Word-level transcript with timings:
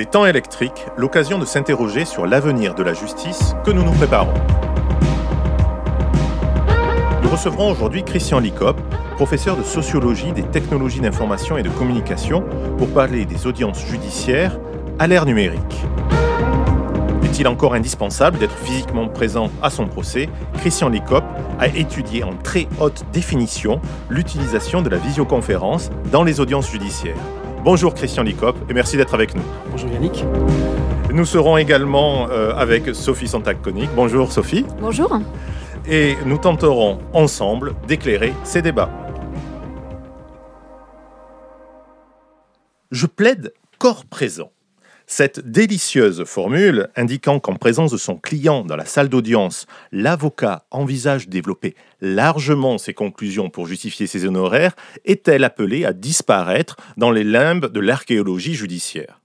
Les 0.00 0.06
temps 0.06 0.24
électriques, 0.24 0.86
l'occasion 0.96 1.38
de 1.38 1.44
s'interroger 1.44 2.06
sur 2.06 2.24
l'avenir 2.24 2.74
de 2.74 2.82
la 2.82 2.94
justice 2.94 3.54
que 3.66 3.70
nous 3.70 3.84
nous 3.84 3.92
préparons. 3.92 4.32
Nous 7.22 7.28
recevrons 7.28 7.70
aujourd'hui 7.70 8.02
Christian 8.02 8.38
Licop, 8.38 8.80
professeur 9.16 9.58
de 9.58 9.62
sociologie 9.62 10.32
des 10.32 10.44
technologies 10.44 11.00
d'information 11.00 11.58
et 11.58 11.62
de 11.62 11.68
communication, 11.68 12.42
pour 12.78 12.88
parler 12.88 13.26
des 13.26 13.46
audiences 13.46 13.84
judiciaires 13.84 14.58
à 14.98 15.06
l'ère 15.06 15.26
numérique. 15.26 15.84
Est-il 17.22 17.46
encore 17.46 17.74
indispensable 17.74 18.38
d'être 18.38 18.56
physiquement 18.56 19.06
présent 19.06 19.50
à 19.62 19.68
son 19.68 19.86
procès? 19.86 20.30
Christian 20.60 20.88
Licop 20.88 21.24
a 21.58 21.66
étudié 21.66 22.24
en 22.24 22.32
très 22.42 22.68
haute 22.80 23.04
définition 23.12 23.82
l'utilisation 24.08 24.80
de 24.80 24.88
la 24.88 24.96
visioconférence 24.96 25.90
dans 26.10 26.24
les 26.24 26.40
audiences 26.40 26.70
judiciaires. 26.70 27.16
Bonjour 27.62 27.92
Christian 27.92 28.22
Licop 28.22 28.56
et 28.70 28.72
merci 28.72 28.96
d'être 28.96 29.12
avec 29.12 29.34
nous. 29.34 29.42
Bonjour 29.70 29.90
Yannick. 29.90 30.24
Nous 31.12 31.26
serons 31.26 31.58
également 31.58 32.26
euh, 32.30 32.54
avec 32.54 32.94
Sophie 32.94 33.28
Santac-Conic. 33.28 33.90
Bonjour 33.94 34.32
Sophie. 34.32 34.64
Bonjour. 34.80 35.18
Et 35.86 36.16
nous 36.24 36.38
tenterons 36.38 37.00
ensemble 37.12 37.74
d'éclairer 37.86 38.32
ces 38.44 38.62
débats. 38.62 38.88
Je 42.90 43.06
plaide 43.06 43.52
corps 43.78 44.06
présent. 44.06 44.52
Cette 45.12 45.40
délicieuse 45.40 46.22
formule 46.22 46.88
indiquant 46.94 47.40
qu'en 47.40 47.56
présence 47.56 47.90
de 47.90 47.96
son 47.96 48.14
client 48.14 48.64
dans 48.64 48.76
la 48.76 48.84
salle 48.84 49.08
d'audience, 49.08 49.66
l'avocat 49.90 50.66
envisage 50.70 51.26
de 51.26 51.32
développer 51.32 51.74
largement 52.00 52.78
ses 52.78 52.94
conclusions 52.94 53.50
pour 53.50 53.66
justifier 53.66 54.06
ses 54.06 54.24
honoraires 54.24 54.76
est-elle 55.04 55.42
appelée 55.42 55.84
à 55.84 55.92
disparaître 55.92 56.76
dans 56.96 57.10
les 57.10 57.24
limbes 57.24 57.66
de 57.66 57.80
l'archéologie 57.80 58.54
judiciaire? 58.54 59.20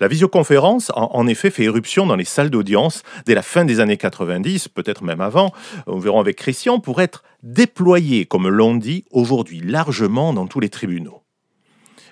La 0.00 0.06
visioconférence 0.06 0.90
a 0.90 1.16
en 1.16 1.26
effet 1.28 1.48
fait 1.48 1.64
éruption 1.64 2.04
dans 2.04 2.16
les 2.16 2.26
salles 2.26 2.50
d'audience 2.50 3.04
dès 3.24 3.34
la 3.34 3.42
fin 3.42 3.64
des 3.64 3.80
années 3.80 3.96
90, 3.96 4.68
peut-être 4.68 5.02
même 5.02 5.22
avant, 5.22 5.54
on 5.86 5.98
verra 5.98 6.20
avec 6.20 6.36
Christian, 6.36 6.78
pour 6.78 7.00
être 7.00 7.24
déployée, 7.42 8.26
comme 8.26 8.50
l'on 8.50 8.74
dit 8.74 9.06
aujourd'hui 9.12 9.60
largement 9.60 10.34
dans 10.34 10.46
tous 10.46 10.60
les 10.60 10.68
tribunaux. 10.68 11.23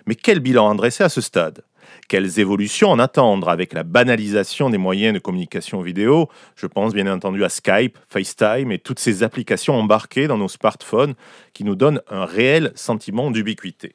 Mais 0.06 0.14
quel 0.14 0.40
bilan 0.40 0.66
en 0.66 0.74
dresser 0.74 1.04
à 1.04 1.08
ce 1.08 1.20
stade? 1.20 1.64
Quelles 2.08 2.38
évolutions 2.40 2.90
en 2.90 2.98
attendre 2.98 3.48
avec 3.48 3.72
la 3.72 3.82
banalisation 3.84 4.70
des 4.70 4.78
moyens 4.78 5.14
de 5.14 5.18
communication 5.18 5.82
vidéo? 5.82 6.28
Je 6.56 6.66
pense 6.66 6.92
bien 6.92 7.06
entendu 7.06 7.44
à 7.44 7.48
Skype, 7.48 7.98
FaceTime 8.08 8.72
et 8.72 8.78
toutes 8.78 8.98
ces 8.98 9.22
applications 9.22 9.74
embarquées 9.74 10.26
dans 10.26 10.38
nos 10.38 10.48
smartphones 10.48 11.14
qui 11.52 11.64
nous 11.64 11.74
donnent 11.74 12.02
un 12.10 12.24
réel 12.24 12.72
sentiment 12.74 13.30
d'ubiquité. 13.30 13.94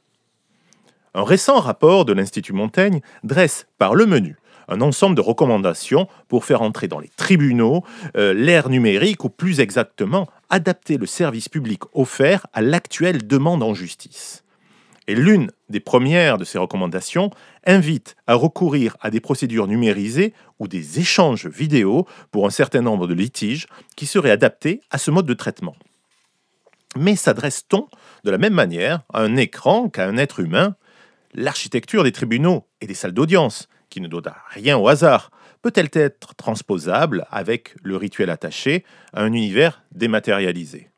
Un 1.13 1.23
récent 1.23 1.59
rapport 1.59 2.05
de 2.05 2.13
l'Institut 2.13 2.53
Montaigne 2.53 3.01
dresse 3.23 3.67
par 3.77 3.95
le 3.95 4.05
menu 4.05 4.37
un 4.67 4.81
ensemble 4.81 5.15
de 5.15 5.21
recommandations 5.21 6.07
pour 6.27 6.45
faire 6.45 6.61
entrer 6.61 6.87
dans 6.87 6.99
les 6.99 7.09
tribunaux 7.15 7.83
euh, 8.15 8.33
l'ère 8.33 8.69
numérique 8.69 9.23
ou 9.23 9.29
plus 9.29 9.59
exactement 9.59 10.27
adapter 10.49 10.97
le 10.97 11.05
service 11.05 11.49
public 11.49 11.83
offert 11.93 12.47
à 12.53 12.61
l'actuelle 12.61 13.25
demande 13.25 13.63
en 13.63 13.73
justice. 13.73 14.43
Et 15.07 15.15
l'une 15.15 15.51
des 15.69 15.79
premières 15.79 16.37
de 16.37 16.43
ces 16.43 16.57
recommandations 16.57 17.31
invite 17.65 18.17
à 18.27 18.35
recourir 18.35 18.97
à 18.99 19.09
des 19.09 19.21
procédures 19.21 19.67
numérisées 19.67 20.33
ou 20.59 20.67
des 20.67 20.99
échanges 20.99 21.47
vidéo 21.47 22.05
pour 22.31 22.45
un 22.45 22.49
certain 22.49 22.81
nombre 22.81 23.07
de 23.07 23.13
litiges 23.13 23.67
qui 23.95 24.05
seraient 24.05 24.31
adaptés 24.31 24.81
à 24.91 24.97
ce 24.97 25.09
mode 25.09 25.25
de 25.25 25.33
traitement. 25.33 25.77
Mais 26.97 27.15
s'adresse-t-on 27.15 27.87
de 28.25 28.31
la 28.31 28.37
même 28.37 28.53
manière 28.53 29.01
à 29.13 29.21
un 29.21 29.37
écran 29.37 29.89
qu'à 29.89 30.07
un 30.07 30.17
être 30.17 30.41
humain? 30.41 30.75
L'architecture 31.33 32.03
des 32.03 32.11
tribunaux 32.11 32.65
et 32.81 32.87
des 32.87 32.93
salles 32.93 33.13
d'audience, 33.13 33.69
qui 33.89 34.01
ne 34.01 34.07
doit 34.07 34.23
rien 34.49 34.77
au 34.77 34.89
hasard, 34.89 35.31
peut-elle 35.61 35.89
être 35.93 36.35
transposable 36.35 37.25
avec 37.29 37.75
le 37.81 37.95
rituel 37.95 38.29
attaché 38.29 38.83
à 39.13 39.21
un 39.21 39.31
univers 39.31 39.83
dématérialisé? 39.93 40.89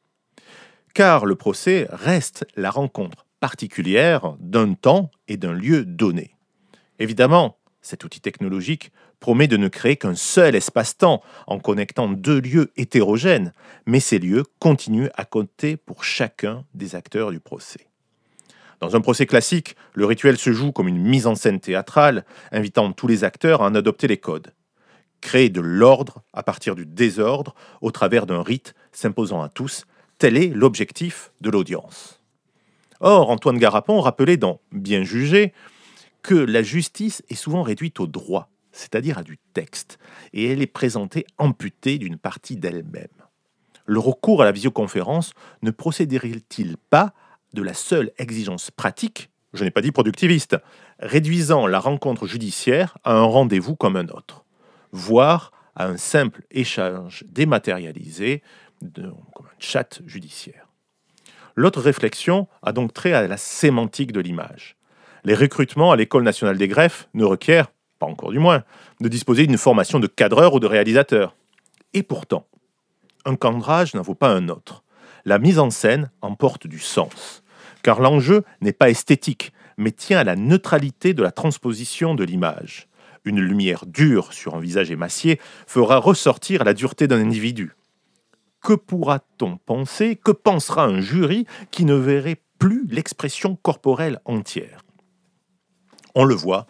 Car 0.96 1.26
le 1.26 1.36
procès 1.36 1.88
reste 1.91 2.47
la 2.56 2.72
rencontre 2.72 3.26
particulière 3.40 4.36
d'un 4.40 4.74
temps 4.74 5.12
et 5.28 5.38
d'un 5.38 5.54
lieu 5.54 5.86
donné. 5.86 6.36
Évidemment, 7.00 7.58
cet 7.82 8.04
outil 8.04 8.20
technologique 8.20 8.92
promet 9.20 9.48
de 9.48 9.58
ne 9.58 9.68
créer 9.68 9.98
qu'un 9.98 10.16
seul 10.16 10.56
espace-temps 10.56 11.22
en 11.48 11.60
connectant 11.60 12.10
deux 12.10 12.40
lieux 12.40 12.72
hétérogènes, 12.78 13.54
mais 13.86 14.00
ces 14.00 14.20
lieux 14.20 14.44
continuent 14.60 15.10
à 15.16 15.26
compter 15.26 15.78
pour 15.78 16.04
chacun 16.04 16.66
des 16.74 16.96
acteurs 16.96 17.32
du 17.32 17.40
procès. 17.40 17.88
Dans 18.80 18.96
un 18.96 19.02
procès 19.02 19.26
classique, 19.26 19.76
le 19.94 20.06
rituel 20.06 20.38
se 20.38 20.54
joue 20.54 20.72
comme 20.72 20.88
une 20.88 21.02
mise 21.02 21.28
en 21.28 21.36
scène 21.36 21.60
théâtrale, 21.60 22.26
invitant 22.52 22.92
tous 22.94 23.08
les 23.08 23.26
acteurs 23.26 23.62
à 23.62 23.66
en 23.66 23.76
adopter 23.76 24.08
les 24.08 24.18
codes. 24.18 24.54
Créer 25.20 25.50
de 25.50 25.60
l'ordre 25.60 26.24
à 26.32 26.44
partir 26.44 26.76
du 26.76 26.86
désordre 26.86 27.56
au 27.82 27.92
travers 27.92 28.26
d'un 28.26 28.42
rite 28.42 28.74
s'imposant 28.94 29.42
à 29.42 29.50
tous, 29.50 29.86
tel 30.18 30.38
est 30.38 30.48
l'objectif 30.48 31.32
de 31.42 31.50
l'audience. 31.50 32.19
Or, 33.00 33.30
Antoine 33.30 33.58
Garapon 33.58 34.02
rappelait 34.02 34.38
dans 34.38 34.60
Bien 34.72 35.04
jugé 35.04 35.54
que 36.22 36.36
la 36.36 36.62
justice 36.62 37.24
est 37.30 37.36
souvent 37.36 37.64
réduite 37.64 38.00
au 38.00 38.08
droit, 38.08 38.50
c'est-à-dire 38.72 39.18
à 39.18 39.24
du 39.24 39.38
texte, 39.54 40.00
et 40.34 40.52
elle 40.52 40.62
est 40.62 40.68
présentée 40.68 41.26
amputée 41.38 41.98
d'une 41.98 42.18
partie 42.18 42.58
d'elle-même. 42.58 43.08
Le 43.86 44.00
recours 44.00 44.42
à 44.42 44.46
la 44.46 44.52
visioconférence 44.52 45.34
ne 45.62 45.72
procéderait-il 45.72 46.78
pas 46.78 47.14
de 47.54 47.64
la 47.64 47.74
seule 47.74 48.12
exigence 48.18 48.70
pratique, 48.70 49.30
je 49.54 49.64
n'ai 49.64 49.72
pas 49.72 49.82
dit 49.82 49.92
productiviste, 49.92 50.58
réduisant 51.00 51.66
la 51.66 51.80
rencontre 51.80 52.28
judiciaire 52.28 52.98
à 53.04 53.14
un 53.14 53.24
rendez-vous 53.24 53.76
comme 53.76 53.96
un 53.96 54.08
autre, 54.09 54.46
voire 54.92 55.52
à 55.76 55.88
un 55.88 55.98
simple 55.98 56.44
échange 56.52 57.24
dématérialisé, 57.28 58.44
comme 58.94 59.46
un 59.46 59.59
chat 59.59 60.02
judiciaire? 60.06 60.69
L'autre 61.59 61.81
réflexion 61.81 62.47
a 62.64 62.72
donc 62.72 62.94
trait 62.94 63.12
à 63.12 63.28
la 63.28 63.36
sémantique 63.36 64.14
de 64.14 64.22
l'image. 64.22 64.78
Les 65.25 65.36
recrutements 65.36 65.92
à 65.92 65.97
l'École 65.97 66.24
nationale 66.24 66.58
des 66.58 66.70
greffes 66.70 67.09
ne 67.14 67.25
requièrent, 67.25 67.68
pas 68.00 68.06
encore 68.06 68.31
du 68.31 68.40
moins, 68.40 68.64
de 69.02 69.09
disposer 69.09 69.46
d'une 69.46 69.58
formation 69.58 70.00
de 70.00 70.08
cadreur 70.08 70.53
ou 70.53 70.62
de 70.62 70.68
réalisateur. 70.68 71.36
Et 71.94 72.02
pourtant, 72.02 72.47
un 73.25 73.36
cadrage 73.36 73.94
n'en 73.94 74.03
vaut 74.03 74.16
pas 74.16 74.30
un 74.30 74.47
autre. 74.47 74.86
La 75.25 75.38
mise 75.38 75.59
en 75.59 75.70
scène 75.70 76.12
emporte 76.22 76.66
du 76.66 76.80
sens, 76.80 77.44
car 77.84 78.00
l'enjeu 78.00 78.46
n'est 78.62 78.72
pas 78.72 78.90
esthétique, 78.90 79.52
mais 79.76 79.91
tient 79.91 80.20
à 80.20 80.24
la 80.24 80.38
neutralité 80.38 81.14
de 81.14 81.24
la 81.24 81.34
transposition 81.34 82.16
de 82.16 82.24
l'image. 82.24 82.88
Une 83.26 83.41
lumière 83.41 83.86
dure 83.86 84.31
sur 84.31 84.56
un 84.56 84.62
visage 84.62 84.91
émacié 84.91 85.41
fera 85.68 85.97
ressortir 85.97 86.64
la 86.64 86.74
dureté 86.74 87.09
d'un 87.09 87.20
individu 87.20 87.74
que 88.62 88.74
pourra-t-on 88.74 89.58
penser, 89.58 90.16
que 90.16 90.31
pensera 90.31 90.86
un 90.86 91.02
jury 91.02 91.46
qui 91.72 91.86
ne 91.86 91.96
verrait 91.96 92.42
plus 92.58 92.88
l'expression 92.88 93.56
corporelle 93.56 94.20
entière? 94.25 94.84
On 96.16 96.25
le 96.25 96.36
voit, 96.36 96.68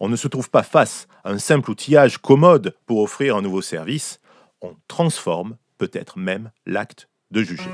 on 0.00 0.08
ne 0.08 0.16
se 0.16 0.28
trouve 0.28 0.50
pas 0.50 0.62
face 0.62 1.08
à 1.24 1.30
un 1.30 1.38
simple 1.38 1.70
outillage 1.70 2.18
commode 2.18 2.76
pour 2.86 3.00
offrir 3.00 3.36
un 3.36 3.42
nouveau 3.42 3.62
service, 3.62 4.20
on 4.60 4.76
transforme 4.88 5.56
peut-être 5.78 6.18
même 6.18 6.50
l'acte 6.66 7.08
de 7.30 7.42
juger. 7.42 7.70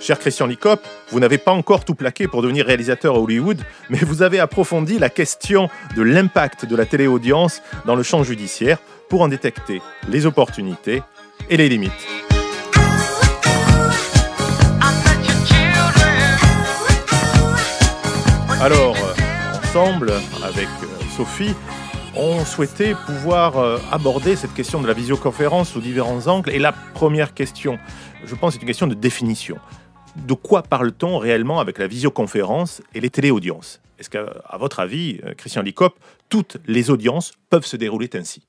Cher 0.00 0.18
Christian 0.18 0.46
Licop, 0.46 0.86
vous 1.10 1.20
n'avez 1.20 1.38
pas 1.38 1.52
encore 1.52 1.86
tout 1.86 1.94
plaqué 1.94 2.28
pour 2.28 2.42
devenir 2.42 2.66
réalisateur 2.66 3.14
à 3.14 3.18
Hollywood, 3.18 3.58
mais 3.88 3.98
vous 3.98 4.22
avez 4.22 4.38
approfondi 4.38 4.98
la 4.98 5.08
question 5.08 5.70
de 5.96 6.02
l'impact 6.02 6.66
de 6.66 6.76
la 6.76 6.84
téléaudience 6.84 7.62
dans 7.86 7.94
le 7.94 8.02
champ 8.02 8.22
judiciaire 8.22 8.78
pour 9.08 9.22
en 9.22 9.28
détecter 9.28 9.80
les 10.08 10.26
opportunités 10.26 11.02
et 11.48 11.56
les 11.56 11.70
limites. 11.70 12.33
Alors, 18.64 18.96
ensemble, 19.52 20.10
avec 20.42 20.68
euh, 20.82 20.86
Sophie, 21.14 21.54
on 22.16 22.46
souhaitait 22.46 22.94
pouvoir 23.04 23.58
euh, 23.58 23.76
aborder 23.92 24.36
cette 24.36 24.54
question 24.54 24.80
de 24.80 24.86
la 24.86 24.94
visioconférence 24.94 25.68
sous 25.68 25.82
différents 25.82 26.28
angles. 26.28 26.48
Et 26.48 26.58
la 26.58 26.72
première 26.72 27.34
question, 27.34 27.78
je 28.24 28.34
pense, 28.34 28.54
c'est 28.54 28.60
une 28.60 28.66
question 28.66 28.86
de 28.86 28.94
définition. 28.94 29.58
De 30.16 30.32
quoi 30.32 30.62
parle-t-on 30.62 31.18
réellement 31.18 31.60
avec 31.60 31.76
la 31.76 31.86
visioconférence 31.86 32.80
et 32.94 33.00
les 33.00 33.10
téléaudiences? 33.10 33.82
Est-ce 33.98 34.08
qu'à 34.08 34.24
votre 34.58 34.80
avis, 34.80 35.20
Christian 35.36 35.60
Licop, 35.60 35.98
toutes 36.30 36.56
les 36.66 36.88
audiences 36.88 37.34
peuvent 37.50 37.66
se 37.66 37.76
dérouler 37.76 38.08
ainsi? 38.14 38.46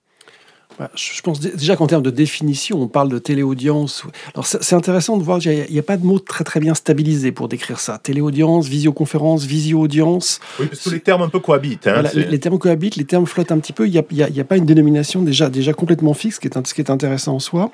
Je 0.95 1.21
pense 1.21 1.39
déjà 1.39 1.75
qu'en 1.75 1.87
termes 1.87 2.03
de 2.03 2.09
définition, 2.09 2.81
on 2.81 2.87
parle 2.87 3.09
de 3.09 3.17
téléaudience. 3.17 4.03
Alors 4.33 4.45
c'est 4.45 4.75
intéressant 4.75 5.17
de 5.17 5.23
voir 5.23 5.39
qu'il 5.39 5.65
n'y 5.69 5.79
a, 5.79 5.83
pas 5.83 5.97
de 5.97 6.05
mot 6.05 6.19
très 6.19 6.43
très 6.43 6.59
bien 6.59 6.73
stabilisé 6.73 7.31
pour 7.31 7.47
décrire 7.47 7.79
ça. 7.79 7.97
Téléaudience, 7.97 8.67
visioconférence, 8.67 9.45
visio-audience. 9.45 10.39
Oui, 10.59 10.67
parce 10.67 10.81
que 10.81 10.89
les 10.89 10.99
termes 10.99 11.21
un 11.21 11.29
peu 11.29 11.39
cohabitent. 11.39 11.87
Hein, 11.87 12.03
les, 12.13 12.39
termes 12.39 12.59
cohabitent, 12.59 12.95
les 12.95 13.05
termes 13.05 13.25
flottent 13.25 13.51
un 13.51 13.59
petit 13.59 13.73
peu. 13.73 13.87
Il 13.87 13.91
n'y 13.91 14.21
a, 14.21 14.25
a, 14.25 14.43
pas 14.43 14.57
une 14.57 14.65
dénomination 14.65 15.21
déjà, 15.21 15.49
déjà 15.49 15.73
complètement 15.73 16.13
fixe, 16.13 16.35
ce 16.35 16.39
qui 16.39 16.47
est, 16.47 16.67
ce 16.67 16.73
qui 16.73 16.81
est 16.81 16.89
intéressant 16.89 17.35
en 17.35 17.39
soi. 17.39 17.71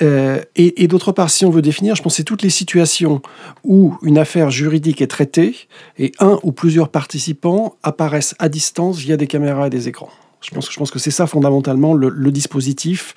Euh, 0.00 0.40
et, 0.56 0.84
et 0.84 0.88
d'autre 0.88 1.12
part, 1.12 1.30
si 1.30 1.44
on 1.44 1.50
veut 1.50 1.62
définir, 1.62 1.94
je 1.94 2.02
pense 2.02 2.14
que 2.14 2.16
c'est 2.18 2.24
toutes 2.24 2.42
les 2.42 2.50
situations 2.50 3.20
où 3.64 3.96
une 4.02 4.18
affaire 4.18 4.50
juridique 4.50 5.02
est 5.02 5.08
traitée 5.08 5.56
et 5.98 6.12
un 6.20 6.38
ou 6.42 6.52
plusieurs 6.52 6.88
participants 6.88 7.76
apparaissent 7.82 8.34
à 8.38 8.48
distance 8.48 8.98
via 8.98 9.16
des 9.16 9.26
caméras 9.26 9.66
et 9.66 9.70
des 9.70 9.88
écrans. 9.88 10.10
Je 10.40 10.50
pense, 10.50 10.70
je 10.70 10.78
pense 10.78 10.90
que 10.90 10.98
c'est 10.98 11.10
ça 11.10 11.26
fondamentalement 11.26 11.94
le, 11.94 12.30
dispositif, 12.30 13.14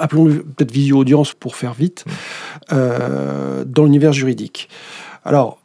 appelons-le 0.00 0.42
peut-être 0.42 0.72
visio-audience 0.72 1.34
pour 1.34 1.56
faire 1.56 1.74
vite, 1.74 2.04
euh, 2.72 3.64
dans 3.66 3.84
l'univers 3.84 4.12
juridique. 4.12 4.68
Alors, 5.24 5.60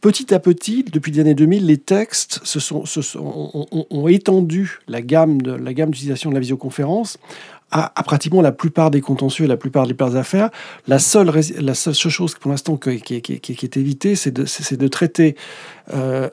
petit 0.00 0.34
à 0.34 0.38
petit, 0.38 0.84
depuis 0.84 1.12
les 1.12 1.20
années 1.20 1.34
2000, 1.34 1.66
les 1.66 1.78
textes 1.78 2.40
se 2.44 2.60
sont, 2.60 2.84
se 2.84 3.00
sont, 3.00 3.66
ont, 3.90 4.08
étendu 4.08 4.80
la 4.86 5.00
gamme 5.00 5.40
de 5.40 5.52
la 5.52 5.72
gamme 5.72 5.90
d'utilisation 5.90 6.30
de 6.30 6.34
la 6.34 6.40
visioconférence 6.40 7.18
à, 7.70 8.02
pratiquement 8.02 8.40
la 8.40 8.52
plupart 8.52 8.90
des 8.90 9.00
contentieux 9.00 9.44
et 9.44 9.48
la 9.48 9.56
plupart 9.56 9.86
des 9.86 10.16
affaires. 10.16 10.50
La 10.86 10.98
seule, 10.98 11.30
la 11.58 11.74
seule 11.74 11.94
chose 11.94 12.34
pour 12.34 12.50
l'instant 12.50 12.76
qui, 12.76 13.00
qui, 13.00 13.20
qui, 13.20 13.64
est 13.64 13.76
évitée, 13.76 14.14
c'est 14.16 14.30
de, 14.30 14.44
de, 14.76 14.88
traiter, 14.88 15.36
euh, 15.92 16.28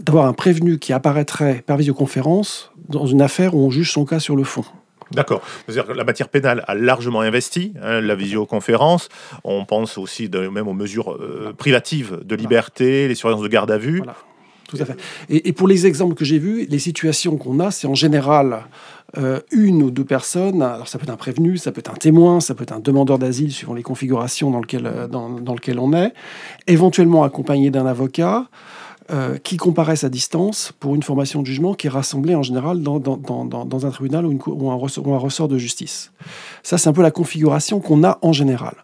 d'avoir 0.00 0.26
un 0.26 0.32
prévenu 0.32 0.78
qui 0.78 0.92
apparaîtrait 0.92 1.62
par 1.66 1.76
visioconférence 1.76 2.72
dans 2.88 3.06
une 3.06 3.22
affaire 3.22 3.54
où 3.54 3.66
on 3.66 3.70
juge 3.70 3.92
son 3.92 4.04
cas 4.04 4.20
sur 4.20 4.36
le 4.36 4.44
fond. 4.44 4.64
D'accord. 5.10 5.40
C'est-à-dire 5.64 5.86
que 5.86 5.92
la 5.92 6.04
matière 6.04 6.28
pénale 6.28 6.64
a 6.66 6.74
largement 6.74 7.20
investi, 7.20 7.72
hein, 7.82 8.00
la 8.00 8.14
visioconférence. 8.14 9.08
On 9.42 9.64
pense 9.64 9.96
aussi 9.96 10.28
de, 10.28 10.48
même 10.48 10.68
aux 10.68 10.74
mesures 10.74 11.14
euh, 11.14 11.54
privatives 11.56 12.20
de 12.24 12.36
liberté, 12.36 13.08
les 13.08 13.14
surveillances 13.14 13.42
de 13.42 13.48
garde 13.48 13.70
à 13.70 13.78
vue. 13.78 13.98
Voilà. 13.98 14.16
Tout 14.68 14.76
à 14.80 14.84
fait. 14.84 14.96
Et, 15.30 15.54
pour 15.54 15.66
les 15.66 15.86
exemples 15.86 16.14
que 16.14 16.26
j'ai 16.26 16.38
vus, 16.38 16.66
les 16.68 16.78
situations 16.78 17.38
qu'on 17.38 17.58
a, 17.58 17.70
c'est 17.70 17.86
en 17.86 17.94
général 17.94 18.66
euh, 19.16 19.40
une 19.50 19.82
ou 19.82 19.90
deux 19.90 20.04
personnes. 20.04 20.60
Alors 20.60 20.88
ça 20.88 20.98
peut 20.98 21.04
être 21.04 21.10
un 21.10 21.16
prévenu, 21.16 21.56
ça 21.56 21.72
peut 21.72 21.78
être 21.78 21.90
un 21.90 21.96
témoin, 21.96 22.40
ça 22.40 22.54
peut 22.54 22.64
être 22.64 22.72
un 22.72 22.78
demandeur 22.78 23.18
d'asile 23.18 23.50
suivant 23.50 23.72
les 23.72 23.82
configurations 23.82 24.50
dans 24.50 24.60
lesquelles, 24.60 24.86
euh, 24.86 25.08
dans, 25.08 25.30
dans 25.30 25.54
lequel 25.54 25.78
on 25.78 25.94
est, 25.94 26.12
éventuellement 26.66 27.24
accompagné 27.24 27.70
d'un 27.70 27.86
avocat. 27.86 28.46
Euh, 29.10 29.38
qui 29.38 29.56
comparaissent 29.56 30.04
à 30.04 30.10
distance 30.10 30.74
pour 30.80 30.94
une 30.94 31.02
formation 31.02 31.40
de 31.40 31.46
jugement 31.46 31.72
qui 31.72 31.86
est 31.86 31.90
rassemblée 31.90 32.34
en 32.34 32.42
général 32.42 32.82
dans, 32.82 32.98
dans, 32.98 33.16
dans, 33.16 33.64
dans 33.64 33.86
un 33.86 33.90
tribunal 33.90 34.26
ou, 34.26 34.70
un 34.70 34.74
ressort, 34.74 35.06
ou, 35.06 35.14
un 35.14 35.18
ressort, 35.18 35.48
de 35.48 35.56
justice. 35.56 36.12
Ça, 36.62 36.76
c'est 36.76 36.90
un 36.90 36.92
peu 36.92 37.00
la 37.00 37.10
configuration 37.10 37.80
qu'on 37.80 38.04
a 38.04 38.18
en 38.20 38.34
général. 38.34 38.74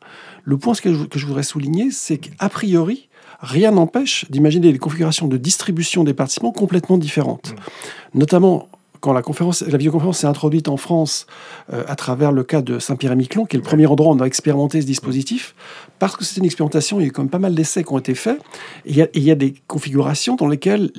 Le 0.44 0.56
point 0.56 0.72
que 0.72 1.04
que 1.04 1.19
je 1.19 1.26
voudrais 1.26 1.42
souligner, 1.42 1.90
c'est 1.90 2.16
qu'a 2.16 2.48
priori, 2.48 3.10
rien 3.44 3.70
n'empêche 3.70 4.25
d'imaginer 4.31 4.73
des 4.73 4.79
configurations 4.79 5.29
de 5.29 5.37
distribution 5.37 6.05
des 6.05 6.14
participants 6.14 6.52
complètement 6.52 6.99
différentes. 6.99 7.52
Mmh. 7.52 8.19
Notamment 8.19 8.69
quand 9.04 9.12
la, 9.12 9.20
conférence, 9.20 9.60
la 9.60 9.76
vidéoconférence 9.76 10.20
s'est 10.20 10.26
introduite 10.26 10.66
en 10.66 10.78
France 10.78 11.26
euh, 11.70 11.84
à 11.88 11.94
travers 11.94 12.32
le 12.32 12.42
cas 12.42 12.62
de 12.62 12.78
Saint-Pierre-et-Miquelon, 12.78 13.44
qui 13.44 13.56
est 13.56 13.58
le 13.58 13.62
premier 13.62 13.84
endroit 13.84 14.10
où 14.10 14.16
on 14.16 14.20
a 14.20 14.24
expérimenté 14.24 14.80
ce 14.80 14.86
dispositif, 14.86 15.54
parce 15.98 16.16
que 16.16 16.24
c'est 16.24 16.38
une 16.38 16.46
expérimentation, 16.46 16.98
il 17.00 17.02
y 17.02 17.04
a 17.04 17.08
eu 17.08 17.12
quand 17.12 17.20
même 17.20 17.28
pas 17.28 17.38
mal 17.38 17.54
d'essais 17.54 17.84
qui 17.84 17.92
ont 17.92 17.98
été 17.98 18.14
faits. 18.14 18.40
il, 18.86 18.96
y 18.96 19.02
a, 19.02 19.08
il 19.12 19.22
y 19.22 19.30
a, 19.30 19.34
des 19.34 19.52
configurations 19.66 20.36
dans 20.36 20.48
lesquelles 20.48 20.90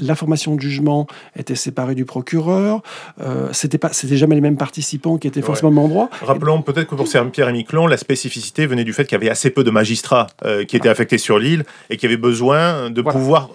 l'information 0.00 0.56
de 0.56 0.60
jugement 0.60 1.06
était 1.36 1.54
séparée 1.54 1.94
du 1.94 2.04
procureur. 2.04 2.82
Euh, 3.20 3.50
c'était 3.52 3.78
pas, 3.78 3.92
c'était 3.92 4.16
jamais 4.16 4.34
les 4.34 4.40
mêmes 4.40 4.56
participants 4.56 5.16
qui 5.16 5.28
étaient 5.28 5.42
forcément 5.42 5.68
au 5.68 5.74
même 5.74 5.84
endroit. 5.84 6.10
Rappelons 6.22 6.60
peut-être 6.62 6.88
que 6.88 6.96
pour 6.96 7.06
Saint-Pierre-et-Miquelon, 7.06 7.86
la 7.86 7.98
spécificité 7.98 8.66
venait 8.66 8.82
du 8.82 8.92
fait 8.92 9.04
qu'il 9.04 9.12
y 9.12 9.20
avait 9.20 9.30
assez 9.30 9.50
peu 9.50 9.62
de 9.62 9.70
magistrats 9.70 10.26
euh, 10.44 10.64
qui 10.64 10.74
étaient 10.74 10.88
affectés 10.88 11.18
sur 11.18 11.38
l'île 11.38 11.62
et 11.88 11.96
qui 11.96 12.06
avaient 12.06 12.16
besoin 12.16 12.90
de 12.90 13.00
pouvoir 13.00 13.50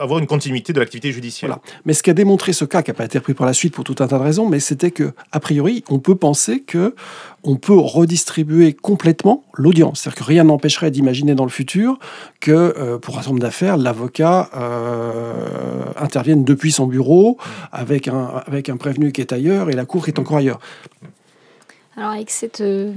avoir 0.00 0.18
une 0.18 0.26
continuité 0.26 0.72
de 0.72 0.80
l'activité 0.80 1.12
judiciaire. 1.12 1.58
Mais 1.84 1.94
ce 1.94 2.02
qu'a 2.02 2.14
démontré 2.14 2.52
ce 2.52 2.64
cas, 2.64 2.82
qui 2.82 2.90
n'a 2.90 2.94
pas 2.94 3.04
été 3.04 3.18
repris 3.18 3.34
par 3.34 3.46
la 3.46 3.52
suite 3.52 3.74
pour 3.74 3.84
tout 3.84 3.96
un 4.00 4.06
tas 4.06 4.18
de 4.18 4.22
raisons, 4.22 4.48
mais 4.48 4.60
c'était 4.60 4.90
que, 4.90 5.12
a 5.32 5.40
priori, 5.40 5.84
on 5.88 5.98
peut 5.98 6.14
penser 6.14 6.60
que 6.60 6.94
on 7.44 7.56
peut 7.56 7.76
redistribuer 7.76 8.72
complètement 8.72 9.44
l'audience. 9.54 10.00
C'est-à-dire 10.00 10.24
que 10.24 10.28
rien 10.28 10.44
n'empêcherait 10.44 10.90
d'imaginer 10.90 11.34
dans 11.34 11.44
le 11.44 11.50
futur 11.50 11.98
que, 12.40 12.50
euh, 12.52 12.98
pour 12.98 13.14
un 13.14 13.18
certain 13.18 13.30
nombre 13.30 13.42
d'affaires, 13.42 13.76
l'avocat 13.76 14.50
euh, 14.56 15.32
intervienne 15.96 16.44
depuis 16.44 16.72
son 16.72 16.86
bureau 16.86 17.38
avec 17.72 18.08
un, 18.08 18.42
avec 18.46 18.68
un 18.68 18.76
prévenu 18.76 19.12
qui 19.12 19.20
est 19.20 19.32
ailleurs 19.32 19.70
et 19.70 19.72
la 19.72 19.84
cour 19.84 20.04
qui 20.04 20.10
est 20.10 20.18
encore 20.20 20.36
ailleurs. 20.36 20.60
Alors 21.96 22.12
avec 22.12 22.30
cette 22.30 22.60
euh, 22.60 22.92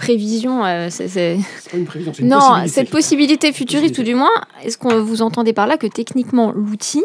prévision, 0.00 0.64
euh, 0.64 0.88
c'est 0.90 1.38
une 1.74 1.84
prévision, 1.84 2.12
c'est 2.14 2.24
non, 2.24 2.66
cette 2.66 2.88
possibilité 2.88 3.52
futuriste, 3.52 3.94
tout 3.94 4.02
du 4.02 4.14
moins, 4.14 4.30
est-ce 4.64 4.78
que 4.78 4.94
vous 4.94 5.20
entendez 5.20 5.52
par 5.52 5.66
là 5.66 5.76
que 5.76 5.86
techniquement 5.86 6.52
l'outil 6.52 7.04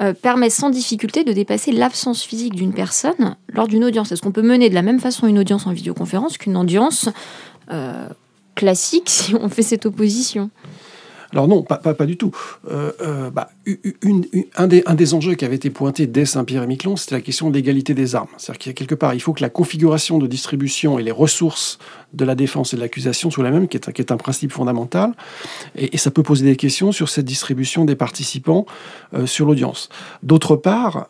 euh, 0.00 0.12
permet 0.12 0.48
sans 0.48 0.70
difficulté 0.70 1.24
de 1.24 1.32
dépasser 1.32 1.72
l'absence 1.72 2.22
physique 2.22 2.54
d'une 2.54 2.72
personne 2.72 3.36
lors 3.52 3.66
d'une 3.66 3.84
audience? 3.84 4.12
Est-ce 4.12 4.22
qu'on 4.22 4.30
peut 4.30 4.42
mener 4.42 4.70
de 4.70 4.74
la 4.74 4.82
même 4.82 5.00
façon 5.00 5.26
une 5.26 5.40
audience 5.40 5.66
en 5.66 5.72
vidéoconférence 5.72 6.38
qu'une 6.38 6.56
audience 6.56 7.08
euh, 7.72 8.08
classique 8.54 9.08
si 9.10 9.34
on 9.34 9.48
fait 9.48 9.62
cette 9.62 9.84
opposition? 9.84 10.50
Alors 11.32 11.46
non, 11.46 11.62
pas, 11.62 12.06
du 12.06 12.16
tout. 12.16 12.30
Euh, 12.70 12.90
euh, 13.02 13.30
bah, 13.30 13.50
un, 14.56 14.66
des, 14.66 15.14
enjeux 15.14 15.34
qui 15.34 15.44
avait 15.44 15.56
été 15.56 15.68
pointé 15.68 16.06
dès 16.06 16.24
Saint-Pierre-et-Miquelon, 16.24 16.96
c'était 16.96 17.16
la 17.16 17.20
question 17.20 17.50
de 17.50 17.54
l'égalité 17.54 17.92
des 17.92 18.14
armes. 18.14 18.28
C'est-à-dire 18.38 18.58
qu'il 18.58 18.70
y 18.70 18.72
a 18.72 18.74
quelque 18.74 18.94
part, 18.94 19.12
il 19.12 19.20
faut 19.20 19.34
que 19.34 19.42
la 19.42 19.50
configuration 19.50 20.18
de 20.18 20.26
distribution 20.26 20.98
et 20.98 21.02
les 21.02 21.10
ressources 21.10 21.78
de 22.14 22.24
la 22.24 22.34
défense 22.34 22.72
et 22.72 22.76
de 22.76 22.80
l'accusation 22.80 23.30
soient 23.30 23.44
la 23.44 23.50
même, 23.50 23.68
qui 23.68 23.76
est, 23.76 23.92
qui 23.92 24.00
est, 24.00 24.10
un 24.10 24.16
principe 24.16 24.52
fondamental. 24.52 25.12
Et, 25.76 25.98
ça 25.98 26.10
peut 26.10 26.22
poser 26.22 26.46
des 26.46 26.56
questions 26.56 26.92
sur 26.92 27.08
cette 27.08 27.26
distribution 27.26 27.84
des 27.84 27.96
participants 27.96 28.64
euh, 29.12 29.26
sur 29.26 29.46
l'audience. 29.46 29.90
D'autre 30.22 30.56
part, 30.56 31.08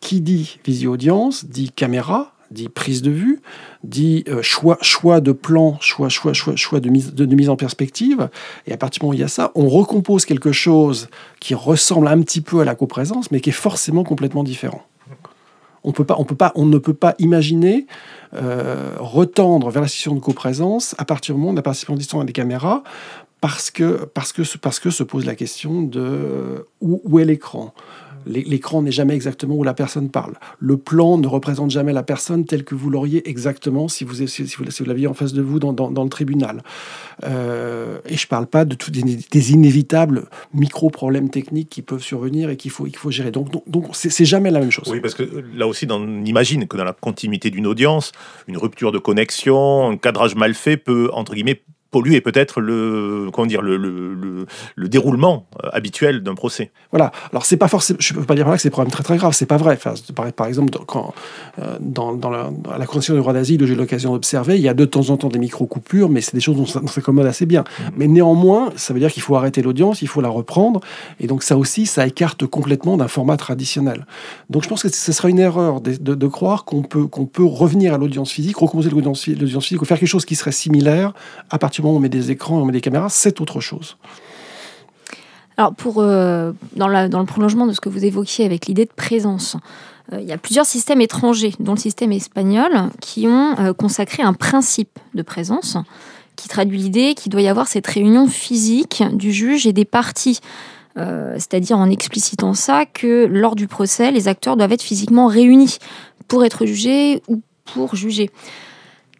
qui 0.00 0.22
dit 0.22 0.58
visio-audience 0.64 1.44
dit 1.44 1.70
caméra, 1.70 2.32
dit 2.50 2.68
prise 2.68 3.02
de 3.02 3.10
vue, 3.10 3.40
dit 3.84 4.24
euh, 4.28 4.42
choix, 4.42 4.78
choix 4.80 5.20
de 5.20 5.32
plan, 5.32 5.76
choix, 5.80 6.08
choix, 6.08 6.32
choix, 6.32 6.56
choix 6.56 6.80
de, 6.80 6.88
mise, 6.88 7.14
de, 7.14 7.34
mise 7.34 7.48
en 7.48 7.56
perspective. 7.56 8.28
Et 8.66 8.72
à 8.72 8.76
partir 8.76 9.00
du 9.00 9.06
moment 9.06 9.10
où 9.12 9.14
il 9.14 9.20
y 9.20 9.24
a 9.24 9.28
ça, 9.28 9.52
on 9.54 9.68
recompose 9.68 10.24
quelque 10.24 10.52
chose 10.52 11.08
qui 11.40 11.54
ressemble 11.54 12.08
un 12.08 12.20
petit 12.20 12.40
peu 12.40 12.60
à 12.60 12.64
la 12.64 12.74
coprésence, 12.74 13.30
mais 13.30 13.40
qui 13.40 13.50
est 13.50 13.52
forcément 13.52 14.04
complètement 14.04 14.44
différent. 14.44 14.82
On, 15.84 15.92
peut 15.92 16.04
pas, 16.04 16.16
on, 16.18 16.24
peut 16.24 16.34
pas, 16.34 16.52
on 16.54 16.66
ne 16.66 16.78
peut 16.78 16.94
pas 16.94 17.14
imaginer 17.18 17.86
euh, 18.34 18.94
retendre 18.98 19.70
vers 19.70 19.82
la 19.82 19.88
situation 19.88 20.14
de 20.14 20.20
coprésence 20.20 20.94
à 20.98 21.04
partir 21.04 21.34
du 21.34 21.40
moment 21.40 21.52
où 21.52 21.56
la 21.56 21.62
participation 21.62 21.94
distant 21.94 22.24
des 22.24 22.32
caméras, 22.32 22.82
parce 23.40 23.70
que, 23.70 24.04
parce, 24.12 24.32
que, 24.32 24.42
parce 24.58 24.80
que 24.80 24.90
se 24.90 25.04
pose 25.04 25.24
la 25.24 25.36
question 25.36 25.82
de 25.82 26.66
où, 26.80 27.00
où 27.04 27.20
est 27.20 27.24
l'écran? 27.24 27.72
L'écran 28.28 28.82
n'est 28.82 28.92
jamais 28.92 29.14
exactement 29.14 29.56
où 29.56 29.64
la 29.64 29.74
personne 29.74 30.10
parle. 30.10 30.34
Le 30.58 30.76
plan 30.76 31.18
ne 31.18 31.26
représente 31.26 31.70
jamais 31.70 31.92
la 31.92 32.02
personne 32.02 32.44
telle 32.44 32.64
que 32.64 32.74
vous 32.74 32.90
l'auriez 32.90 33.28
exactement 33.28 33.88
si 33.88 34.04
vous, 34.04 34.26
si 34.26 34.44
vous, 34.44 34.84
l'aviez 34.84 35.06
en 35.06 35.14
face 35.14 35.32
de 35.32 35.42
vous 35.42 35.58
dans, 35.58 36.04
le 36.04 36.08
tribunal. 36.10 36.62
Euh, 37.24 37.98
et 38.06 38.16
je 38.16 38.26
ne 38.26 38.28
parle 38.28 38.46
pas 38.46 38.64
de 38.64 38.74
tous 38.74 38.90
des, 38.90 39.52
inévitables 39.52 40.28
micro-problèmes 40.54 41.30
techniques 41.30 41.70
qui 41.70 41.82
peuvent 41.82 42.02
survenir 42.02 42.50
et 42.50 42.56
qu'il 42.56 42.70
faut, 42.70 42.86
gérer. 43.10 43.30
Donc, 43.30 43.48
donc 43.68 43.86
c'est 43.92 44.24
jamais 44.24 44.50
la 44.50 44.60
même 44.60 44.70
chose. 44.70 44.88
Oui, 44.88 45.00
parce 45.00 45.14
que 45.14 45.44
là 45.54 45.66
aussi, 45.66 45.86
on 45.90 46.24
imagine 46.24 46.66
que 46.66 46.76
dans 46.76 46.84
la 46.84 46.92
continuité 46.92 47.50
d'une 47.50 47.66
audience, 47.66 48.12
une 48.46 48.58
rupture 48.58 48.92
de 48.92 48.98
connexion, 48.98 49.90
un 49.90 49.96
cadrage 49.96 50.34
mal 50.34 50.54
fait 50.54 50.76
peut, 50.76 51.10
entre 51.12 51.34
guillemets, 51.34 51.62
polluer 51.90 52.20
peut-être 52.20 52.60
le 52.60 53.30
comment 53.32 53.46
dire 53.46 53.62
le, 53.62 53.76
le, 53.76 54.46
le, 54.76 54.88
déroulement 54.88 55.46
euh, 55.64 55.68
habituel 55.72 56.22
d'un 56.22 56.34
procès. 56.34 56.70
Voilà. 56.90 57.12
Alors 57.30 57.46
c'est 57.46 57.56
pas 57.56 57.68
forcément, 57.68 57.98
je 58.00 58.14
peux 58.14 58.24
pas 58.24 58.34
dire 58.34 58.44
par 58.44 58.52
là 58.52 58.56
que 58.56 58.62
c'est 58.62 58.68
des 58.68 58.72
problèmes 58.72 58.92
très 58.92 59.02
très 59.02 59.16
graves. 59.16 59.32
C'est 59.32 59.46
pas 59.46 59.56
vrai. 59.56 59.74
Enfin, 59.74 59.94
par, 60.32 60.46
exemple, 60.46 60.78
quand 60.86 61.14
euh, 61.58 61.76
dans, 61.80 62.14
dans, 62.14 62.30
la, 62.30 62.50
la 62.78 62.86
Convention 62.86 63.14
des 63.14 63.20
droits 63.20 63.32
d'asile, 63.32 63.64
j'ai 63.66 63.74
l'occasion 63.74 64.12
d'observer, 64.12 64.56
il 64.56 64.62
y 64.62 64.68
a 64.68 64.74
de 64.74 64.84
temps 64.84 65.10
en 65.10 65.16
temps 65.16 65.28
des 65.28 65.38
micro 65.38 65.66
coupures, 65.66 66.08
mais 66.08 66.20
c'est 66.20 66.34
des 66.34 66.40
choses 66.40 66.56
dont 66.56 66.80
on 66.82 66.86
s'accommode 66.86 67.26
assez 67.26 67.46
bien. 67.46 67.62
Mmh. 67.62 67.82
Mais 67.96 68.06
néanmoins, 68.06 68.70
ça 68.76 68.92
veut 68.92 69.00
dire 69.00 69.12
qu'il 69.12 69.22
faut 69.22 69.36
arrêter 69.36 69.62
l'audience, 69.62 70.02
il 70.02 70.08
faut 70.08 70.20
la 70.20 70.28
reprendre, 70.28 70.80
et 71.20 71.26
donc 71.26 71.42
ça 71.42 71.56
aussi, 71.56 71.86
ça 71.86 72.06
écarte 72.06 72.46
complètement 72.46 72.96
d'un 72.96 73.08
format 73.08 73.36
traditionnel. 73.36 74.06
Donc 74.50 74.62
je 74.62 74.68
pense 74.68 74.82
que 74.82 74.88
ce 74.88 75.12
sera 75.12 75.28
une 75.28 75.38
erreur 75.38 75.80
de, 75.80 75.96
de, 75.96 76.14
de 76.14 76.26
croire 76.26 76.64
qu'on 76.64 76.82
peut 76.82 77.06
qu'on 77.06 77.26
peut 77.26 77.44
revenir 77.44 77.94
à 77.94 77.98
l'audience 77.98 78.30
physique, 78.30 78.56
recomposer 78.56 78.90
l'audience 78.90 79.22
physique 79.22 79.82
ou 79.82 79.84
faire 79.84 79.98
quelque 79.98 80.08
chose 80.08 80.24
qui 80.24 80.34
serait 80.34 80.52
similaire 80.52 81.12
à 81.50 81.58
partir 81.58 81.77
on 81.84 81.98
met 82.00 82.08
des 82.08 82.30
écrans, 82.30 82.60
on 82.60 82.64
met 82.64 82.72
des 82.72 82.80
caméras, 82.80 83.08
c'est 83.08 83.40
autre 83.40 83.60
chose. 83.60 83.96
Alors, 85.58 85.74
pour, 85.74 85.96
euh, 85.98 86.52
dans, 86.76 86.86
le 86.86 87.24
prolongement 87.24 87.66
de 87.66 87.72
ce 87.72 87.80
que 87.80 87.88
vous 87.88 88.04
évoquiez 88.04 88.44
avec 88.44 88.66
l'idée 88.66 88.84
de 88.84 88.92
présence, 88.94 89.56
euh, 90.12 90.20
il 90.20 90.26
y 90.26 90.32
a 90.32 90.38
plusieurs 90.38 90.64
systèmes 90.64 91.00
étrangers, 91.00 91.52
dont 91.58 91.74
le 91.74 91.80
système 91.80 92.12
espagnol, 92.12 92.70
qui 93.00 93.26
ont 93.26 93.58
euh, 93.58 93.72
consacré 93.72 94.22
un 94.22 94.34
principe 94.34 95.00
de 95.14 95.22
présence 95.22 95.76
qui 96.36 96.46
traduit 96.46 96.78
l'idée 96.78 97.14
qu'il 97.14 97.32
doit 97.32 97.42
y 97.42 97.48
avoir 97.48 97.66
cette 97.66 97.88
réunion 97.88 98.28
physique 98.28 99.02
du 99.12 99.32
juge 99.32 99.66
et 99.66 99.72
des 99.72 99.84
parties. 99.84 100.40
C'est-à-dire 100.96 101.78
en 101.78 101.88
explicitant 101.90 102.54
ça 102.54 102.84
que 102.84 103.26
lors 103.26 103.54
du 103.54 103.68
procès, 103.68 104.10
les 104.10 104.26
acteurs 104.26 104.56
doivent 104.56 104.72
être 104.72 104.82
physiquement 104.82 105.28
réunis 105.28 105.78
pour 106.26 106.44
être 106.44 106.66
jugés 106.66 107.22
ou 107.28 107.40
pour 107.72 107.94
juger. 107.94 108.30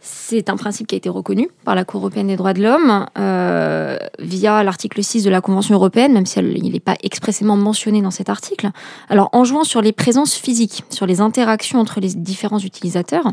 C'est 0.00 0.48
un 0.48 0.56
principe 0.56 0.86
qui 0.86 0.94
a 0.94 0.98
été 0.98 1.08
reconnu 1.08 1.48
par 1.64 1.74
la 1.74 1.84
Cour 1.84 2.00
européenne 2.00 2.28
des 2.28 2.36
droits 2.36 2.52
de 2.52 2.62
l'homme 2.62 3.06
euh, 3.18 3.96
via 4.18 4.62
l'article 4.62 5.02
6 5.02 5.24
de 5.24 5.30
la 5.30 5.40
Convention 5.40 5.74
européenne, 5.74 6.12
même 6.12 6.26
si 6.26 6.38
il 6.38 6.72
n'est 6.72 6.80
pas 6.80 6.96
expressément 7.02 7.56
mentionné 7.56 8.00
dans 8.00 8.10
cet 8.10 8.28
article. 8.28 8.70
Alors, 9.08 9.28
en 9.32 9.44
jouant 9.44 9.64
sur 9.64 9.82
les 9.82 9.92
présences 9.92 10.34
physiques, 10.34 10.84
sur 10.90 11.06
les 11.06 11.20
interactions 11.20 11.80
entre 11.80 12.00
les 12.00 12.14
différents 12.14 12.60
utilisateurs, 12.60 13.32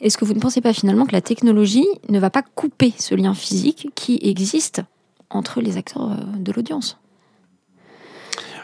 est-ce 0.00 0.18
que 0.18 0.24
vous 0.24 0.34
ne 0.34 0.40
pensez 0.40 0.60
pas 0.60 0.72
finalement 0.72 1.06
que 1.06 1.12
la 1.12 1.20
technologie 1.20 1.86
ne 2.08 2.20
va 2.20 2.30
pas 2.30 2.42
couper 2.42 2.92
ce 2.98 3.14
lien 3.14 3.34
physique 3.34 3.88
qui 3.94 4.18
existe 4.22 4.82
entre 5.30 5.60
les 5.60 5.76
acteurs 5.76 6.10
euh, 6.12 6.36
de 6.36 6.52
l'audience? 6.52 6.98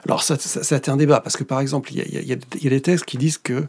Alors, 0.06 0.22
ça, 0.22 0.36
ça, 0.38 0.80
un 0.86 0.96
débat, 0.96 1.20
parce 1.20 1.36
que 1.36 1.44
par 1.44 1.60
exemple, 1.60 1.90
il 1.92 1.98
y, 1.98 2.32
a, 2.32 2.68
des 2.68 2.80
textes 2.80 3.06
qui 3.06 3.16
disent 3.16 3.38
que 3.38 3.66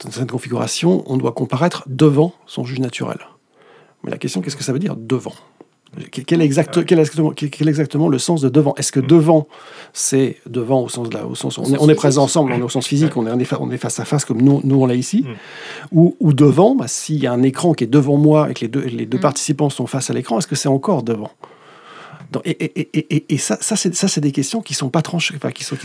dans 0.00 0.10
cette 0.10 0.30
configuration, 0.30 1.04
on 1.06 1.16
doit 1.16 1.32
comparaître 1.32 1.84
devant 1.86 2.34
son 2.46 2.64
juge 2.64 2.80
naturel. 2.80 3.18
Mais 4.02 4.10
la 4.10 4.18
question, 4.18 4.40
qu'est-ce 4.40 4.56
que 4.56 4.64
ça 4.64 4.72
veut 4.72 4.78
dire 4.78 4.96
devant? 4.96 5.34
Quel, 6.10 6.42
exact, 6.42 6.84
quel, 6.84 6.98
exactement, 6.98 7.30
quel, 7.30 7.68
exactement, 7.68 8.08
le 8.08 8.18
sens 8.18 8.40
de 8.42 8.48
devant? 8.48 8.74
Est-ce 8.74 8.92
que 8.92 9.00
devant, 9.00 9.46
c'est 9.92 10.36
devant 10.46 10.82
au 10.82 10.88
sens 10.88 11.08
de 11.08 11.14
la, 11.14 11.24
au 11.24 11.34
sens, 11.34 11.56
on, 11.58 11.64
est, 11.72 11.78
on 11.78 11.88
est 11.88 11.94
présent 11.94 12.24
ensemble, 12.24 12.52
on 12.52 12.58
est 12.58 12.62
au 12.62 12.68
sens 12.68 12.86
physique, 12.86 13.16
on 13.16 13.26
est, 13.26 13.46
on 13.58 13.70
est 13.70 13.78
face 13.78 14.00
à 14.00 14.04
face 14.04 14.24
comme 14.24 14.42
nous, 14.42 14.60
nous 14.64 14.82
on 14.82 14.86
l'a 14.86 14.94
ici, 14.94 15.22
mm. 15.22 15.34
ou, 15.92 16.16
ou, 16.20 16.32
devant, 16.34 16.74
bah, 16.74 16.88
s'il 16.88 17.22
y 17.22 17.26
a 17.26 17.32
un 17.32 17.42
écran 17.42 17.72
qui 17.72 17.84
est 17.84 17.86
devant 17.86 18.16
moi 18.16 18.50
et 18.50 18.54
que 18.54 18.60
les 18.62 18.68
deux, 18.68 18.80
les 18.80 19.06
deux 19.06 19.18
mm. 19.18 19.22
participants 19.22 19.70
sont 19.70 19.86
face 19.86 20.10
à 20.10 20.14
l'écran, 20.14 20.38
est-ce 20.38 20.48
que 20.48 20.56
c'est 20.56 20.68
encore 20.68 21.02
devant? 21.02 21.30
Et, 22.44 23.38
ça, 23.38 23.58
ça 23.60 23.76
c'est 23.76 24.20
des 24.20 24.32
questions 24.32 24.60
qui 24.60 24.74
sont 24.74 24.88
pas 24.88 25.02
tranchées. 25.02 25.34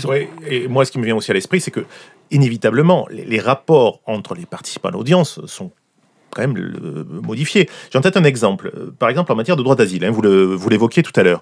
Oui, 0.08 0.28
et 0.48 0.68
moi, 0.68 0.86
ce 0.86 0.92
qui 0.92 1.00
me 1.00 1.06
vient 1.06 1.16
aussi 1.16 1.32
à 1.32 1.34
l'esprit, 1.34 1.62
c'est 1.62 1.72
que, 1.72 1.86
inévitablement, 2.32 3.08
les, 3.10 3.40
rapports 3.40 4.02
entre 4.06 4.36
les 4.36 4.46
participants 4.46 4.90
à 4.90 4.92
l'audience 4.92 5.46
sont 5.46 5.72
quand 6.34 6.42
même 6.42 6.56
le, 6.56 7.06
modifier. 7.22 7.70
J'en 7.92 8.02
tête 8.02 8.18
un 8.18 8.24
exemple. 8.24 8.72
Par 9.00 9.10
exemple, 9.10 9.32
en 9.32 9.36
matière 9.36 9.58
de 9.58 9.64
droit 9.64 9.76
d'asile, 9.76 10.06
hein, 10.06 10.12
vous 10.12 10.70
l'évoquiez 10.70 11.04
tout 11.04 11.12
à 11.16 11.24
l'heure, 11.24 11.42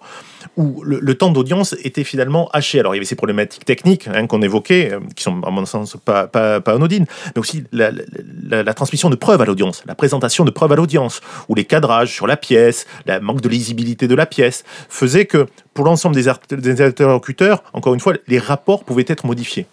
où 0.58 0.84
le, 0.84 1.14
temps 1.16 1.32
d'audience 1.32 1.76
était 1.84 2.04
finalement 2.04 2.50
haché. 2.54 2.80
Alors, 2.80 2.94
il 2.94 2.98
y 2.98 3.00
avait 3.00 3.06
ces 3.06 3.16
problématiques 3.16 3.66
techniques 3.66 4.08
hein, 4.08 4.28
qu'on 4.28 4.42
évoquait, 4.42 4.94
euh, 4.94 5.00
qui 5.16 5.24
sont, 5.24 5.42
à 5.44 5.50
mon 5.50 5.66
sens, 5.66 5.98
pas, 6.04 6.30
anodines, 6.66 7.06
mais 7.36 7.40
aussi 7.40 7.64
la, 7.72 8.74
transmission 8.74 9.10
de 9.10 9.16
preuves 9.16 9.42
à 9.42 9.46
l'audience, 9.46 9.84
la 9.86 9.96
présentation 9.96 10.46
de 10.46 10.52
preuves 10.52 10.72
à 10.72 10.76
l'audience, 10.76 11.22
ou 11.50 11.56
les 11.56 11.66
cadrages 11.66 12.14
sur 12.14 12.28
la 12.28 12.38
pièce, 12.38 12.86
le 13.06 13.20
manque 13.20 13.42
de 13.42 13.50
lisibilité 13.50 14.08
de 14.08 14.16
la 14.16 14.26
pièce, 14.26 14.64
faisait 14.90 15.26
que, 15.26 15.48
pour 15.74 15.86
l'ensemble 15.86 16.16
des, 16.16 16.30
des 16.56 16.82
interlocuteurs, 16.82 17.64
encore 17.74 17.94
une 17.94 18.00
fois, 18.00 18.14
les 18.28 18.40
rapports 18.40 18.84
pouvaient 18.84 19.06
être 19.08 19.26
modifiés. 19.26 19.66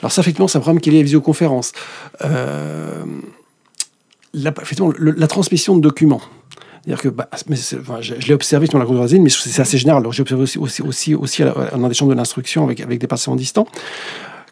Alors 0.00 0.12
ça, 0.12 0.22
effectivement, 0.22 0.48
c'est 0.48 0.58
un 0.58 0.60
problème 0.60 0.80
qui 0.80 0.88
est 0.88 0.92
lié 0.92 0.98
à 0.98 1.00
la 1.00 1.04
visioconférence. 1.04 1.72
Euh 2.24 3.04
la, 4.34 4.52
la 4.98 5.26
transmission 5.26 5.76
de 5.76 5.80
documents. 5.80 6.20
dire 6.86 7.00
que, 7.00 7.08
bah, 7.08 7.28
je, 8.00 8.14
l'ai 8.14 8.34
observé 8.34 8.66
dans 8.68 8.78
la 8.78 8.86
Cour 8.86 8.94
de 8.94 9.18
mais 9.18 9.28
c'est 9.28 9.60
assez 9.60 9.78
général. 9.78 10.04
J'ai 10.10 10.22
observé 10.22 10.42
aussi, 10.42 10.58
aussi, 10.58 10.82
aussi, 10.82 11.14
aussi 11.14 11.42
dans 11.42 11.88
des 11.88 11.94
chambres 11.94 12.12
de 12.12 12.16
l'instruction 12.16 12.64
avec, 12.64 12.80
avec 12.80 12.98
des 12.98 13.06
patients 13.06 13.36
distants. 13.36 13.66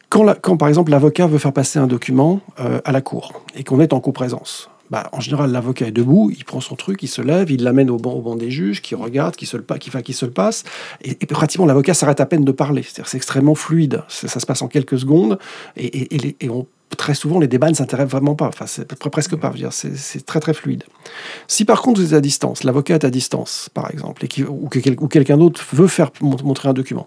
Quand, 0.09 0.35
quand 0.41 0.57
par 0.57 0.69
exemple, 0.69 0.91
l'avocat 0.91 1.27
veut 1.27 1.39
faire 1.39 1.53
passer 1.53 1.79
un 1.79 1.87
document 1.87 2.41
euh, 2.61 2.81
à 2.85 2.93
la 2.93 3.01
Cour 3.01 3.43
et 3.55 3.63
qu'on 3.63 3.81
est 3.81 3.93
en 3.93 4.01
coprésence, 4.01 4.71
bah, 4.91 5.11
en 5.13 5.21
général, 5.21 5.53
l'avocat 5.53 5.87
est 5.87 5.93
debout, 5.93 6.33
il 6.35 6.45
prend 6.47 6.61
son 6.61 6.75
truc, 6.75 7.03
il 7.03 7.09
se 7.09 7.21
lève, 7.21 7.51
il 7.51 7.63
l'amène 7.63 7.91
au 7.91 7.99
banc, 7.99 8.13
au 8.13 8.23
banc 8.23 8.37
des 8.37 8.51
juges, 8.51 8.81
qui 8.81 8.95
regarde, 8.95 9.37
qui 9.37 9.45
se 9.45 9.59
le, 9.59 9.65
qui, 9.79 9.91
qui 9.91 10.13
se 10.15 10.25
le 10.25 10.33
passe. 10.33 10.65
Et, 11.03 11.15
pratiquement, 11.27 11.67
l'avocat 11.67 11.93
s'arrête 11.93 12.21
à 12.21 12.27
peine 12.27 12.45
de 12.45 12.53
parler. 12.53 12.83
C'est 12.87 13.15
extrêmement 13.15 13.55
fluide. 13.55 14.03
Ça, 14.09 14.41
se 14.41 14.47
passe 14.47 14.63
en 14.63 14.69
quelques 14.69 14.99
secondes. 14.99 15.39
Et, 15.77 15.87
et, 15.87 16.37
et 16.41 16.49
on 16.49 16.67
très 16.97 17.15
souvent, 17.15 17.39
les 17.39 17.49
débats 17.49 17.69
ne 17.69 17.75
s'intéressent 17.75 18.13
vraiment 18.13 18.35
pas. 18.35 18.49
Enfin, 18.49 18.67
c'est 18.67 18.87
presque 18.95 19.37
pas. 19.37 19.53
C'est 19.71 20.25
très 20.27 20.41
très 20.41 20.55
fluide. 20.55 20.85
Si 21.47 21.65
par 21.65 21.83
contre 21.83 22.01
vous 22.01 22.09
êtes 22.09 22.19
à 22.19 22.21
distance, 22.21 22.65
l'avocat 22.65 22.95
est 22.95 23.05
à 23.05 23.11
distance, 23.11 23.71
par 23.75 23.91
exemple, 23.91 24.25
et 24.25 24.43
ou, 24.45 24.69
que, 24.69 24.79
ou 24.99 25.09
quelqu'un 25.09 25.37
d'autre 25.37 25.65
veut 25.73 25.87
faire 25.87 26.11
montrer 26.21 26.69
un 26.69 26.73
document. 26.73 27.07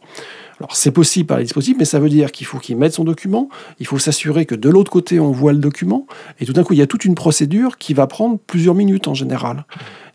Alors 0.60 0.76
c'est 0.76 0.92
possible 0.92 1.26
par 1.26 1.40
les 1.40 1.46
dispositifs, 1.46 1.78
mais 1.80 1.86
ça 1.86 2.00
veut 2.00 2.10
dire 2.10 2.32
qu'il 2.32 2.46
faut 2.46 2.60
qu'il 2.60 2.78
mette 2.78 2.94
son 2.94 3.04
document, 3.04 3.50
il 3.80 3.88
faut 3.88 3.98
s'assurer 3.98 4.46
que 4.46 4.54
de 4.54 4.70
l'autre 4.70 4.92
côté 4.92 5.20
on 5.20 5.32
voit 5.32 5.54
le 5.54 5.60
document, 5.60 6.06
et 6.40 6.46
tout 6.46 6.54
d'un 6.54 6.64
coup 6.64 6.74
il 6.74 6.80
y 6.80 6.84
a 6.84 6.88
toute 6.88 7.04
une 7.04 7.16
procédure 7.16 7.80
qui 7.80 7.96
va 7.96 8.06
prendre 8.06 8.38
plusieurs 8.38 8.76
minutes 8.76 9.08
en 9.08 9.16
général. 9.16 9.66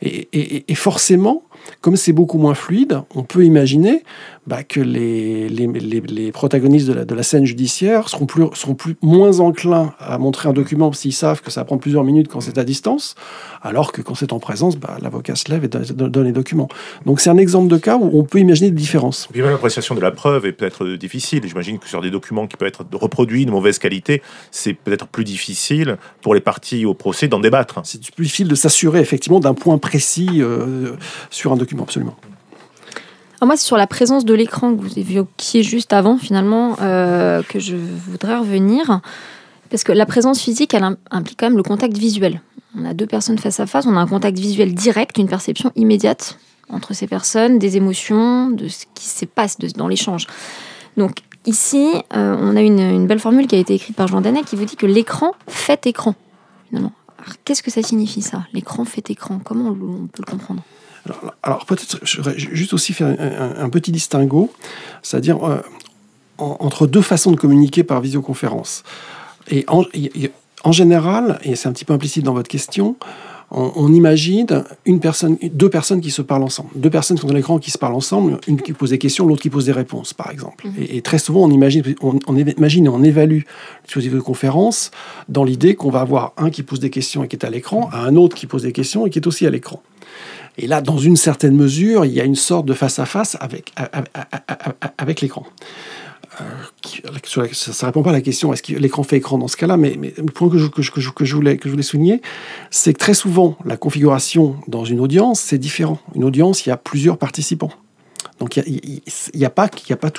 et 0.02 0.74
forcément, 0.74 1.42
comme 1.80 1.96
c'est 1.96 2.12
beaucoup 2.12 2.38
moins 2.38 2.54
fluide, 2.54 3.00
on 3.14 3.22
peut 3.22 3.44
imaginer 3.44 4.02
bah, 4.46 4.62
que 4.62 4.80
les, 4.80 5.48
les, 5.48 5.66
les, 5.66 6.32
protagonistes 6.32 6.86
de 6.86 6.92
la, 6.92 7.04
de 7.04 7.14
la, 7.14 7.22
scène 7.22 7.44
judiciaire 7.44 8.08
seront, 8.08 8.26
plus, 8.26 8.44
seront 8.54 8.74
plus, 8.74 8.96
moins 9.02 9.40
enclins 9.40 9.92
à 9.98 10.18
montrer 10.18 10.48
un 10.48 10.52
document 10.52 10.92
s'ils 10.92 11.12
savent 11.12 11.42
que 11.42 11.50
ça 11.50 11.64
prend 11.64 11.78
plusieurs 11.78 12.04
minutes 12.04 12.28
quand 12.28 12.40
c'est 12.40 12.58
à 12.58 12.64
distance, 12.64 13.16
alors 13.62 13.90
que 13.90 14.02
quand 14.02 14.14
c'est 14.14 14.32
en 14.32 14.38
présence, 14.38 14.76
bah, 14.76 14.98
l'avocat 15.02 15.34
se 15.34 15.50
lève 15.50 15.64
et 15.64 15.68
donne, 15.68 16.24
les 16.24 16.32
documents. 16.32 16.68
Donc 17.06 17.20
c'est 17.20 17.30
un 17.30 17.38
exemple 17.38 17.68
de 17.68 17.76
cas 17.76 17.96
où 17.96 18.10
on 18.18 18.24
peut 18.24 18.38
imaginer 18.38 18.70
des 18.70 18.76
différences. 18.76 19.28
Puis 19.32 19.40
l'appréciation 19.42 19.94
de 19.94 20.00
la 20.00 20.12
preuve 20.12 20.46
est 20.46 20.52
peut-être 20.52 20.86
difficile. 20.90 21.42
J'imagine 21.44 21.78
que 21.78 21.88
sur 21.88 22.00
des 22.00 22.10
documents 22.10 22.46
qui 22.46 22.56
peuvent 22.56 22.68
être 22.68 22.84
reproduits 22.92 23.46
de 23.46 23.50
mauvaise 23.50 23.78
qualité, 23.78 24.22
c'est 24.50 24.74
peut-être 24.74 25.08
plus 25.08 25.24
difficile 25.24 25.96
pour 26.22 26.34
les 26.34 26.40
parties 26.40 26.86
au 26.86 26.94
procès 26.94 27.28
d'en 27.28 27.40
débattre. 27.40 27.80
C'est 27.84 28.00
plus 28.12 28.24
difficile 28.24 28.48
de 28.48 28.54
s'assurer 28.54 29.00
effectivement 29.00 29.40
d'un 29.40 29.54
point 29.54 29.78
précis 29.78 30.28
euh, 30.36 30.92
sur 31.30 31.45
un 31.52 31.56
document, 31.56 31.84
absolument. 31.84 32.16
Alors 33.40 33.48
moi, 33.48 33.56
c'est 33.56 33.66
sur 33.66 33.76
la 33.76 33.86
présence 33.86 34.24
de 34.24 34.34
l'écran 34.34 34.74
que 34.74 34.80
vous 34.80 34.98
évoquiez 34.98 35.62
juste 35.62 35.92
avant, 35.92 36.16
finalement, 36.16 36.76
euh, 36.80 37.42
que 37.42 37.58
je 37.58 37.76
voudrais 37.76 38.36
revenir. 38.36 39.00
Parce 39.70 39.84
que 39.84 39.92
la 39.92 40.06
présence 40.06 40.40
physique, 40.40 40.74
elle 40.74 40.96
implique 41.10 41.38
quand 41.38 41.46
même 41.46 41.56
le 41.56 41.62
contact 41.62 41.96
visuel. 41.96 42.40
On 42.78 42.84
a 42.84 42.94
deux 42.94 43.06
personnes 43.06 43.38
face 43.38 43.60
à 43.60 43.66
face, 43.66 43.86
on 43.86 43.96
a 43.96 44.00
un 44.00 44.06
contact 44.06 44.38
visuel 44.38 44.74
direct, 44.74 45.18
une 45.18 45.28
perception 45.28 45.72
immédiate 45.76 46.38
entre 46.68 46.94
ces 46.94 47.06
personnes, 47.06 47.58
des 47.58 47.76
émotions, 47.76 48.50
de 48.50 48.68
ce 48.68 48.86
qui 48.94 49.06
se 49.06 49.24
passe 49.24 49.58
dans 49.58 49.88
l'échange. 49.88 50.26
Donc 50.96 51.18
ici, 51.44 51.92
euh, 52.14 52.36
on 52.40 52.56
a 52.56 52.60
une, 52.60 53.06
belle 53.06 53.18
formule 53.18 53.46
qui 53.46 53.54
a 53.54 53.58
été 53.58 53.74
écrite 53.74 53.96
par 53.96 54.08
Jean 54.08 54.20
Danet 54.20 54.42
qui 54.42 54.56
vous 54.56 54.64
dit 54.64 54.76
que 54.76 54.86
l'écran 54.86 55.32
fait 55.46 55.86
écran. 55.86 56.14
Qu'est-ce 57.44 57.62
que 57.62 57.70
ça 57.70 57.82
signifie 57.82 58.22
ça? 58.22 58.44
L'écran 58.52 58.84
fait 58.84 59.10
écran 59.10 59.40
Comment 59.42 59.70
on 59.70 60.06
peut 60.06 60.22
le 60.24 60.30
comprendre? 60.30 60.62
Alors, 61.42 61.66
peut-être 61.66 61.98
juste 62.04 62.72
aussi 62.72 62.92
faire 62.92 63.08
un, 63.58 63.68
petit 63.68 63.92
distinguo, 63.92 64.52
c'est-à-dire 65.02 65.42
euh, 65.44 65.58
entre 66.38 66.86
deux 66.86 67.02
façons 67.02 67.30
de 67.30 67.36
communiquer 67.36 67.84
par 67.84 68.00
visioconférence. 68.00 68.82
Et 69.48 69.64
en, 69.68 70.72
général, 70.72 71.38
et 71.42 71.54
c'est 71.54 71.68
un 71.68 71.72
petit 71.72 71.84
peu 71.84 71.92
implicite 71.92 72.24
dans 72.24 72.34
votre 72.34 72.48
question, 72.48 72.96
on, 73.50 73.92
imagine 73.92 74.64
une 74.84 74.98
personne, 74.98 75.36
deux 75.40 75.70
personnes 75.70 76.00
qui 76.00 76.10
se 76.10 76.20
parlent 76.20 76.42
ensemble, 76.42 76.70
deux 76.74 76.90
personnes 76.90 77.16
qui 77.16 77.20
sont 77.20 77.28
dans 77.28 77.34
l'écran 77.34 77.58
qui 77.58 77.70
se 77.70 77.78
parlent 77.78 77.94
ensemble, 77.94 78.38
une 78.48 78.60
qui 78.60 78.72
pose 78.72 78.90
des 78.90 78.98
questions, 78.98 79.26
l'autre 79.26 79.42
qui 79.42 79.50
pose 79.50 79.66
des 79.66 79.72
réponses, 79.72 80.12
par 80.12 80.30
exemple. 80.30 80.66
Mhm. 80.66 80.72
Et, 80.90 81.00
très 81.00 81.18
souvent, 81.18 81.44
on 81.44 81.50
imagine, 81.50 81.82
on, 82.02 82.18
on, 82.26 82.36
imagine 82.36 82.86
et 82.86 82.88
on 82.88 83.02
évalue 83.02 83.38
le 83.38 83.84
dispositif 83.84 84.14
de 84.14 84.20
conférence 84.20 84.90
dans 85.28 85.44
l'idée 85.44 85.76
qu'on 85.76 85.90
va 85.90 86.00
avoir 86.00 86.32
un 86.36 86.50
qui 86.50 86.62
pose 86.62 86.80
des 86.80 86.90
questions 86.90 87.22
et 87.22 87.28
qui 87.28 87.36
est 87.36 87.44
à 87.44 87.50
l'écran, 87.50 87.88
à 87.92 88.00
un 88.00 88.16
autre 88.16 88.36
qui 88.36 88.46
pose 88.46 88.62
des 88.62 88.72
questions 88.72 89.06
et 89.06 89.10
qui 89.10 89.20
est 89.20 89.26
aussi 89.26 89.46
à 89.46 89.50
l'écran. 89.50 89.80
Et 90.58 90.66
là, 90.66 90.80
dans 90.80 90.98
une 90.98 91.16
certaine 91.16 91.54
mesure, 91.54 92.04
il 92.04 92.12
y 92.12 92.20
a 92.20 92.24
une 92.24 92.34
sorte 92.34 92.66
de 92.66 92.72
face-à-face 92.72 93.36
avec, 93.40 93.72
avec, 94.98 95.20
l'écran. 95.20 95.44
Euh, 96.40 97.48
ça 97.52 97.86
ne 97.86 97.86
répond 97.86 98.02
pas 98.02 98.10
à 98.10 98.12
la 98.12 98.20
question 98.20 98.52
est-ce 98.52 98.62
que 98.62 98.74
l'écran 98.74 99.02
fait 99.02 99.16
écran 99.16 99.38
dans 99.38 99.48
ce 99.48 99.56
cas-là, 99.56 99.76
mais, 99.76 99.96
le 100.16 100.24
point 100.24 100.48
que 100.48 100.58
je, 100.58 101.34
voulais, 101.34 101.82
souligner, 101.82 102.20
c'est 102.70 102.92
que 102.92 102.98
très 102.98 103.14
souvent, 103.14 103.56
la 103.64 103.76
configuration 103.76 104.56
dans 104.68 104.84
une 104.84 105.00
audience, 105.00 105.40
c'est 105.40 105.58
différent. 105.58 105.98
Une 106.14 106.24
audience, 106.24 106.66
il 106.66 106.70
y 106.70 106.72
a 106.72 106.76
plusieurs 106.76 107.18
participants. 107.18 107.70
Donc 108.38 108.56
il 108.56 108.74
y 108.74 109.02
il 109.32 109.40
y 109.40 109.44
a 109.46 109.50
pas 109.50 109.70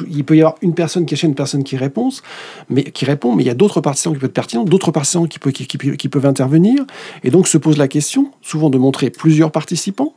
il 0.09 0.23
peut 0.25 0.35
y 0.35 0.41
avoir 0.41 0.55
une 0.61 0.73
personne 0.73 1.05
qui 1.05 1.13
achète, 1.13 1.29
une 1.29 1.35
personne 1.35 1.63
qui 1.63 1.77
répond, 1.77 2.09
mais 2.69 2.83
qui 2.83 3.05
répond, 3.05 3.35
mais 3.35 3.43
il 3.43 3.45
y 3.45 3.51
a 3.51 3.53
d'autres 3.53 3.81
participants 3.81 4.13
qui 4.13 4.19
peuvent 4.19 4.29
être 4.29 4.33
pertinents, 4.33 4.63
d'autres 4.63 4.91
participants 4.91 5.27
qui, 5.27 6.09
peuvent 6.09 6.25
intervenir, 6.25 6.83
et 7.23 7.29
donc 7.29 7.47
se 7.47 7.57
pose 7.57 7.77
la 7.77 7.87
question, 7.87 8.31
souvent 8.41 8.69
de 8.69 8.77
montrer 8.77 9.11
plusieurs 9.11 9.51
participants, 9.51 10.15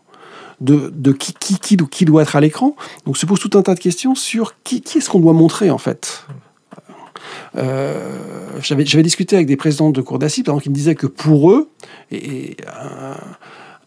de, 0.61 1.12
qui, 1.12 1.35
qui, 1.35 1.76
qui, 1.76 2.05
doit 2.05 2.23
être 2.23 2.37
à 2.37 2.40
l'écran. 2.40 2.76
Donc 3.07 3.17
se 3.17 3.26
pose 3.26 3.40
tout 3.40 3.57
un 3.59 3.62
tas 3.62 3.75
de 3.75 3.81
questions 3.81 4.14
sur 4.14 4.55
qui, 4.62 4.83
est-ce 4.95 5.09
qu'on 5.09 5.21
doit 5.21 5.33
montrer 5.33 5.71
en 5.71 5.79
fait. 5.79 6.26
Euh, 7.57 8.59
j'avais, 8.62 8.85
discuté 9.02 9.37
avec 9.37 9.49
des 9.49 9.57
présidents 9.57 9.90
de 9.90 10.00
cours 10.00 10.19
d'assises 10.19 10.45
qui 10.62 10.71
me 10.71 10.75
disaient 10.75 10.95
que 10.95 11.07
pour 11.07 11.50
eux, 11.50 11.69
et, 12.11 12.57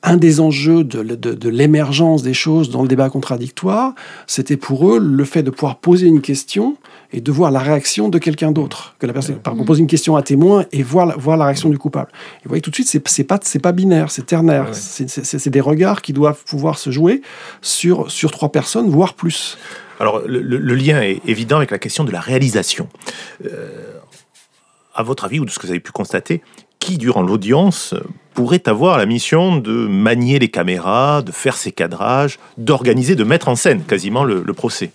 un, 0.03 0.18
des 0.18 0.39
enjeux 0.39 0.84
de, 0.84 1.50
l'émergence 1.50 2.24
des 2.24 2.34
choses 2.34 2.70
dans 2.70 2.82
le 2.82 2.88
débat 2.88 3.10
contradictoire, 3.10 3.94
c'était 4.27 4.58
pour 4.58 4.92
eux 4.92 5.00
le 5.00 5.25
fait 5.25 5.44
de 5.44 5.50
pouvoir 5.50 5.77
poser 5.77 6.08
une 6.08 6.22
question 6.22 6.77
et 7.13 7.22
de 7.22 7.32
voir 7.32 7.51
la 7.51 7.60
réaction 7.60 8.10
de 8.10 8.17
quelqu'un 8.17 8.51
d'autre. 8.51 8.96
Que 9.00 9.05
la 9.05 9.13
personne, 9.13 9.36
par 9.36 9.53
exemple, 9.53 9.67
pose 9.67 9.79
une 9.79 9.88
question 9.88 10.15
à 10.15 10.24
témoin 10.24 10.65
et 10.72 10.82
voir 10.82 11.05
la, 11.05 11.15
voir 11.15 11.38
la 11.38 11.46
réaction 11.46 11.70
du 11.70 11.77
coupable. 11.77 12.10
Et 12.12 12.46
vous 12.46 12.50
voyez 12.50 12.62
tout 12.62 12.72
de 12.72 12.75
suite, 12.75 12.89
c'est, 12.89 13.08
c'est 13.08 13.24
pas, 13.24 13.39
c'est 13.43 13.60
pas 13.60 13.72
binaire, 13.72 14.12
c'est 14.12 14.25
ternaire. 14.25 14.67
C'est, 14.74 15.08
c'est, 15.08 15.50
des 15.50 15.62
regards 15.62 16.01
qui 16.01 16.12
doivent 16.12 16.43
pouvoir 16.43 16.79
se 16.79 16.89
jouer 16.89 17.22
sur, 17.62 18.10
sur 18.10 18.32
trois 18.32 18.51
personnes, 18.51 18.89
voire 18.89 19.13
plus. 19.13 19.58
Alors, 20.00 20.22
le, 20.25 20.75
lien 20.75 21.01
est 21.01 21.22
évident 21.27 21.58
avec 21.58 21.72
la 21.72 21.77
question 21.77 22.03
de 22.03 22.12
la 22.12 22.20
réalisation. 22.20 22.89
Euh, 23.46 23.93
à 24.96 25.03
votre 25.03 25.25
avis, 25.25 25.39
ou 25.39 25.46
de 25.46 25.50
ce 25.51 25.60
que 25.60 25.67
vous 25.67 25.72
avez 25.72 25.79
pu 25.79 25.91
constater, 25.91 26.41
qui, 26.79 26.98
durant 26.98 27.22
l'audience, 27.22 27.96
pourrait 28.34 28.67
avoir 28.67 28.98
la 28.98 29.05
mission 29.05 29.58
de 29.58 29.72
manier 29.88 30.39
les 30.39 30.50
caméras, 30.50 31.22
de 31.22 31.32
faire 31.32 31.55
ses 31.55 31.72
cadrages, 31.72 32.39
d'organiser, 32.58 33.15
de 33.15 33.24
mettre 33.24 33.48
en 33.48 33.55
scène 33.55 33.84
quasiment 33.84 34.24
le, 34.24 34.43
procès? 34.53 34.91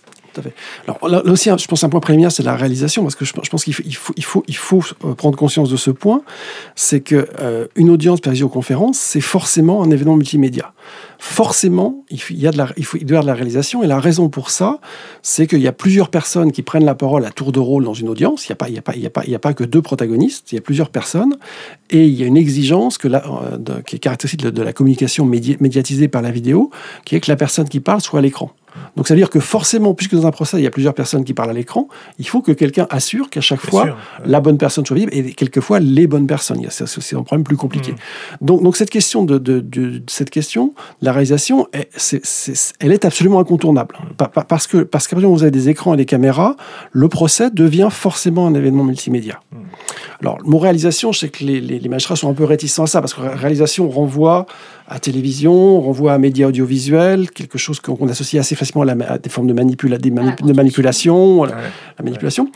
Là, 0.85 1.21
aussi, 1.25 1.49
je 1.57 1.67
pense 1.67 1.83
un 1.83 1.89
point 1.89 1.99
préliminaire, 1.99 2.31
c'est 2.31 2.43
la 2.43 2.55
réalisation, 2.55 3.03
parce 3.03 3.15
que 3.15 3.25
je, 3.25 3.33
pense 3.33 3.63
qu'il 3.63 3.73
faut, 3.75 4.83
euh, 5.05 5.13
prendre 5.15 5.37
conscience 5.37 5.69
de 5.69 5.77
ce 5.77 5.91
point, 5.91 6.21
c'est 6.75 7.01
que 7.01 7.27
euh, 7.39 7.67
une 7.75 7.89
audience 7.89 8.21
par 8.21 8.31
visioconférence, 8.31 8.97
c'est 8.97 9.21
forcément 9.21 9.83
un 9.83 9.91
événement 9.91 10.15
multimédia 10.15 10.73
forcément, 11.19 12.05
il, 12.09 12.19
y 12.39 12.47
a 12.47 12.51
la, 12.51 12.67
doit 12.67 12.75
y 12.95 13.03
avoir 13.03 13.23
de 13.23 13.27
la 13.27 13.33
réalisation. 13.33 13.83
Et 13.83 13.87
la 13.87 13.99
raison 13.99 14.29
pour 14.29 14.49
ça, 14.49 14.79
c'est 15.21 15.47
qu'il 15.47 15.59
y 15.59 15.67
a 15.67 15.73
plusieurs 15.73 16.09
personnes 16.09 16.53
qui 16.53 16.63
prennent 16.63 16.85
la 16.85 16.95
parole 16.95 17.25
à 17.25 17.31
tour 17.31 17.51
de 17.51 17.59
rôle 17.59 17.83
dans 17.83 17.93
une 17.93 18.07
audience. 18.07 18.47
Il 18.47 18.55
n'y 18.69 19.35
a, 19.35 19.39
pas, 19.39 19.53
que 19.53 19.65
deux 19.65 19.81
protagonistes, 19.81 20.53
il 20.53 20.55
y 20.55 20.57
a 20.57 20.61
plusieurs 20.61 20.89
personnes. 20.89 21.35
Et 21.89 22.05
il 22.05 22.13
y 22.13 22.23
a 22.23 22.25
une 22.25 22.37
exigence 22.37 22.97
euh, 23.03 23.81
qui 23.85 23.97
est 23.97 23.99
caractéristique 23.99 24.41
de, 24.41 24.61
la 24.61 24.71
communication 24.71 25.25
médiatisée 25.25 26.07
par 26.07 26.21
la 26.21 26.31
vidéo, 26.31 26.71
qui 27.03 27.15
est 27.15 27.19
que 27.19 27.29
la 27.29 27.37
personne 27.37 27.67
qui 27.67 27.81
parle 27.81 27.99
soit 27.99 28.19
à 28.19 28.21
l'écran. 28.21 28.51
Donc 28.95 29.07
ça 29.07 29.13
veut 29.13 29.19
dire 29.19 29.29
que 29.29 29.39
forcément, 29.39 29.93
puisque 29.93 30.15
dans 30.15 30.27
un 30.27 30.31
procès, 30.31 30.57
il 30.57 30.63
y 30.63 30.67
a 30.67 30.71
plusieurs 30.71 30.93
personnes 30.93 31.23
qui 31.23 31.33
parlent 31.33 31.49
à 31.49 31.53
l'écran, 31.53 31.87
il 32.17 32.27
faut 32.27 32.41
que 32.41 32.51
quelqu'un 32.51 32.87
assure 32.89 33.29
qu'à 33.29 33.41
chaque 33.41 33.61
fois, 33.61 33.97
la 34.25 34.41
bonne 34.41 34.57
personne 34.57 34.85
soit 34.85 34.95
visible 34.95 35.13
et 35.13 35.33
quelquefois 35.33 35.79
les 35.79 36.07
bonnes 36.07 36.27
personnes. 36.27 36.65
C'est 36.69 37.15
un 37.15 37.23
problème 37.23 37.43
plus 37.43 37.57
compliqué. 37.57 37.93
Mmh. 37.93 38.45
Donc, 38.45 38.63
donc 38.63 38.75
cette 38.75 38.89
question 38.89 39.23
de, 39.23 39.37
de, 39.37 39.59
de, 39.59 40.01
cette 40.07 40.29
question, 40.29 40.73
la 41.01 41.11
réalisation, 41.11 41.67
elle 41.73 42.91
est 42.91 43.05
absolument 43.05 43.39
incontournable. 43.39 43.95
Parce 44.47 44.67
que 44.67 44.77
parce 44.77 45.07
qu'à 45.07 45.15
vous 45.15 45.41
avez 45.41 45.51
des 45.51 45.69
écrans 45.69 45.93
et 45.93 45.97
des 45.97 46.05
caméras, 46.05 46.55
le 46.91 47.07
procès 47.09 47.51
devient 47.51 47.89
forcément 47.91 48.47
un 48.47 48.53
événement 48.53 48.83
multimédia. 48.83 49.39
Mmh. 49.51 49.57
Alors, 50.21 50.37
mon 50.43 50.59
réalisation, 50.59 51.11
je 51.11 51.19
sais 51.19 51.29
que 51.29 51.43
les, 51.43 51.61
les, 51.61 51.89
magistrats 51.89 52.17
sont 52.17 52.29
un 52.29 52.33
peu 52.33 52.43
réticents 52.43 52.83
à 52.83 52.87
ça, 52.87 52.99
parce 52.99 53.13
que 53.13 53.21
réalisation 53.21 53.89
renvoie 53.89 54.45
à 54.89 54.99
télévision, 54.99 55.79
renvoie 55.81 56.13
à 56.13 56.17
médias 56.17 56.47
audiovisuels, 56.47 57.29
quelque 57.29 57.57
chose 57.57 57.79
qu'on 57.79 58.07
associe 58.07 58.39
assez 58.39 58.55
facilement 58.55 58.83
à, 58.83 59.17
des 59.19 59.29
formes 59.29 59.47
de, 59.47 59.53
manipula 59.53 59.97
des 59.99 60.09
de 60.09 60.53
manipulation, 60.53 61.45
la, 61.45 61.55
manipulation. 62.03 62.51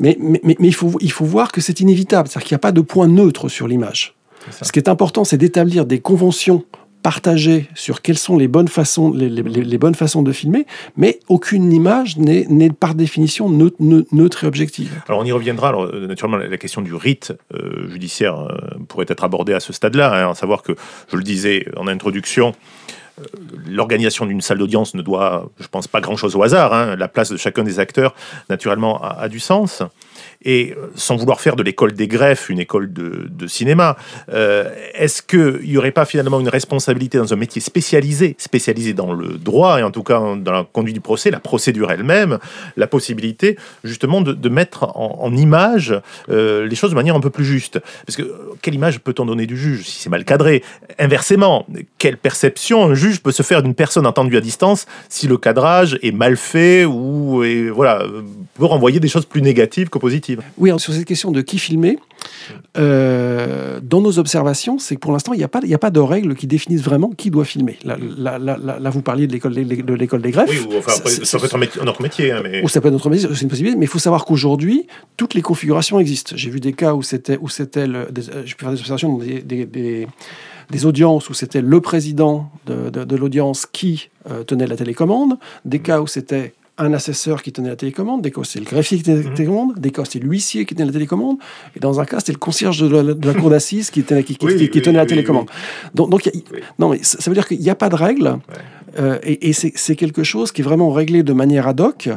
Mais, 0.00 0.16
mais, 0.18 0.40
mais, 0.44 0.56
il, 0.60 0.74
faut, 0.74 0.92
il 1.00 1.12
faut 1.12 1.26
voir 1.26 1.52
que 1.52 1.60
c'est 1.60 1.80
inévitable, 1.80 2.28
c'est-à-dire 2.28 2.48
qu'il 2.48 2.54
n'y 2.54 2.58
a 2.58 2.60
pas 2.60 2.72
de 2.72 2.80
point 2.80 3.06
neutre 3.06 3.48
sur 3.48 3.68
l'image. 3.68 4.14
Ce 4.62 4.72
qui 4.72 4.78
est 4.78 4.88
important, 4.88 5.24
c'est 5.24 5.36
d'établir 5.36 5.86
des 5.86 6.00
conventions 6.00 6.64
partagées 7.04 7.66
sur 7.74 8.00
quelles 8.00 8.18
sont 8.18 8.38
les 8.38 8.48
bonnes 8.48 8.66
façons, 8.66 9.12
les, 9.12 9.78
bonnes 9.78 9.94
façons 9.94 10.22
de 10.22 10.32
filmer, 10.32 10.66
mais 10.96 11.20
aucune 11.28 11.70
image 11.70 12.16
n'est 12.16 12.70
par 12.70 12.94
définition 12.94 13.50
neutre, 13.50 14.44
et 14.44 14.46
objective. 14.46 14.90
Alors 15.06 15.20
on 15.20 15.24
y 15.24 15.30
reviendra. 15.30 15.68
Alors, 15.68 15.84
euh, 15.84 16.06
naturellement, 16.06 16.38
la 16.38 16.56
question 16.56 16.80
du 16.80 16.94
rite 16.94 17.34
euh, 17.52 17.90
judiciaire 17.90 18.38
euh, 18.40 18.78
pourrait 18.88 19.04
être 19.08 19.22
abordée 19.22 19.52
à 19.52 19.60
ce 19.60 19.74
stade-là, 19.74 20.14
hein, 20.14 20.30
à 20.30 20.34
savoir 20.34 20.62
que, 20.62 20.72
je 21.12 21.16
le 21.18 21.22
disais 21.22 21.66
en 21.76 21.88
introduction, 21.88 22.54
l'organisation 23.66 24.26
d'une 24.26 24.40
salle 24.40 24.58
d'audience 24.58 24.94
ne 24.94 25.02
doit, 25.02 25.50
je 25.60 25.68
pense, 25.68 25.88
pas 25.88 26.00
grand-chose 26.00 26.36
au 26.36 26.42
hasard. 26.42 26.72
Hein. 26.72 26.96
La 26.96 27.08
place 27.08 27.30
de 27.30 27.36
chacun 27.36 27.64
des 27.64 27.78
acteurs, 27.78 28.14
naturellement, 28.48 29.02
a 29.02 29.28
du 29.28 29.40
sens 29.40 29.82
et 30.44 30.74
euh, 30.76 30.90
sans 30.94 31.16
vouloir 31.16 31.40
faire 31.40 31.56
de 31.56 31.62
l'école 31.62 31.92
des 31.92 32.06
greffes 32.06 32.48
une 32.50 32.58
école 32.58 32.92
de, 32.92 33.46
cinéma, 33.46 33.96
euh, 34.32 34.70
est-ce 34.94 35.22
qu'il 35.22 35.68
n'y 35.68 35.76
aurait 35.76 35.90
pas 35.90 36.04
finalement 36.04 36.40
une 36.40 36.48
responsabilité 36.48 37.18
dans 37.18 37.32
un 37.32 37.36
métier 37.36 37.60
spécialisé, 37.60 38.36
spécialisé 38.38 38.94
dans 38.94 39.12
le 39.12 39.34
droit 39.34 39.78
et 39.78 39.82
en 39.82 39.90
tout 39.90 40.02
cas 40.02 40.20
dans 40.36 40.52
la 40.52 40.64
conduite 40.64 40.94
du 40.94 41.00
procès, 41.00 41.30
la 41.30 41.40
procédure 41.40 41.90
elle-même, 41.90 42.38
la 42.76 42.86
possibilité 42.86 43.58
justement 43.84 44.22
de, 44.22 44.48
mettre 44.48 44.84
en, 44.94 45.34
image 45.34 45.94
euh, 46.30 46.66
les 46.66 46.76
choses 46.76 46.90
de 46.90 46.94
manière 46.94 47.14
un 47.14 47.20
peu 47.20 47.30
plus 47.30 47.44
juste? 47.44 47.80
Parce 48.06 48.16
que 48.16 48.34
quelle 48.62 48.74
image 48.74 49.00
peut-on 49.00 49.26
donner 49.26 49.46
du 49.46 49.56
juge 49.56 49.84
si 49.84 50.00
c'est 50.00 50.10
mal 50.10 50.24
cadré? 50.24 50.62
Inversement, 50.98 51.66
quelle 51.98 52.16
perception 52.16 52.84
un 52.84 52.94
juge 52.94 53.03
peut 53.22 53.32
se 53.32 53.42
faire 53.42 53.62
d'une 53.62 53.74
personne 53.74 54.06
entendue 54.06 54.36
à 54.36 54.40
distance 54.40 54.86
si 55.08 55.26
le 55.26 55.36
cadrage 55.36 55.98
est 56.02 56.12
mal 56.12 56.36
fait 56.36 56.84
ou 56.84 57.44
voilà, 57.74 58.04
peut 58.54 58.64
renvoyer 58.64 59.00
des 59.00 59.08
choses 59.08 59.26
plus 59.26 59.42
négatives 59.42 59.88
que 59.88 59.98
positives 59.98 60.42
oui, 60.58 60.70
sur 60.78 60.92
cette 60.92 61.04
question 61.04 61.30
de 61.30 61.40
qui 61.40 61.58
filmer, 61.58 61.98
euh, 62.76 63.80
dans 63.82 64.00
nos 64.00 64.18
observations, 64.18 64.78
c'est 64.78 64.94
que 64.94 65.00
pour 65.00 65.12
l'instant, 65.12 65.32
il 65.32 65.38
n'y 65.38 65.44
a, 65.44 65.48
pas, 65.48 65.60
a 65.68 65.78
pas 65.78 65.90
de 65.90 66.00
règles 66.00 66.34
qui 66.34 66.46
définissent 66.46 66.82
vraiment 66.82 67.10
qui 67.10 67.30
doit 67.30 67.44
filmer. 67.44 67.78
Là, 67.84 68.90
vous 68.90 69.02
parliez 69.02 69.26
de 69.26 69.32
l'école 69.32 69.54
des, 69.54 69.64
de 69.64 69.94
l'école 69.94 70.22
des 70.22 70.30
greffes. 70.30 70.50
Oui, 70.50 70.76
enfin, 70.78 70.92
ça 70.92 71.38
peut 71.38 71.44
être 71.46 71.80
un, 71.82 71.86
autre 71.86 72.02
métier. 72.02 72.32
Hein, 72.32 72.40
mais... 72.42 72.62
Ou 72.62 72.68
ça 72.68 72.80
peut 72.80 72.88
être 72.88 72.92
notre 72.92 73.10
métier, 73.10 73.28
c'est 73.32 73.42
une 73.42 73.48
possibilité. 73.48 73.78
Mais 73.78 73.86
il 73.86 73.88
faut 73.88 73.98
savoir 73.98 74.24
qu'aujourd'hui, 74.24 74.86
toutes 75.16 75.34
les 75.34 75.42
configurations 75.42 75.98
existent. 75.98 76.34
J'ai 76.36 76.50
vu 76.50 76.60
des 76.60 76.72
cas 76.72 76.94
où 76.94 77.02
c'était, 77.02 77.38
où 77.40 77.48
c'était, 77.48 77.86
je 77.86 78.54
peux 78.54 78.64
faire 78.64 78.72
des 78.72 78.80
observations 78.80 79.12
dans 79.12 79.24
des, 79.24 79.42
des 79.66 80.06
audiences 80.84 81.30
où 81.30 81.34
c'était 81.34 81.62
le 81.62 81.80
président 81.80 82.50
de, 82.66 82.90
de, 82.90 83.16
l'audience 83.16 83.66
qui 83.66 84.10
euh, 84.30 84.42
tenait 84.44 84.66
la 84.66 84.76
télécommande, 84.76 85.38
des 85.64 85.80
cas 85.80 86.00
où 86.00 86.06
c'était 86.06 86.54
un 86.76 86.92
assesseur 86.92 87.42
qui 87.42 87.52
tenait 87.52 87.68
la 87.68 87.76
télécommande, 87.76 88.22
des 88.22 88.32
cas 88.32 88.40
c'est 88.44 88.58
le 88.58 88.64
greffier 88.64 88.98
qui 88.98 89.04
tenait 89.04 89.22
la 89.22 89.28
mhm. 89.28 89.34
télécommande, 89.34 89.78
des 89.78 89.90
cas 89.90 90.02
c'est 90.04 90.18
l'huissier 90.18 90.66
qui 90.66 90.74
tenait 90.74 90.86
la 90.86 90.92
télécommande, 90.92 91.38
et 91.76 91.80
dans 91.80 92.00
un 92.00 92.04
cas 92.04 92.18
c'était 92.18 92.32
le 92.32 92.38
concierge 92.38 92.80
de 92.80 93.26
la, 93.26 93.34
cour 93.34 93.50
d'assises 93.50 93.90
qui, 93.90 94.02
tenait, 94.02 94.24
qui, 94.24 94.36
tenait 94.36 94.98
la 94.98 95.06
télécommande. 95.06 95.48
Donc, 95.94 96.10
donc 96.10 96.30
non, 96.78 96.90
mais 96.90 96.98
ça, 97.02 97.18
veut 97.30 97.34
dire 97.34 97.46
qu'il 97.46 97.60
n'y 97.60 97.70
a 97.70 97.76
pas 97.76 97.88
de 97.88 97.94
règle, 97.94 98.38
euh, 98.98 99.18
et, 99.22 99.52
c'est 99.52 99.96
quelque 99.96 100.24
chose 100.24 100.50
qui 100.50 100.62
est 100.62 100.64
vraiment 100.64 100.90
réglé 100.90 101.22
de 101.22 101.32
manière 101.32 101.68
ad 101.68 101.80
hoc. 101.80 102.08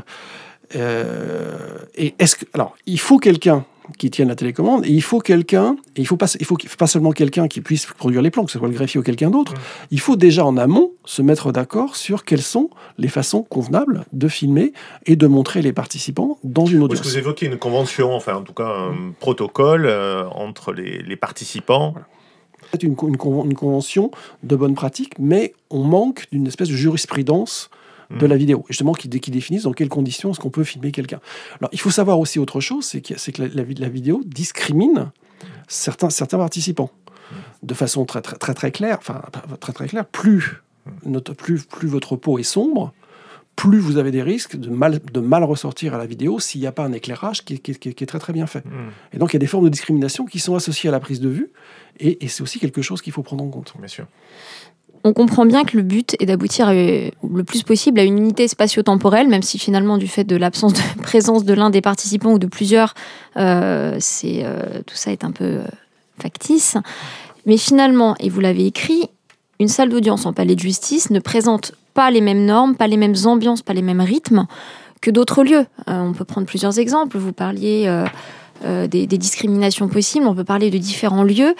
Euh, 0.76 1.56
et 1.96 2.14
est-ce 2.20 2.36
que 2.36 2.46
alors 2.54 2.76
il 2.86 3.00
faut 3.00 3.20
quelqu'un 3.20 3.64
qui 3.98 4.10
tiennent 4.10 4.28
la 4.28 4.36
télécommande. 4.36 4.86
Et 4.86 4.90
il 4.90 5.02
faut 5.02 5.20
quelqu'un, 5.20 5.78
il 5.96 6.06
faut 6.06 6.18
pas, 6.18 6.28
il 6.40 6.46
faut, 6.46 6.58
pas 6.78 6.88
seulement 6.88 7.12
quelqu'un 7.12 7.48
qui 7.48 7.62
puisse 7.62 7.86
produire 7.86 8.22
les 8.22 8.32
plans, 8.32 8.46
que 8.46 8.52
ce 8.52 8.60
soit 8.60 8.68
le 8.68 8.74
greffier 8.74 9.00
ou 9.00 9.04
quelqu'un 9.04 9.30
d'autre. 9.30 9.54
Il 9.92 10.00
faut 10.00 10.16
déjà 10.16 10.46
en 10.46 10.58
amont 10.58 10.92
se 11.06 11.22
mettre 11.22 11.52
d'accord 11.52 11.96
sur 11.96 12.26
quelles 12.26 12.42
sont 12.42 12.70
les 12.98 13.08
façons 13.08 13.44
convenables 13.44 14.06
de 14.14 14.28
filmer 14.28 14.74
et 15.06 15.16
de 15.16 15.28
montrer 15.28 15.62
les 15.62 15.74
participants 15.74 16.38
dans 16.44 16.66
une 16.66 16.84
audience. 16.84 17.00
Est-ce 17.00 17.10
que 17.10 17.14
vous 17.14 17.18
évoquez 17.20 17.46
une 17.48 17.58
convention, 17.58 18.14
enfin 18.14 18.36
en 18.36 18.44
tout 18.44 18.54
cas 18.54 18.68
un 18.68 19.14
protocole 19.20 19.86
euh, 19.86 20.26
entre 20.32 20.74
les, 20.74 21.16
participants 21.16 21.96
C'est 22.72 22.84
une, 22.84 22.96
une, 23.02 23.18
une, 23.46 23.56
convention 23.56 24.12
de 24.44 24.56
bonne 24.56 24.76
pratique, 24.76 25.14
mais 25.20 25.54
on 25.70 25.84
manque 25.84 26.28
d'une 26.32 26.48
espèce 26.48 26.70
de 26.70 26.76
jurisprudence 26.76 27.70
de 28.10 28.26
la 28.26 28.38
vidéo, 28.38 28.66
justement 28.70 28.94
qui, 28.94 29.10
qui 29.10 29.32
définissent 29.32 29.64
dans 29.64 29.74
quelles 29.74 29.90
conditions 29.90 30.32
est-ce 30.32 30.40
qu'on 30.40 30.50
peut 30.50 30.64
filmer 30.64 30.92
quelqu'un. 30.92 31.20
Alors 31.60 31.70
il 31.74 31.80
faut 31.80 31.92
savoir 31.92 32.20
aussi 32.20 32.40
autre 32.40 32.60
chose, 32.60 32.86
c'est 32.86 33.02
que, 33.02 33.32
que 33.32 33.42
la, 33.42 33.64
la, 33.64 33.90
vidéo 33.90 34.22
discrimine 34.26 35.12
certains, 35.68 36.10
certains 36.10 36.38
participants 36.38 36.92
de 37.64 37.74
façon 37.74 38.06
très 38.06 38.22
très 38.22 38.38
très, 38.38 38.54
très 38.54 38.72
claire, 38.72 38.98
enfin 39.00 39.22
très 39.60 39.74
très 39.74 39.88
claire, 39.88 40.06
plus, 40.06 40.62
notre, 41.06 41.34
plus, 41.34 41.66
plus 41.66 41.88
votre 41.88 42.16
peau 42.16 42.40
est 42.40 42.44
sombre, 42.44 42.94
plus 43.58 43.80
vous 43.80 43.98
avez 43.98 44.12
des 44.12 44.22
risques 44.22 44.56
de 44.56 44.70
mal, 44.70 45.00
de 45.00 45.20
mal 45.20 45.44
ressortir 45.44 45.94
à 45.96 45.98
la 45.98 46.06
vidéo 46.06 46.40
s'il 46.40 46.62
n'y 46.62 46.68
a 46.68 46.72
pas 46.72 46.84
un 46.84 46.94
éclairage 46.94 47.44
qui, 47.44 47.60
qui, 47.60 47.74
qui, 47.76 48.04
est 48.04 48.08
très 48.08 48.20
très 48.20 48.32
bien 48.32 48.48
fait. 48.48 48.64
Mm. 48.64 48.70
Et 49.14 49.18
donc 49.18 49.32
il 49.32 49.36
y 49.36 49.38
a 49.38 49.40
des 49.40 49.48
formes 49.48 49.66
de 49.66 49.70
discrimination 49.70 50.26
qui 50.26 50.40
sont 50.40 50.56
associées 50.56 50.90
à 50.90 50.92
la 50.92 51.00
prise 51.00 51.20
de 51.20 51.28
vue, 51.28 51.50
et, 52.00 52.24
et 52.24 52.28
c'est 52.30 52.44
aussi 52.44 52.60
quelque 52.60 52.82
chose 52.82 53.02
qu'il 53.02 53.12
faut 53.12 53.24
prendre 53.24 53.44
en 53.44 53.50
compte. 53.50 53.74
Bien 53.78 53.88
sûr 53.88 54.08
on 55.04 55.14
comprend 55.14 55.46
bien 55.46 55.64
que 55.64 55.78
le 55.78 55.84
but 55.84 56.16
est 56.20 56.26
d'aboutir 56.26 56.72
le 56.72 57.44
plus 57.44 57.64
possible 57.64 58.00
à 58.00 58.04
une 58.04 58.18
unité 58.18 58.48
spatio-temporelle, 58.48 59.28
même 59.28 59.42
si 59.42 59.58
finalement, 59.60 59.98
du 59.98 60.08
fait 60.08 60.24
de 60.24 60.36
l'absence 60.36 60.74
de 60.74 60.82
présence 61.02 61.46
de 61.46 61.54
l'un 61.54 61.70
des 61.70 61.82
participants 61.82 62.34
ou 62.34 62.40
de 62.40 62.48
plusieurs, 62.48 62.94
euh, 63.38 64.00
euh, 64.24 64.82
tout 64.86 64.96
ça 64.96 65.12
est 65.12 65.24
un 65.24 65.32
peu 65.32 65.46
euh, 65.46 65.64
factice. 66.20 66.78
Mais 67.46 67.58
finalement, 67.58 68.16
et 68.20 68.30
vous 68.30 68.40
l'avez 68.40 68.66
écrit, 68.66 69.10
une 69.60 69.68
salle 69.68 69.90
d'audience 69.90 70.26
en 70.26 70.34
palais 70.34 70.56
de 70.56 70.60
justice 70.60 71.10
ne 71.10 71.20
présente 71.20 71.74
pas 71.94 72.12
les 72.12 72.22
mêmes 72.22 72.46
normes, 72.46 72.76
pas 72.76 72.88
les 72.88 72.98
mêmes 72.98 73.16
ambiances, 73.26 73.62
pas 73.62 73.74
les 73.74 73.82
mêmes 73.82 74.02
rythmes 74.02 74.46
que 75.02 75.10
d'autres 75.10 75.44
lieux. 75.44 75.66
on 75.88 76.14
peut 76.14 76.26
prendre 76.26 76.46
plusieurs 76.46 76.80
exemples. 76.80 77.18
Vous 77.18 77.34
parliez 77.34 78.04
des, 78.64 79.08
discriminations 79.08 79.88
possibles, 79.88 80.28
on 80.28 80.36
peut 80.36 80.44
parler 80.44 80.70
de 80.70 80.78
différents 80.78 81.24
lieux. 81.24 81.56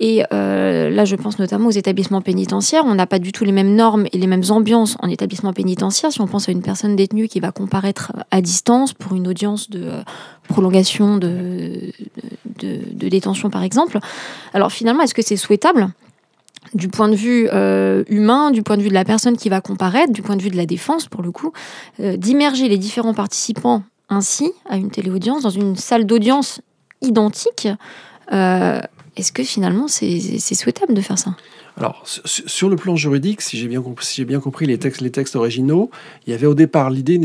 Et 0.00 0.22
euh, 0.32 0.90
là, 0.90 1.04
je 1.04 1.16
pense 1.16 1.38
notamment 1.38 1.68
aux 1.68 1.72
établissements 1.72 2.20
pénitentiaires. 2.20 2.84
On 2.86 2.94
n'a 2.94 3.06
pas 3.06 3.18
du 3.18 3.32
tout 3.32 3.44
les 3.44 3.52
mêmes 3.52 3.74
normes 3.74 4.06
et 4.12 4.18
les 4.18 4.28
mêmes 4.28 4.44
ambiances 4.50 4.96
en 5.00 5.08
établissement 5.08 5.52
pénitentiaire. 5.52 6.12
Si 6.12 6.20
on 6.20 6.28
pense 6.28 6.48
à 6.48 6.52
une 6.52 6.62
personne 6.62 6.94
détenue 6.94 7.26
qui 7.26 7.40
va 7.40 7.50
comparaître 7.50 8.12
à 8.30 8.40
distance 8.40 8.92
pour 8.92 9.16
une 9.16 9.26
audience 9.26 9.70
de 9.70 9.82
euh, 9.84 10.02
prolongation 10.48 11.16
de, 11.16 11.92
de, 12.60 13.08
détention, 13.08 13.50
par 13.50 13.64
exemple. 13.64 13.98
Alors 14.54 14.70
finalement, 14.70 15.02
est-ce 15.02 15.14
que 15.14 15.22
c'est 15.22 15.36
souhaitable 15.36 15.88
du 16.74 16.88
point 16.88 17.08
de 17.08 17.16
vue 17.16 17.48
euh, 17.52 18.04
humain, 18.08 18.50
du 18.50 18.62
point 18.62 18.76
de 18.76 18.82
vue 18.82 18.90
de 18.90 18.94
la 18.94 19.04
personne 19.04 19.36
qui 19.36 19.48
va 19.48 19.60
comparaître, 19.60 20.12
du 20.12 20.22
point 20.22 20.36
de 20.36 20.42
vue 20.42 20.50
de 20.50 20.56
la 20.56 20.66
défense, 20.66 21.06
pour 21.06 21.22
le 21.22 21.32
coup, 21.32 21.52
d'immerger 21.98 22.68
les 22.68 22.78
différents 22.78 23.14
participants 23.14 23.82
ainsi 24.10 24.52
à 24.68 24.76
une 24.76 24.90
téléaudience 24.90 25.42
dans 25.42 25.50
une 25.50 25.76
salle 25.76 26.04
d'audience 26.04 26.60
identique 27.00 27.68
est-ce 29.18 29.32
que 29.32 29.42
finalement 29.42 29.88
c'est 29.88 30.54
souhaitable 30.54 30.94
de 30.94 31.00
faire 31.00 31.18
ça? 31.18 31.34
Alors, 31.78 32.02
sur 32.04 32.68
le 32.68 32.74
plan 32.74 32.96
juridique, 32.96 33.40
si 33.40 33.56
j'ai 33.56 33.68
bien, 33.68 33.80
compris 34.40 34.66
les 34.66 34.78
textes, 34.78 35.36
originaux, 35.36 35.90
il 36.26 36.32
y 36.32 36.34
avait 36.34 36.46
au 36.46 36.54
départ 36.54 36.90
l'idée, 36.90 37.20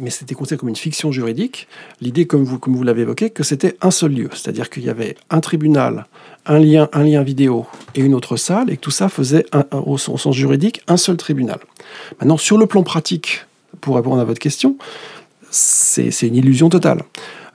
mais 0.00 0.08
c'était 0.08 0.34
considéré 0.34 0.58
comme 0.58 0.70
une 0.70 0.76
fiction 0.76 1.12
juridique, 1.12 1.68
l'idée, 2.00 2.26
comme 2.26 2.42
vous, 2.44 2.82
l'avez 2.82 3.02
évoqué, 3.02 3.28
que 3.28 3.42
c'était 3.42 3.76
un 3.82 3.90
seul 3.90 4.12
lieu. 4.12 4.30
C'est-à-dire 4.32 4.70
qu'il 4.70 4.82
y 4.82 4.88
avait 4.88 5.14
un 5.28 5.40
tribunal, 5.40 6.06
un 6.46 6.58
lien, 6.58 6.88
un 6.94 7.02
lien 7.02 7.22
vidéo 7.22 7.66
et 7.94 8.00
une 8.00 8.14
autre 8.14 8.36
salle, 8.36 8.70
et 8.70 8.78
que 8.78 8.80
tout 8.80 8.90
ça 8.90 9.10
faisait, 9.10 9.44
au, 9.72 9.98
sens 9.98 10.34
juridique, 10.34 10.80
un 10.88 10.96
seul 10.96 11.18
tribunal. 11.18 11.58
Maintenant, 12.18 12.38
sur 12.38 12.56
le 12.56 12.64
plan 12.64 12.82
pratique, 12.84 13.44
pour 13.82 13.96
répondre 13.96 14.22
à 14.22 14.24
votre 14.24 14.40
question, 14.40 14.78
c'est 15.50 16.22
une 16.22 16.36
illusion 16.36 16.70
totale. 16.70 17.02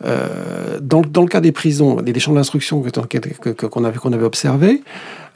Euh, 0.03 0.79
dans, 0.82 1.01
dans, 1.01 1.21
le 1.21 1.27
cas 1.27 1.41
des 1.41 1.51
prisons, 1.51 2.01
des, 2.01 2.19
champs 2.19 2.34
d'instruction 2.34 2.84
qu'on 2.84 3.84
avait, 3.84 3.97
qu'on 3.97 4.13
avait 4.13 4.25
observé, 4.25 4.84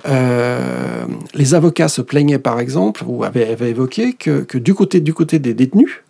euh, 0.08 1.06
les 1.34 1.54
avocats 1.54 1.88
se 1.88 2.02
plaignaient 2.02 2.39
par 2.39 2.60
exemple, 2.60 3.04
ou 3.06 3.24
avaient, 3.24 3.58
évoqué 3.62 4.13
que, 4.13 4.41
que, 4.41 4.58
du, 4.58 4.74
côté, 4.74 5.00
du 5.00 5.13
côté 5.13 5.39
des 5.39 5.54
détenus, 5.54 6.02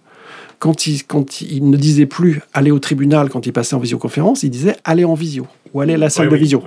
quand 0.59 0.87
ils 0.87 1.69
ne 1.69 1.77
disaient 1.77 2.05
plus 2.05 2.41
aller 2.53 2.71
au 2.71 2.79
tribunal 2.79 3.29
quand 3.29 3.45
ils 3.45 3.53
passaient 3.53 3.75
en 3.75 3.79
visioconférence, 3.79 4.43
ils 4.43 4.49
disaient 4.49 4.75
aller 4.83 5.05
en 5.05 5.13
visio 5.13 5.47
ou 5.73 5.81
aller 5.81 5.93
à 5.93 5.97
la 5.97 6.09
salle 6.09 6.29
de 6.29 6.35
visio. 6.35 6.63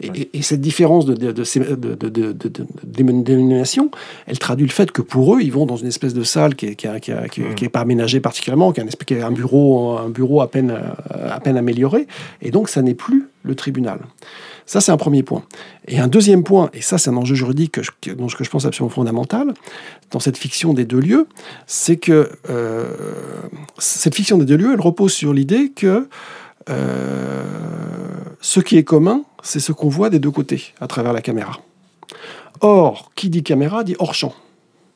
Et, 0.00 0.42
cette 0.42 0.60
différence 0.60 1.06
de, 1.06 1.14
de, 1.14 1.32
de, 1.32 2.66
dénomination, 2.84 3.90
elle 4.26 4.38
traduit 4.38 4.66
le 4.66 4.72
fait 4.72 4.90
que 4.90 5.02
pour 5.02 5.34
eux, 5.34 5.40
ils 5.42 5.52
vont 5.52 5.66
dans 5.66 5.76
une 5.76 5.88
espèce 5.88 6.14
de 6.14 6.22
salle 6.22 6.54
qui 6.54 6.66
n'est 6.66 6.76
qui, 6.76 7.12
qui, 7.30 7.64
mm. 7.64 7.68
pas 7.70 7.80
aménagée 7.80 8.20
particulièrement, 8.20 8.72
qui 8.72 8.80
est 8.80 9.22
un, 9.22 9.30
bureau, 9.30 9.96
un 9.98 10.08
bureau 10.08 10.40
à 10.40 10.50
peine, 10.50 10.76
à 11.10 11.40
peine 11.40 11.56
amélioré, 11.56 12.06
et 12.40 12.50
donc 12.50 12.68
ça 12.68 12.82
n'est 12.82 12.94
plus 12.94 13.28
le 13.42 13.54
tribunal. 13.54 14.00
Ça, 14.72 14.80
c'est 14.80 14.90
un 14.90 14.96
premier 14.96 15.22
point. 15.22 15.42
Et 15.86 15.98
un 15.98 16.08
deuxième 16.08 16.44
point, 16.44 16.70
et 16.72 16.80
ça, 16.80 16.96
c'est 16.96 17.10
un 17.10 17.16
enjeu 17.18 17.34
juridique 17.34 17.78
dont 18.16 18.28
je 18.28 18.48
pense 18.48 18.64
absolument 18.64 18.88
fondamental, 18.88 19.52
dans 20.10 20.18
cette 20.18 20.38
fiction 20.38 20.72
des 20.72 20.86
deux 20.86 20.98
lieux, 20.98 21.28
c'est 21.66 21.98
que 21.98 22.30
euh, 22.48 22.86
cette 23.76 24.14
fiction 24.14 24.38
des 24.38 24.46
deux 24.46 24.56
lieux, 24.56 24.72
elle 24.72 24.80
repose 24.80 25.12
sur 25.12 25.34
l'idée 25.34 25.72
que 25.72 26.08
euh, 26.70 27.44
ce 28.40 28.60
qui 28.60 28.78
est 28.78 28.82
commun, 28.82 29.24
c'est 29.42 29.60
ce 29.60 29.72
qu'on 29.72 29.90
voit 29.90 30.08
des 30.08 30.18
deux 30.18 30.30
côtés 30.30 30.72
à 30.80 30.86
travers 30.86 31.12
la 31.12 31.20
caméra. 31.20 31.60
Or, 32.62 33.12
qui 33.14 33.28
dit 33.28 33.42
caméra 33.42 33.84
dit 33.84 33.94
hors 33.98 34.14
champ. 34.14 34.32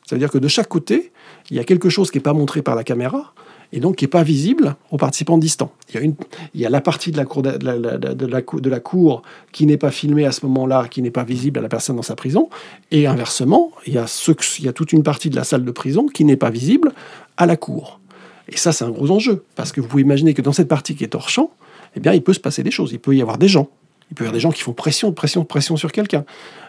C'est-à-dire 0.07 0.31
que 0.31 0.39
de 0.39 0.49
chaque 0.49 0.69
côté, 0.69 1.13
il 1.51 1.57
y 1.59 1.61
a 1.61 1.65
quelque 1.65 1.91
chose 1.91 2.11
qui 2.11 2.17
n'est 2.17 2.23
pas 2.23 2.33
montré 2.33 2.63
par 2.63 2.77
la 2.77 2.83
caméra 2.83 3.35
et 3.73 3.81
donc 3.81 3.97
qui 3.97 4.05
n'est 4.05 4.11
pas 4.11 4.23
visible 4.23 4.77
aux 4.91 4.97
participants 4.97 5.39
distants. 5.39 5.73
Il 5.89 5.95
y 5.95 5.99
a, 5.99 6.01
une, 6.01 6.15
il 6.55 6.61
y 6.61 6.67
a 6.67 6.71
la 6.71 6.81
partie 6.81 7.13
de 7.13 7.17
la, 7.17 7.25
cour 7.25 7.43
de, 7.43 7.51
la, 7.51 7.77
de, 7.79 8.69
la, 8.69 8.81
cour 8.81 9.23
qui 9.53 9.67
n'est 9.67 9.77
pas 9.77 9.91
filmée 9.91 10.27
à 10.27 10.33
ce 10.33 10.45
moment-là, 10.47 10.89
qui 10.89 11.03
n'est 11.03 11.11
pas 11.11 11.25
visible 11.25 11.59
à 11.59 11.63
la 11.63 11.69
personne 11.69 11.97
dans 11.97 12.03
sa 12.03 12.17
prison, 12.17 12.49
et 12.91 13.07
inversement, 13.07 13.73
il 13.87 13.95
y, 13.95 13.99
a 13.99 14.07
ce, 14.07 14.33
il 14.59 14.65
y 14.65 14.69
a 14.69 14.73
toute 14.73 14.93
une 14.93 15.03
partie 15.03 15.31
de 15.31 15.37
la 15.37 15.45
salle 15.45 15.65
de 15.65 15.71
prison 15.71 16.07
qui 16.07 16.25
n'est 16.25 16.37
pas 16.37 16.51
visible 16.51 16.93
à 17.37 17.47
la 17.47 17.57
cour. 17.57 18.01
Et 18.49 18.57
ça, 18.57 18.73
c'est 18.73 18.85
un 18.85 18.91
gros 18.91 19.11
enjeu, 19.11 19.45
parce 19.57 19.73
que 19.73 19.81
vous 19.81 19.89
pouvez 19.89 20.03
imaginer 20.03 20.35
que 20.35 20.43
dans 20.43 20.53
cette 20.53 20.69
partie 20.69 20.95
qui 20.95 21.05
est 21.05 21.15
hors 21.15 21.29
champ, 21.29 21.51
eh 21.97 22.01
bien, 22.01 22.13
il 22.13 22.23
peut 22.23 22.35
se 22.35 22.41
passer 22.41 22.63
des 22.63 22.71
choses. 22.71 22.93
Il 22.93 23.01
peut 23.01 23.17
y 23.17 23.23
avoir 23.23 23.39
des 23.39 23.49
gens. 23.49 23.69
Il 24.11 24.15
peut 24.15 24.25
y 24.25 24.27
avoir 24.27 24.35
des 24.35 24.41
gens 24.41 24.53
qui 24.53 24.63
font 24.63 24.73
pression, 24.73 25.13
pression, 25.13 25.45
pression 25.45 25.77
sur 25.77 25.91
quelqu'un. 25.91 26.25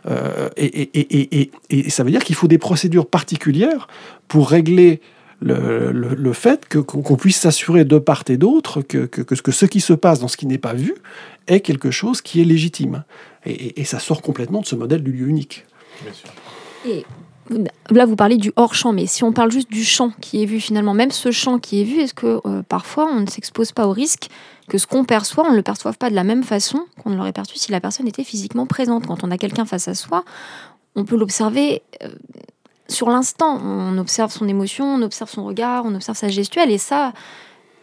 Euh, 0.08 0.50
et, 0.58 1.52
et, 1.70 1.90
ça 1.90 2.04
veut 2.04 2.10
dire 2.10 2.24
qu'il 2.24 2.36
faut 2.36 2.48
des 2.48 2.58
procédures 2.58 3.06
particulières 3.06 3.88
pour 4.28 4.50
régler 4.50 5.02
le, 5.40 5.92
le, 5.92 6.34
fait 6.34 6.68
qu'on 6.68 7.16
puisse 7.16 7.38
s'assurer 7.38 7.86
de 7.86 8.00
part 8.00 8.24
et 8.28 8.38
d'autre 8.38 8.82
que, 8.82 9.06
que, 9.06 9.22
que, 9.22 9.52
ce 9.52 9.66
qui 9.66 9.82
se 9.82 9.94
passe 9.94 10.20
dans 10.20 10.28
ce 10.28 10.38
qui 10.38 10.48
n'est 10.48 10.58
pas 10.58 10.74
vu 10.74 10.96
est 11.48 11.60
quelque 11.60 11.92
chose 11.92 12.22
qui 12.22 12.42
est 12.42 12.46
légitime. 12.46 13.04
Et, 13.46 13.84
ça 13.86 14.00
sort 14.00 14.22
complètement 14.22 14.62
de 14.62 14.66
ce 14.66 14.76
modèle 14.76 15.04
du 15.04 15.12
lieu 15.12 15.28
unique. 15.28 15.66
Bien 16.04 16.14
sûr. 16.14 16.30
Et 16.86 17.06
Là, 17.92 18.06
vous 18.06 18.18
parlez 18.18 18.36
du 18.36 18.52
hors-champ, 18.58 18.92
mais 18.92 19.06
si 19.06 19.24
on 19.24 19.32
parle 19.32 19.52
juste 19.52 19.72
du 19.72 19.84
champ 19.84 20.12
qui 20.20 20.44
est 20.44 20.46
vu 20.46 20.60
finalement, 20.60 20.94
même 20.94 21.12
ce 21.12 21.32
champ 21.32 21.60
qui 21.60 21.80
est 21.80 21.86
vu, 21.86 22.02
est-ce 22.02 22.14
que 22.14 22.42
euh, 22.46 22.62
parfois 22.68 23.10
on 23.10 23.22
ne 23.22 23.26
s'expose 23.26 23.72
pas 23.72 23.88
au 23.88 23.92
risque 23.92 24.28
que 24.68 24.78
ce 24.78 24.86
qu'on 24.86 25.06
perçoit, 25.06 25.46
on 25.48 25.52
ne 25.52 25.56
le 25.56 25.62
perçoive 25.62 25.98
pas 25.98 26.10
de 26.10 26.16
la 26.16 26.26
même 26.26 26.44
façon 26.44 26.86
qu'on 27.02 27.10
ne 27.10 27.16
l'aurait 27.16 27.32
perçu 27.32 27.58
si 27.58 27.72
la 27.72 27.80
personne 27.80 28.06
était 28.06 28.26
physiquement 28.26 28.66
présente? 28.66 29.08
Quand 29.08 29.24
on 29.24 29.32
a 29.32 29.38
quelqu'un 29.38 29.64
face 29.64 29.88
à 29.88 29.96
soi, 29.96 30.26
on 30.96 31.06
peut 31.06 31.16
l'observer 31.16 31.84
euh, 32.04 32.10
sur 32.90 33.10
l'instant. 33.10 33.60
On 33.64 33.98
observe 33.98 34.32
son 34.32 34.48
émotion, 34.48 34.86
on 34.86 35.02
observe 35.02 35.30
son 35.30 35.46
regard, 35.46 35.86
on 35.86 35.96
observe 35.96 36.18
sa 36.18 36.30
gestuelle, 36.30 36.72
et 36.72 36.78
ça, 36.78 37.14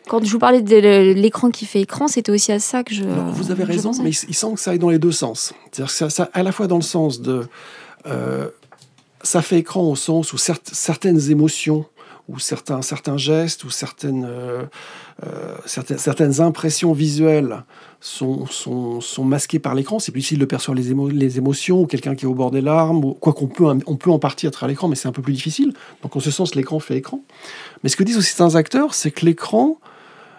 quand 0.08 0.24
je 0.24 0.30
vous 0.30 0.38
parlais 0.38 0.62
de 0.62 1.12
l'écran 1.12 1.50
qui 1.50 1.66
fait 1.66 1.80
écran, 1.80 2.08
c'était 2.08 2.32
aussi 2.32 2.52
à 2.52 2.58
ça 2.58 2.84
que 2.84 2.94
je. 2.94 3.04
vous 3.04 3.50
avez 3.50 3.64
raison, 3.64 3.92
mais 4.02 4.10
il, 4.10 4.34
semble 4.34 4.56
que 4.56 4.60
ça 4.60 4.72
aille 4.72 4.78
dans 4.78 4.90
les 4.90 4.98
deux 4.98 5.12
sens. 5.12 5.52
C'est-à-dire 5.72 5.94
que 5.94 6.08
ça, 6.10 6.30
à 6.32 6.42
la 6.42 6.52
fois 6.52 6.66
dans 6.66 6.76
le 6.76 6.82
sens 6.82 7.20
de. 7.20 7.46
Euh, 8.06 8.48
ça 9.22 9.40
fait 9.40 9.58
écran 9.58 9.82
au 9.82 9.96
sens 9.96 10.34
où 10.34 10.36
certaines 10.38 11.30
émotions 11.30 11.86
ou 12.28 12.38
certains, 12.38 12.80
certains 12.80 13.18
gestes 13.18 13.64
ou 13.64 13.70
certaines, 13.70 14.24
euh, 14.26 14.64
euh, 15.24 15.56
certaines, 15.66 15.98
certaines, 15.98 16.40
impressions 16.40 16.92
visuelles 16.92 17.64
sont, 18.00 18.46
sont, 18.46 19.00
sont 19.00 19.24
masquées 19.24 19.58
par 19.58 19.74
l'écran. 19.74 19.98
C'est 19.98 20.10
plus 20.10 20.20
difficile 20.20 20.38
de 20.38 20.44
percevoir 20.46 20.74
les, 20.74 21.38
émotions 21.38 21.82
ou 21.82 21.86
quelqu'un 21.86 22.14
qui 22.14 22.24
est 22.24 22.28
au 22.28 22.34
bord 22.34 22.50
des 22.50 22.62
larmes, 22.62 23.04
ou 23.04 23.12
quoi 23.12 23.34
qu'on 23.34 23.46
peut, 23.46 23.64
on 23.86 23.96
peut 23.96 24.10
en 24.10 24.18
partie 24.18 24.46
à 24.46 24.66
l'écran, 24.66 24.88
mais 24.88 24.96
c'est 24.96 25.08
un 25.08 25.12
peu 25.12 25.22
plus 25.22 25.34
difficile. 25.34 25.74
Donc 26.02 26.16
en 26.16 26.20
ce 26.20 26.30
sens, 26.30 26.54
l'écran 26.54 26.80
fait 26.80 26.96
écran. 26.96 27.20
Mais 27.82 27.90
ce 27.90 27.96
que 27.96 28.04
disent 28.04 28.16
aussi 28.16 28.34
certains 28.34 28.56
acteurs, 28.56 28.94
c'est 28.94 29.10
que 29.10 29.26
l'écran 29.26 29.78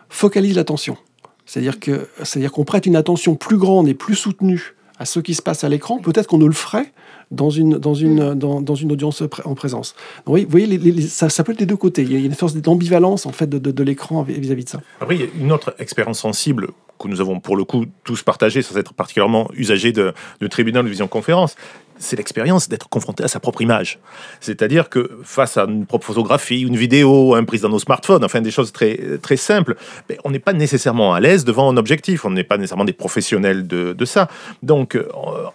focalise 0.09 0.55
l'attention. 0.55 0.97
C'est-à-dire 1.45 2.51
qu'on 2.51 2.63
prête 2.65 2.87
une 2.87 2.95
attention 2.95 3.35
plus 3.35 3.57
grande 3.57 3.87
et 3.87 3.93
plus 3.93 4.15
soutenue 4.15 4.75
à 4.99 5.05
ce 5.05 5.19
qui 5.19 5.33
se 5.33 5.41
passe 5.41 5.63
à 5.63 5.69
l'écran, 5.69 5.99
peut-être 5.99 6.27
qu'on 6.27 6.37
ne 6.37 6.45
le 6.45 6.53
ferait 6.53 6.91
dans 7.31 7.49
une, 7.49 7.77
dans 7.77 7.93
une, 7.93 8.31
mm. 8.31 8.35
dans, 8.35 8.61
dans 8.61 8.75
une 8.75 8.91
audience 8.91 9.23
en 9.43 9.55
présence. 9.55 9.95
Donc, 10.25 10.37
vous 10.37 10.45
voyez, 10.49 11.01
ça, 11.01 11.29
ça, 11.29 11.43
peut 11.43 11.51
être 11.51 11.59
des 11.59 11.65
deux 11.65 11.75
côtés. 11.75 12.03
Il 12.03 12.11
y 12.11 12.15
a 12.15 12.25
une 12.25 12.33
force 12.33 12.55
d'ambivalence 12.55 13.25
en 13.25 13.31
fait 13.31 13.47
de, 13.47 13.59
de, 13.59 13.83
l'écran 13.83 14.23
vis-à-vis 14.23 14.65
de 14.65 14.69
ça. 14.69 14.81
Après, 15.01 15.15
il 15.15 15.21
y 15.21 15.23
a 15.23 15.27
une 15.39 15.51
autre 15.51 15.75
expérience 15.79 16.19
sensible 16.19 16.69
que 16.99 17.07
nous 17.07 17.19
avons 17.19 17.39
pour 17.39 17.57
le 17.57 17.65
coup 17.65 17.85
tous 18.03 18.23
partagée, 18.23 18.61
sans 18.61 18.77
être 18.77 18.93
particulièrement 18.93 19.49
usagers 19.53 19.91
de, 19.91 20.13
de 20.39 20.47
tribunal 20.47 20.85
de 20.85 20.89
vision 20.89 21.07
conférence, 21.07 21.55
c'est 21.97 22.15
l'expérience 22.15 22.69
d'être 22.69 22.89
confronté 22.89 23.23
à 23.23 23.27
sa 23.27 23.39
propre 23.39 23.61
image. 23.61 23.99
C'est-à-dire 24.41 24.89
que 24.89 25.19
face 25.23 25.57
à 25.57 25.63
une 25.63 25.85
propre 25.85 26.05
photographie, 26.05 26.61
une 26.61 26.75
vidéo, 26.75 27.35
un 27.35 27.43
prise 27.43 27.61
dans 27.61 27.69
nos 27.69 27.79
smartphones, 27.79 28.23
enfin 28.23 28.41
des 28.41 28.51
choses 28.51 28.71
très, 28.71 28.99
très 29.21 29.37
simples, 29.37 29.75
ben, 30.09 30.17
on 30.23 30.31
n'est 30.31 30.39
pas 30.39 30.53
nécessairement 30.53 31.13
à 31.13 31.19
l'aise 31.19 31.45
devant 31.45 31.71
un 31.71 31.77
objectif, 31.77 32.25
on 32.25 32.31
n'est 32.31 32.43
pas 32.43 32.57
nécessairement 32.57 32.85
des 32.85 32.93
professionnels 32.93 33.67
de, 33.67 33.93
de 33.93 34.05
ça. 34.05 34.27
Donc 34.63 34.95
euh, 34.95 35.07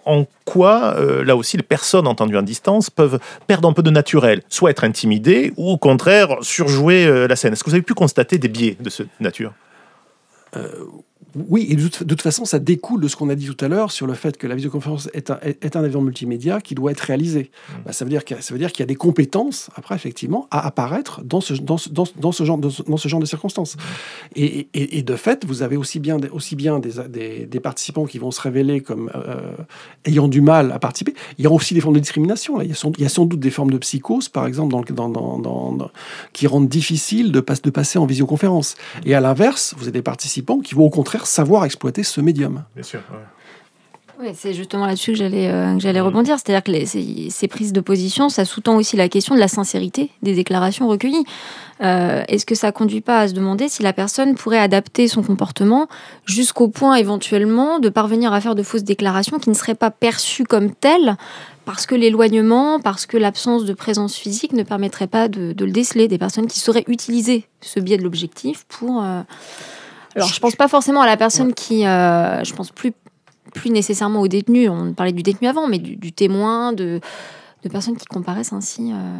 en 0.05 0.25
quoi, 0.45 0.95
euh, 0.97 1.23
là 1.23 1.35
aussi, 1.35 1.57
les 1.57 1.63
personnes 1.63 2.07
entendues 2.07 2.37
en 2.37 2.41
distance 2.41 2.89
peuvent 2.89 3.19
perdre 3.47 3.69
un 3.69 3.73
peu 3.73 3.83
de 3.83 3.91
naturel, 3.91 4.41
soit 4.49 4.71
être 4.71 4.83
intimidées 4.83 5.53
ou 5.57 5.69
au 5.69 5.77
contraire 5.77 6.37
surjouer 6.41 7.05
euh, 7.05 7.27
la 7.27 7.35
scène 7.35 7.53
Est-ce 7.53 7.63
que 7.63 7.69
vous 7.69 7.75
avez 7.75 7.83
pu 7.83 7.93
constater 7.93 8.37
des 8.37 8.47
biais 8.47 8.77
de 8.79 8.89
cette 8.89 9.19
nature? 9.19 9.53
Oui, 11.35 11.67
et 11.69 11.75
de 11.75 11.87
toute, 11.87 12.21
façon, 12.21 12.43
ça 12.43 12.59
découle 12.59 13.01
de 13.01 13.07
ce 13.07 13.15
qu'on 13.15 13.29
a 13.29 13.35
dit 13.35 13.47
tout 13.47 13.63
à 13.63 13.69
l'heure 13.69 13.91
sur 13.91 14.05
le 14.05 14.13
fait 14.15 14.37
que 14.37 14.47
la 14.47 14.55
visioconférence 14.55 15.09
est 15.13 15.31
un, 15.31 15.39
est 15.41 15.75
un 15.77 15.83
avion 15.83 16.01
multimédia 16.01 16.59
qui 16.59 16.75
doit 16.75 16.91
être 16.91 16.99
réalisé. 16.99 17.51
Mmh. 17.51 17.73
Bah, 17.85 17.93
ça 17.93 18.03
veut 18.03 18.09
dire 18.09 18.25
qu'il 18.25 18.79
y 18.79 18.83
a 18.83 18.85
des 18.85 18.95
compétences, 18.95 19.69
après, 19.75 19.95
effectivement, 19.95 20.47
à 20.51 20.65
apparaître 20.65 21.21
dans 21.23 21.39
ce, 21.39 21.53
dans 21.53 21.77
dans, 21.89 22.03
dans 22.17 22.31
ce, 22.31 22.43
genre, 22.43 22.57
de, 22.57 22.69
dans 22.87 22.97
ce 22.97 23.07
genre 23.07 23.21
de 23.21 23.25
circonstances. 23.25 23.75
Mmh. 23.75 23.79
Et, 24.35 24.67
et, 24.73 25.03
de 25.03 25.15
fait, 25.15 25.45
vous 25.45 25.61
avez 25.61 25.77
aussi 25.77 25.99
bien, 25.99 26.17
aussi 26.31 26.55
bien 26.55 26.79
des, 26.79 27.45
des, 27.45 27.59
participants 27.59 28.05
qui 28.05 28.17
vont 28.17 28.31
se 28.31 28.41
révéler 28.41 28.81
comme 28.81 29.09
euh, 29.15 29.51
ayant 30.05 30.27
du 30.27 30.41
mal 30.41 30.71
à 30.71 30.79
participer. 30.79 31.13
Il 31.37 31.45
y 31.45 31.47
a 31.47 31.51
aussi 31.51 31.73
des 31.73 31.81
formes 31.81 31.95
de 31.95 31.99
discrimination. 31.99 32.57
Là. 32.57 32.65
Il, 32.65 32.69
y 32.69 32.73
a 32.73 32.75
sans, 32.75 32.91
il 32.97 33.03
y 33.03 33.05
a 33.05 33.09
sans 33.09 33.25
doute 33.25 33.39
des 33.39 33.51
formes 33.51 33.71
de 33.71 33.77
psychose, 33.77 34.27
par 34.27 34.47
exemple, 34.47 34.73
dans, 34.93 35.09
dans, 35.09 35.39
dans, 35.39 35.91
qui 36.33 36.47
rendent 36.47 36.69
difficile 36.69 37.31
de, 37.31 37.39
de 37.39 37.69
passer 37.69 37.99
en 37.99 38.05
visioconférence. 38.05 38.75
Mmh. 38.75 39.07
Et 39.07 39.15
à 39.15 39.21
l'inverse, 39.21 39.73
vous 39.77 39.83
avez 39.83 39.91
des 39.91 40.01
participants 40.01 40.59
qui 40.59 40.75
vont 40.75 40.85
au 40.85 40.89
contraire 40.89 41.10
savoir 41.25 41.65
exploiter 41.65 42.03
ce 42.03 42.21
médium. 42.21 42.63
Bien 42.75 42.83
sûr. 42.83 43.01
Oui, 44.21 44.27
c'est 44.35 44.53
justement 44.53 44.85
là-dessus 44.85 45.13
que 45.13 45.17
j'allais 45.17 45.49
euh, 45.49 45.79
j'allais 45.79 45.99
rebondir. 45.99 46.37
C'est-à-dire 46.37 46.61
que 46.61 46.71
les, 46.71 46.85
ces, 46.85 47.47
prises 47.47 47.73
de 47.73 47.81
position, 47.81 48.29
ça 48.29 48.45
sous-tend 48.45 48.75
aussi 48.75 48.95
la 48.95 49.09
question 49.09 49.33
de 49.33 49.39
la 49.39 49.47
sincérité 49.47 50.11
des 50.21 50.35
déclarations 50.35 50.87
recueillies. 50.87 51.23
Euh, 51.81 52.23
est-ce 52.27 52.45
que 52.45 52.53
ça 52.53 52.71
conduit 52.71 53.01
pas 53.01 53.21
à 53.21 53.27
se 53.29 53.33
demander 53.33 53.67
si 53.67 53.81
la 53.81 53.93
personne 53.93 54.35
pourrait 54.35 54.59
adapter 54.59 55.07
son 55.07 55.23
comportement 55.23 55.87
jusqu'au 56.25 56.67
point 56.67 56.95
éventuellement 56.95 57.79
de 57.79 57.89
parvenir 57.89 58.31
à 58.31 58.41
faire 58.41 58.53
de 58.53 58.61
fausses 58.61 58.83
déclarations 58.83 59.39
qui 59.39 59.49
ne 59.49 59.55
seraient 59.55 59.73
pas 59.73 59.89
perçues 59.89 60.43
comme 60.43 60.69
telles 60.69 61.17
parce 61.65 61.87
que 61.87 61.95
l'éloignement, 61.95 62.79
parce 62.79 63.07
que 63.07 63.17
l'absence 63.17 63.65
de 63.65 63.73
présence 63.73 64.15
physique 64.15 64.53
ne 64.53 64.61
permettrait 64.61 65.07
pas 65.07 65.29
de, 65.29 65.55
le 65.57 65.71
déceler? 65.71 66.07
Des 66.07 66.19
personnes 66.19 66.47
qui 66.47 66.59
sauraient 66.59 66.85
utiliser 66.87 67.45
ce 67.61 67.79
biais 67.79 67.97
de 67.97 68.03
l'objectif 68.03 68.65
pour... 68.69 69.01
Euh, 69.01 69.21
alors, 70.15 70.27
je 70.27 70.39
pense 70.39 70.55
pas 70.55 70.67
forcément 70.67 71.01
à 71.01 71.05
la 71.05 71.17
personne 71.17 71.53
qui, 71.53 71.85
euh, 71.85 72.43
je 72.43 72.53
pense 72.53 72.71
plus, 72.71 72.93
plus 73.53 73.69
nécessairement 73.69 74.21
au 74.21 74.27
détenu. 74.27 74.69
On 74.69 74.93
parlait 74.93 75.11
du 75.11 75.23
détenu 75.23 75.47
avant, 75.47 75.67
mais 75.67 75.79
du, 75.79 76.11
témoin, 76.11 76.73
de, 76.73 76.99
de, 77.63 77.69
personnes 77.69 77.97
qui 77.97 78.05
comparaissent 78.05 78.53
ainsi. 78.53 78.91
Euh. 78.91 79.19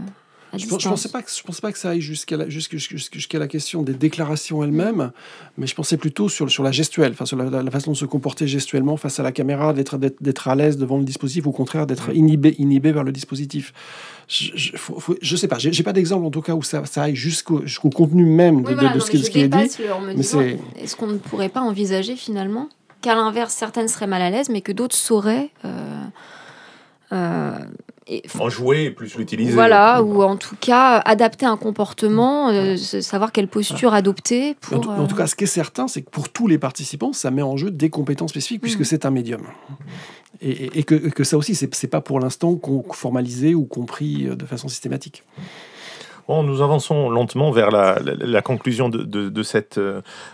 Je 0.58 0.66
ne 0.66 0.70
pensais, 0.70 1.10
pas 1.10 1.22
que, 1.22 1.30
pensais 1.46 1.62
pas 1.62 1.72
que 1.72 1.78
ça 1.78 1.92
aille 1.92 2.02
jusqu'à 2.02 2.36
la, 2.36 2.46
la 2.46 3.48
question 3.48 3.84
des 3.84 3.94
déclarations 3.94 4.64
elles-mêmes, 4.64 5.12
mais 5.58 5.66
je 5.66 5.76
pensais 5.76 5.98
plutôt 5.98 6.28
sur, 6.28 6.50
sur 6.52 6.64
la 6.64 6.72
gestuelle, 6.72 7.14
enfin, 7.14 7.26
sur 7.26 7.38
la, 7.38 7.72
façon 7.72 7.92
de 7.92 7.98
se 7.98 8.06
comporter 8.06 8.48
gestuellement 8.48 8.98
face 8.98 9.20
à 9.20 9.24
la 9.24 9.32
caméra, 9.32 9.74
d'être, 9.74 10.48
à 10.48 10.56
l'aise 10.56 10.78
devant 10.78 10.98
le 10.98 11.06
dispositif, 11.06 11.46
ou 11.46 11.50
au 11.50 11.54
contraire 11.54 11.88
d'être 11.88 12.14
inhibé, 12.14 12.56
inhibé 12.58 12.92
vers 12.92 13.04
le 13.04 13.12
dispositif. 13.12 13.74
Je 14.28 15.34
ne 15.34 15.38
sais 15.38 15.48
pas, 15.48 15.58
j'ai, 15.58 15.72
n'ai 15.72 15.84
pas 15.84 15.94
d'exemple 15.94 16.26
en 16.26 16.32
tout 16.32 16.42
cas 16.42 16.54
où 16.54 16.64
ça, 16.64 16.86
ça 16.86 17.04
aille 17.04 17.16
jusqu'au, 17.16 17.64
contenu 17.94 18.26
même 18.26 18.64
de, 18.64 18.74
de, 18.74 19.00
ce, 19.00 19.10
qui, 19.12 19.40
est 19.40 19.48
dit. 19.48 19.78
mais 20.16 20.24
c'est... 20.24 20.60
Est-ce 20.78 20.96
qu'on 20.96 21.08
ne 21.08 21.18
pourrait 21.18 21.50
pas 21.50 21.62
envisager 21.62 22.16
finalement 22.16 22.70
qu'à 23.02 23.16
l'inverse, 23.16 23.54
certaines 23.54 23.88
seraient 23.88 24.08
mal 24.08 24.22
à 24.22 24.30
l'aise, 24.30 24.50
mais 24.50 24.62
que 24.62 24.72
d'autres 24.72 24.96
sauraient... 24.96 25.50
Euh, 25.66 26.02
euh, 27.14 27.58
en 28.40 28.50
jouer 28.50 28.92
plus 28.92 29.16
l'utiliser. 29.16 29.54
Voilà, 29.54 30.02
ou 30.04 30.24
en 30.24 30.36
tout 30.36 30.56
cas 30.60 30.98
adapter 31.00 31.46
un 31.46 31.58
comportement, 31.58 32.50
euh, 32.50 32.76
savoir 32.78 33.32
quelle 33.32 33.48
posture 33.48 33.94
adopter. 33.94 34.56
Pour, 34.62 34.90
en, 34.90 35.08
tout, 35.08 35.16
cas, 35.16 35.28
ce 35.28 35.36
qui 35.36 35.44
est 35.44 35.48
certain, 35.48 35.88
c'est 35.88 36.02
que 36.02 36.10
pour 36.10 36.30
tous 36.30 36.48
les 36.48 36.58
participants, 36.58 37.14
ça 37.14 37.32
met 37.32 37.42
en 37.42 37.58
jeu 37.58 37.72
des 37.72 37.90
compétences 37.90 38.32
spécifiques 38.32 38.62
puisque 38.62 38.82
mm. 38.82 38.86
c'est 38.86 39.06
un 39.06 39.12
médium. 39.12 39.42
Et, 40.42 40.84
que, 40.84 40.96
que, 40.96 41.24
ça 41.24 41.38
aussi, 41.38 41.54
c'est 41.54 41.88
pas 41.88 42.02
pour 42.02 42.20
l'instant 42.20 42.60
formalisé 42.94 43.54
ou 43.54 43.66
compris 43.66 44.24
de 44.26 44.46
façon 44.46 44.68
systématique 44.68 45.24
nous 46.30 46.62
avançons 46.62 47.10
lentement 47.10 47.52
vers 47.52 47.72
la, 47.72 48.42
conclusion 48.42 48.90
de, 48.90 49.44
cette, 49.44 49.80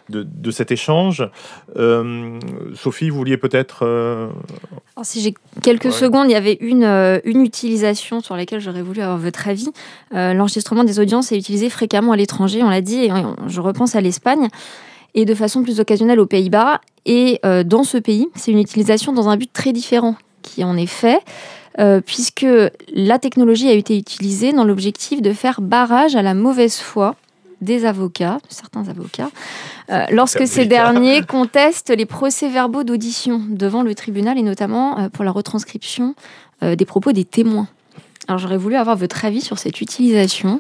de, 0.10 0.52
cet 0.52 0.72
échange. 0.72 1.28
Euh, 1.76 2.40
Sophie, 2.76 3.10
vous 3.10 3.18
vouliez 3.18 3.38
peut-être... 3.38 3.80
Euh, 3.84 4.30
si 5.04 5.22
j'ai 5.22 5.34
quelques 5.64 5.92
secondes, 5.92 6.28
il 6.30 6.34
y 6.34 6.36
avait 6.36 6.58
une, 6.60 6.84
euh, 6.84 7.20
une 7.24 7.42
utilisation 7.42 8.22
sur 8.22 8.36
laquelle 8.36 8.60
j'aurais 8.60 8.82
voulu 8.82 9.02
avoir 9.02 9.18
votre 9.18 9.48
avis. 9.48 9.70
L'enregistrement 10.12 10.84
des 10.84 11.00
audiences 11.00 11.32
est 11.32 11.38
utilisé 11.38 11.70
fréquemment 11.70 12.12
à 12.12 12.16
l'étranger, 12.16 12.64
on 12.64 12.70
l'a 12.70 12.82
dit, 12.82 13.06
et 13.06 13.12
je 13.48 13.62
repense 13.62 13.96
à 13.96 14.02
l'Espagne, 14.02 14.48
et 15.14 15.26
de 15.26 15.36
façon 15.36 15.64
plus 15.64 15.80
occasionnelle 15.80 16.20
aux 16.20 16.26
Pays-Bas. 16.26 16.82
Et 17.06 17.40
dans 17.66 17.84
ce 17.84 17.98
pays, 17.98 18.28
c'est 18.36 18.52
une 18.52 18.60
utilisation 18.60 19.14
dans 19.14 19.30
un 19.30 19.38
but 19.38 19.52
très 19.52 19.74
différent 19.74 20.16
qui 20.42 20.64
en 20.64 20.78
est 20.78 20.86
fait. 20.86 21.20
Euh, 21.80 22.02
puisque 22.04 22.46
la 22.92 23.20
technologie 23.20 23.70
a 23.70 23.74
été 23.74 23.98
utilisée 23.98 24.52
dans 24.52 24.64
l'objectif 24.64 25.22
de 25.22 25.32
faire 25.32 25.62
barrage 25.62 26.16
à 26.16 26.24
la 26.24 26.34
mauvaise 26.34 26.78
foi 26.78 27.16
des 27.62 27.86
avocats, 27.86 28.40
certains 28.50 28.88
avocats, 28.88 29.30
euh, 29.92 30.04
lorsque 30.12 30.48
ces 30.48 30.66
derniers 30.66 31.22
contestent 31.22 31.96
les 31.96 32.06
procès-verbaux 32.06 32.84
d'audition 32.84 33.42
devant 33.48 33.84
le 33.84 33.94
tribunal 33.94 34.40
et 34.40 34.44
notamment 34.44 35.00
euh, 35.00 35.10
pour 35.10 35.24
la 35.24 35.32
retranscription 35.32 36.16
des 36.64 36.86
propos 36.86 37.12
des 37.12 37.24
témoins. 37.24 37.68
Alors 38.28 38.40
j'aurais 38.40 38.58
voulu 38.58 38.78
avoir 38.78 38.98
votre 38.98 39.24
avis 39.26 39.42
sur 39.42 39.60
cette 39.60 39.80
utilisation 39.80 40.60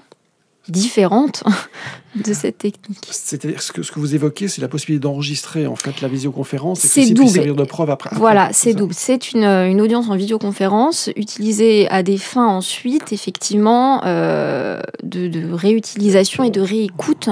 différente 0.69 1.43
de 2.15 2.33
cette 2.33 2.57
technique. 2.57 3.07
C'est-à-dire 3.09 3.61
ce 3.61 3.71
que, 3.71 3.83
ce 3.83 3.91
que 3.91 3.99
vous 3.99 4.15
évoquez, 4.15 4.47
c'est 4.47 4.61
la 4.61 4.67
possibilité 4.67 5.03
d'enregistrer 5.03 5.67
en 5.67 5.75
fait 5.75 6.01
la 6.01 6.07
visioconférence 6.07 6.97
et 6.97 7.09
que 7.09 7.13
double. 7.13 7.29
servir 7.29 7.55
de 7.55 7.63
preuve 7.63 7.89
après. 7.89 8.09
Voilà, 8.15 8.49
c'est 8.53 8.73
double. 8.73 8.93
C'est 8.93 9.31
une, 9.31 9.43
une, 9.43 9.81
audience 9.81 10.09
en 10.09 10.15
visioconférence 10.15 11.09
utilisée 11.15 11.89
à 11.89 12.03
des 12.03 12.17
fins 12.17 12.47
ensuite, 12.47 13.13
effectivement, 13.13 14.01
euh, 14.05 14.81
de, 15.03 15.27
de, 15.27 15.51
réutilisation 15.53 16.43
et 16.43 16.49
de 16.49 16.61
réécoute. 16.61 17.29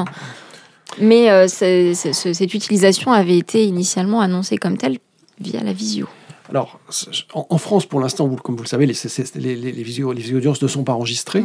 Mais 1.00 1.30
euh, 1.30 1.48
cette 1.48 2.54
utilisation 2.54 3.12
avait 3.12 3.38
été 3.38 3.66
initialement 3.66 4.22
annoncée 4.22 4.58
comme 4.58 4.78
telle 4.78 4.98
via 5.40 5.62
la 5.62 5.74
visio. 5.74 6.08
Alors, 6.50 6.80
en, 7.34 7.58
France, 7.58 7.86
pour 7.86 8.00
l'instant, 8.00 8.28
comme 8.36 8.56
vous 8.56 8.64
le 8.64 8.68
savez, 8.68 8.86
les, 8.86 8.96
les, 9.36 9.72
les, 9.72 9.84
visio, 9.84 10.10
audiences 10.10 10.62
ne 10.62 10.68
sont 10.68 10.84
pas 10.84 10.94
enregistrées. 10.94 11.44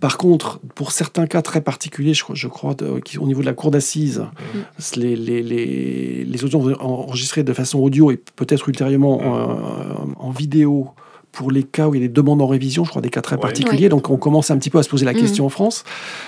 Par 0.00 0.18
contre, 0.18 0.60
pour 0.74 0.92
certains 0.92 1.26
cas 1.26 1.42
très 1.42 1.60
particuliers, 1.60 2.14
je, 2.14 2.48
crois, 2.48 2.74
au 3.18 3.26
niveau 3.26 3.40
de 3.40 3.46
la 3.46 3.54
cour 3.54 3.70
d'assises, 3.70 4.24
mm. 4.54 5.00
les, 5.00 6.44
audiences 6.44 6.76
enregistrées 6.80 7.44
de 7.44 7.52
façon 7.52 7.78
audio 7.78 8.10
et 8.10 8.16
peut-être 8.16 8.68
ultérieurement 8.68 9.20
en 10.18 10.30
vidéo 10.30 10.94
pour 11.32 11.50
les 11.50 11.62
cas 11.62 11.88
où 11.88 11.94
il 11.94 12.02
y 12.02 12.04
a 12.04 12.06
des 12.06 12.12
demandes 12.12 12.42
en 12.42 12.46
révision, 12.46 12.84
je 12.84 12.90
crois 12.90 13.00
des 13.00 13.08
cas 13.08 13.22
très 13.22 13.38
particuliers. 13.38 13.88
Donc 13.88 14.10
on 14.10 14.18
commence 14.18 14.50
un 14.50 14.58
petit 14.58 14.70
peu 14.70 14.78
à 14.78 14.82
se 14.82 14.88
poser 14.88 15.06
la 15.06 15.14
mm. 15.14 15.16
question 15.16 15.46
en 15.46 15.48
France. 15.48 15.82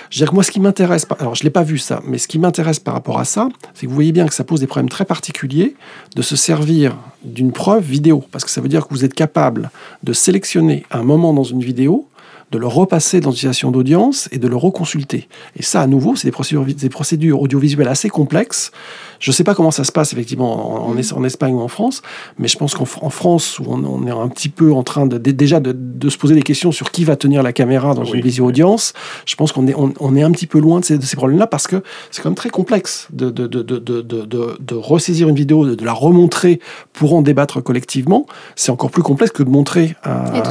Je 0.09 0.17
veux 0.17 0.25
dire 0.25 0.29
que 0.31 0.33
moi, 0.33 0.43
ce 0.43 0.51
qui 0.51 0.59
m'intéresse, 0.59 1.05
alors 1.19 1.35
je 1.35 1.43
l'ai 1.43 1.51
pas 1.51 1.63
vu 1.63 1.77
ça, 1.77 2.01
mais 2.05 2.17
ce 2.17 2.27
qui 2.27 2.39
m'intéresse 2.39 2.79
par 2.79 2.95
rapport 2.95 3.19
à 3.19 3.25
ça, 3.25 3.49
c'est 3.75 3.85
que 3.85 3.89
vous 3.89 3.95
voyez 3.95 4.11
bien 4.11 4.27
que 4.27 4.33
ça 4.33 4.43
pose 4.43 4.59
des 4.59 4.67
problèmes 4.67 4.89
très 4.89 5.05
particuliers 5.05 5.75
de 6.15 6.21
se 6.23 6.35
servir 6.35 6.97
d'une 7.23 7.51
preuve 7.51 7.83
vidéo, 7.83 8.23
parce 8.31 8.43
que 8.43 8.49
ça 8.49 8.61
veut 8.61 8.67
dire 8.67 8.87
que 8.87 8.93
vous 8.93 9.05
êtes 9.05 9.13
capable 9.13 9.69
de 10.03 10.11
sélectionner 10.11 10.85
un 10.91 11.03
moment 11.03 11.33
dans 11.33 11.43
une 11.43 11.61
vidéo 11.61 12.07
de 12.51 12.57
le 12.57 12.67
repasser 12.67 13.19
dans 13.19 13.31
une 13.31 13.35
situation 13.35 13.71
d'audience 13.71 14.29
et 14.31 14.37
de 14.37 14.47
le 14.47 14.55
reconsulter. 14.55 15.27
Et 15.57 15.63
ça, 15.63 15.81
à 15.81 15.87
nouveau, 15.87 16.15
c'est 16.15 16.27
des 16.27 16.31
procédures, 16.31 16.65
des 16.65 16.89
procédures 16.89 17.41
audiovisuelles 17.41 17.87
assez 17.87 18.09
complexes 18.09 18.71
je 19.19 19.31
ne 19.31 19.33
sais 19.33 19.43
pas 19.43 19.55
comment 19.55 19.71
ça 19.71 19.83
se 19.83 19.91
passe 19.91 20.13
effectivement 20.13 20.85
en, 20.87 20.95
en, 20.95 21.23
Espagne 21.23 21.53
ou 21.53 21.61
en 21.61 21.67
France, 21.67 22.01
mais 22.37 22.47
je 22.47 22.57
pense 22.57 22.75
qu'en 22.75 22.85
France, 22.85 23.59
où 23.59 23.65
on, 23.67 24.07
est 24.07 24.11
un 24.11 24.27
petit 24.27 24.49
peu 24.49 24.73
en 24.73 24.83
train 24.83 25.05
de, 25.05 25.17
déjà 25.17 25.59
de, 25.59 26.09
se 26.09 26.17
poser 26.17 26.35
des 26.35 26.43
questions 26.43 26.71
sur 26.71 26.91
qui 26.91 27.03
va 27.03 27.15
tenir 27.15 27.41
la 27.41 27.53
caméra 27.53 27.93
dans 27.93 28.03
une 28.03 28.21
visio-audience, 28.21 28.93
je 29.25 29.35
pense 29.35 29.51
qu'on 29.51 29.67
est, 29.67 29.75
on, 29.75 30.15
est 30.15 30.23
un 30.23 30.31
petit 30.31 30.47
peu 30.47 30.59
loin 30.59 30.79
de 30.79 30.85
ces, 30.85 31.15
problèmes-là 31.15 31.47
parce 31.47 31.67
que 31.67 31.81
c'est 32.11 32.21
quand 32.21 32.29
même 32.29 32.35
très 32.35 32.49
complexe 32.49 33.07
de, 33.11 33.29
de, 33.29 33.47
de 33.47 34.75
ressaisir 34.75 35.29
une 35.29 35.35
vidéo, 35.35 35.75
de, 35.75 35.85
la 35.85 35.93
remontrer 35.93 36.59
pour 36.93 37.13
en 37.13 37.21
débattre 37.21 37.63
collectivement. 37.63 38.25
C'est 38.55 38.71
encore 38.71 38.91
plus 38.91 39.03
complexe 39.03 39.31
que 39.31 39.43
de 39.43 39.49
montrer 39.49 39.95
un, 40.03 40.41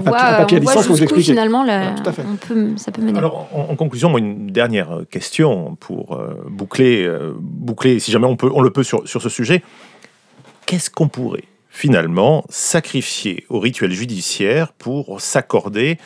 papier, 0.00 0.58
à 0.58 0.60
distance, 0.60 0.88
Finalement, 1.08 1.64
On 1.64 2.36
peut, 2.36 2.76
ça 2.76 2.92
peut 2.92 3.02
mener. 3.02 3.18
Alors, 3.18 3.48
en, 3.52 3.76
conclusion, 3.76 4.16
une 4.18 4.48
dernière 4.48 5.02
question 5.10 5.76
pour 5.80 6.14
euh, 6.14 6.34
boucler, 6.48 7.04
euh, 7.04 7.32
boucler, 7.38 7.98
si 7.98 8.10
jamais 8.10 8.26
on, 8.26 8.36
peut, 8.36 8.50
on 8.52 8.60
le 8.60 8.70
peut 8.70 8.82
sur, 8.82 9.06
sur 9.08 9.22
ce 9.22 9.28
sujet, 9.28 9.62
qu'est-ce 10.66 10.90
qu'on 10.90 11.08
pourrait 11.08 11.44
finalement 11.68 12.44
sacrifier 12.48 13.44
au 13.48 13.60
rituel 13.60 13.92
judiciaire 13.92 14.72
pour 14.72 15.20
s'accorder 15.20 15.98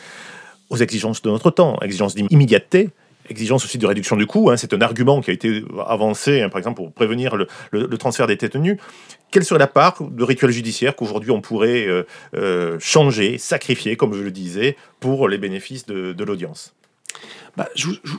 aux 0.71 0.77
exigences 0.77 1.23
de 1.23 1.31
notre 1.31 1.51
temps, 1.51 1.79
exigences 1.81 2.15
d'immédiateté, 2.15 2.91
exigence 3.29 3.65
aussi 3.65 3.79
de 3.79 3.87
réduction 3.87 4.17
du 4.17 4.27
coût. 4.27 4.51
Hein, 4.51 4.57
c'est 4.57 4.73
un 4.75 4.81
argument 4.81 5.21
qui 5.21 5.31
a 5.31 5.35
été 5.35 5.63
avancé, 5.87 6.43
hein, 6.43 6.49
par 6.49 6.59
exemple, 6.59 6.77
pour 6.77 6.93
prévenir 6.93 7.37
le, 7.37 7.47
le, 7.71 7.97
transfert 7.97 8.27
des 8.27 8.37
détenus. 8.37 8.77
Quelle 9.35 9.45
serait 9.45 9.59
la 9.59 9.67
part 9.67 9.97
de 10.01 10.23
rituel 10.23 10.53
judiciaire 10.53 10.95
qu'aujourd'hui 10.95 11.33
on 11.33 11.41
pourrait 11.41 11.89
euh, 11.89 12.05
euh, 12.37 12.77
changer, 12.79 13.37
sacrifier, 13.37 13.97
comme 13.97 14.15
je 14.15 14.23
le 14.23 14.31
disais, 14.31 14.77
pour 15.01 15.29
les 15.29 15.39
bénéfices 15.39 15.87
de, 15.87 16.13
de 16.13 16.25
l'audience? 16.25 16.73
Bah, 17.57 17.69
je, 17.75 17.89
je, 18.05 18.15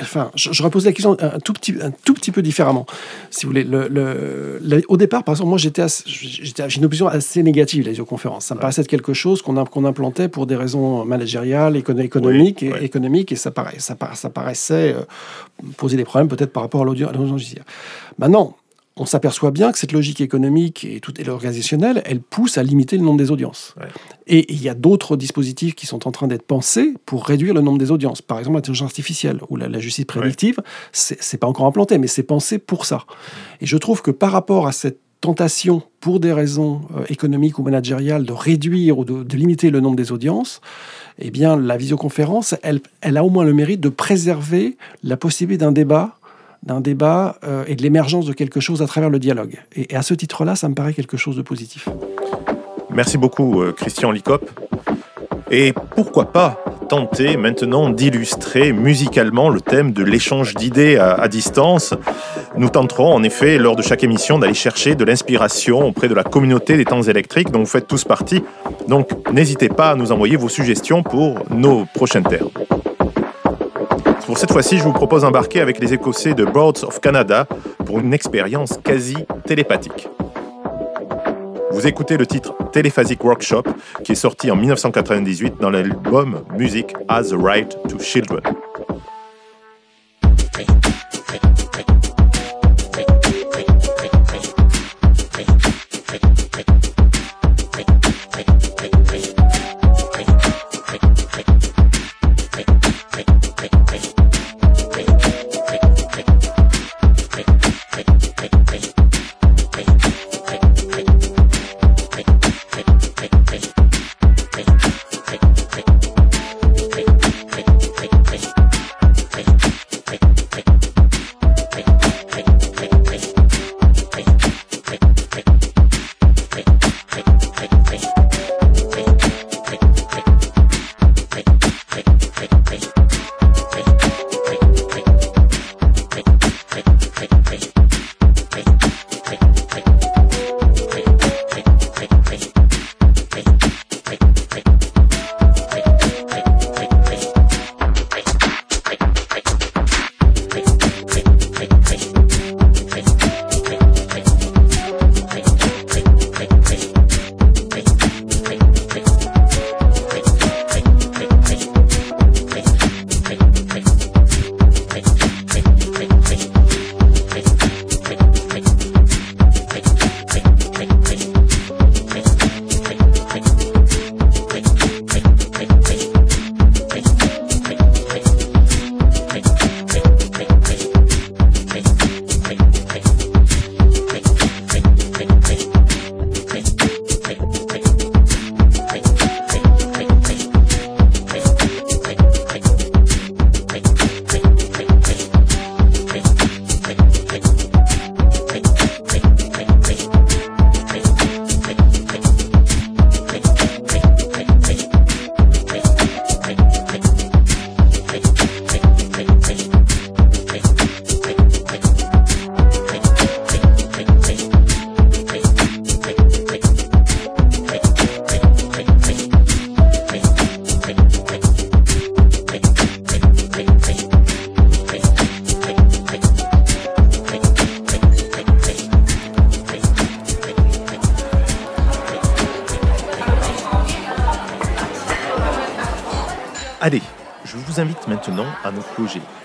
enfin, 0.00 0.32
je, 0.34 0.62
repose 0.64 0.84
la 0.84 0.90
question 0.90 1.16
un 1.20 1.38
tout 1.38 1.52
petit, 1.52 1.76
un 1.80 1.92
tout 1.92 2.12
petit 2.12 2.32
peu 2.32 2.42
différemment, 2.42 2.86
si 3.30 3.46
vous 3.46 3.52
voulez. 3.52 3.62
Le, 3.62 4.82
au 4.88 4.96
départ, 4.96 5.22
par 5.22 5.34
exemple, 5.34 5.50
moi, 5.50 5.58
j'étais, 5.58 5.86
j'ai 6.06 6.76
une 6.76 6.86
opinion 6.86 7.06
assez 7.06 7.44
négative 7.44 7.82
de 7.82 7.84
la 7.84 7.92
visioconférence. 7.92 8.46
Ça 8.46 8.56
me 8.56 8.60
paraissait 8.60 8.80
être 8.80 8.88
quelque 8.88 9.12
chose 9.12 9.42
qu'on 9.42 9.64
qu'on 9.66 9.84
implantait 9.84 10.28
pour 10.28 10.48
des 10.48 10.56
raisons 10.56 11.04
managériales, 11.04 11.76
économiques, 11.76 12.64
et, 12.64 12.72
économiques, 12.82 13.30
et 13.30 13.36
ça, 13.36 13.52
paraît, 13.52 13.78
ça, 13.78 13.96
ça 14.14 14.28
paraissait 14.28 14.92
euh, 14.92 15.02
poser 15.76 15.96
des 15.96 16.04
problèmes 16.04 16.26
peut-être 16.26 16.52
par 16.52 16.64
rapport 16.64 16.82
à 16.82 16.84
l'audience 16.84 17.38
judiciaire. 17.38 17.64
Maintenant, 18.18 18.56
on 18.96 19.06
s'aperçoit 19.06 19.50
bien 19.50 19.72
que 19.72 19.78
cette 19.78 19.92
logique 19.92 20.20
économique 20.20 20.84
et, 20.84 21.00
tout, 21.00 21.18
et 21.18 21.28
organisationnelle, 21.28 22.02
elle 22.04 22.20
pousse 22.20 22.58
à 22.58 22.62
limiter 22.62 22.98
le 22.98 23.04
nombre 23.04 23.18
des 23.18 23.30
audiences. 23.30 23.74
Et 24.26 24.52
il 24.52 24.62
y 24.62 24.68
a 24.68 24.74
d'autres 24.74 25.16
dispositifs 25.16 25.74
qui 25.74 25.86
sont 25.86 26.06
en 26.06 26.12
train 26.12 26.28
d'être 26.28 26.42
pensés 26.42 26.94
pour 27.06 27.24
réduire 27.24 27.54
le 27.54 27.62
nombre 27.62 27.78
des 27.78 27.90
audiences. 27.90 28.20
Par 28.20 28.38
exemple, 28.38 28.56
l'intelligence 28.56 28.86
artificielle 28.86 29.40
ou 29.48 29.56
la, 29.56 29.78
justice 29.78 30.04
prédictive, 30.04 30.58
ce 30.92 31.14
c'est 31.20 31.38
pas 31.38 31.46
encore 31.46 31.66
implanté, 31.66 31.98
mais 31.98 32.06
c'est 32.06 32.22
pensé 32.22 32.58
pour 32.58 32.84
ça. 32.84 33.04
Et 33.60 33.66
je 33.66 33.76
trouve 33.78 34.02
que 34.02 34.10
par 34.10 34.32
rapport 34.32 34.66
à 34.66 34.72
cette 34.72 34.98
tentation, 35.22 35.82
pour 36.00 36.20
des 36.20 36.32
raisons 36.32 36.82
euh, 36.96 37.04
économiques 37.08 37.58
ou 37.58 37.62
managériales, 37.62 38.24
de 38.24 38.32
réduire 38.32 38.98
ou 38.98 39.04
de, 39.04 39.36
limiter 39.36 39.70
le 39.70 39.80
nombre 39.80 39.96
des 39.96 40.12
audiences, 40.12 40.60
eh 41.18 41.30
bien, 41.30 41.56
la 41.56 41.76
visioconférence, 41.76 42.56
elle, 42.62 42.80
elle 43.00 43.16
a 43.16 43.24
au 43.24 43.30
moins 43.30 43.44
le 43.44 43.54
mérite 43.54 43.80
de 43.80 43.88
préserver 43.88 44.76
la 45.04 45.16
possibilité 45.16 45.64
d'un 45.64 45.72
débat 45.72 46.16
d'un 46.62 46.80
débat 46.80 47.36
euh, 47.44 47.64
et 47.66 47.74
de 47.74 47.82
l'émergence 47.82 48.26
de 48.26 48.32
quelque 48.32 48.60
chose 48.60 48.82
à 48.82 48.86
travers 48.86 49.10
le 49.10 49.18
dialogue. 49.18 49.56
Et, 49.74 49.94
à 49.94 50.02
ce 50.02 50.14
titre-là, 50.14 50.54
ça 50.56 50.68
me 50.68 50.74
paraît 50.74 50.94
quelque 50.94 51.16
chose 51.16 51.36
de 51.36 51.42
positif. 51.42 51.88
Merci 52.90 53.18
beaucoup, 53.18 53.62
euh, 53.62 53.72
Christian 53.72 54.10
Licop. 54.10 54.48
Et 55.50 55.74
pourquoi 55.94 56.32
pas 56.32 56.64
tenter 56.88 57.36
maintenant 57.36 57.90
d'illustrer 57.90 58.72
musicalement 58.72 59.50
le 59.50 59.60
thème 59.60 59.92
de 59.92 60.02
l'échange 60.02 60.54
d'idées 60.54 60.96
à, 60.96 61.28
distance? 61.28 61.92
Nous 62.56 62.70
tenterons 62.70 63.12
en 63.12 63.22
effet 63.22 63.58
lors 63.58 63.76
de 63.76 63.82
chaque 63.82 64.02
émission 64.02 64.38
d'aller 64.38 64.54
chercher 64.54 64.94
de 64.94 65.04
l'inspiration 65.04 65.86
auprès 65.86 66.08
de 66.08 66.14
la 66.14 66.24
communauté 66.24 66.78
des 66.78 66.86
temps 66.86 67.02
électriques 67.02 67.50
dont 67.50 67.60
vous 67.60 67.66
faites 67.66 67.86
tous 67.86 68.04
partie. 68.04 68.42
Donc 68.88 69.10
n'hésitez 69.30 69.68
pas 69.68 69.90
à 69.90 69.94
nous 69.94 70.10
envoyer 70.10 70.36
vos 70.36 70.48
suggestions 70.48 71.02
pour 71.02 71.44
nos 71.50 71.84
prochains 71.94 72.22
termes. 72.22 72.48
Pour 74.26 74.38
cette 74.38 74.52
fois-ci, 74.52 74.78
je 74.78 74.84
vous 74.84 74.92
propose 74.92 75.22
d'embarquer 75.22 75.60
avec 75.60 75.78
les 75.80 75.92
Écossais 75.94 76.34
de 76.34 76.44
Broads 76.44 76.84
of 76.84 77.00
Canada 77.00 77.46
pour 77.84 77.98
une 77.98 78.14
expérience 78.14 78.78
quasi 78.84 79.16
télépathique. 79.46 80.08
Vous 81.72 81.86
écoutez 81.86 82.16
le 82.16 82.26
titre 82.26 82.54
Téléphasic 82.70 83.22
Workshop 83.24 83.64
qui 84.04 84.12
est 84.12 84.16
sorti 84.16 84.50
en 84.50 84.56
1998 84.56 85.54
dans 85.60 85.70
l'album 85.70 86.44
Music 86.56 86.94
Has 87.08 87.32
a 87.32 87.36
Right 87.36 87.76
to 87.88 87.98
Children. 87.98 88.42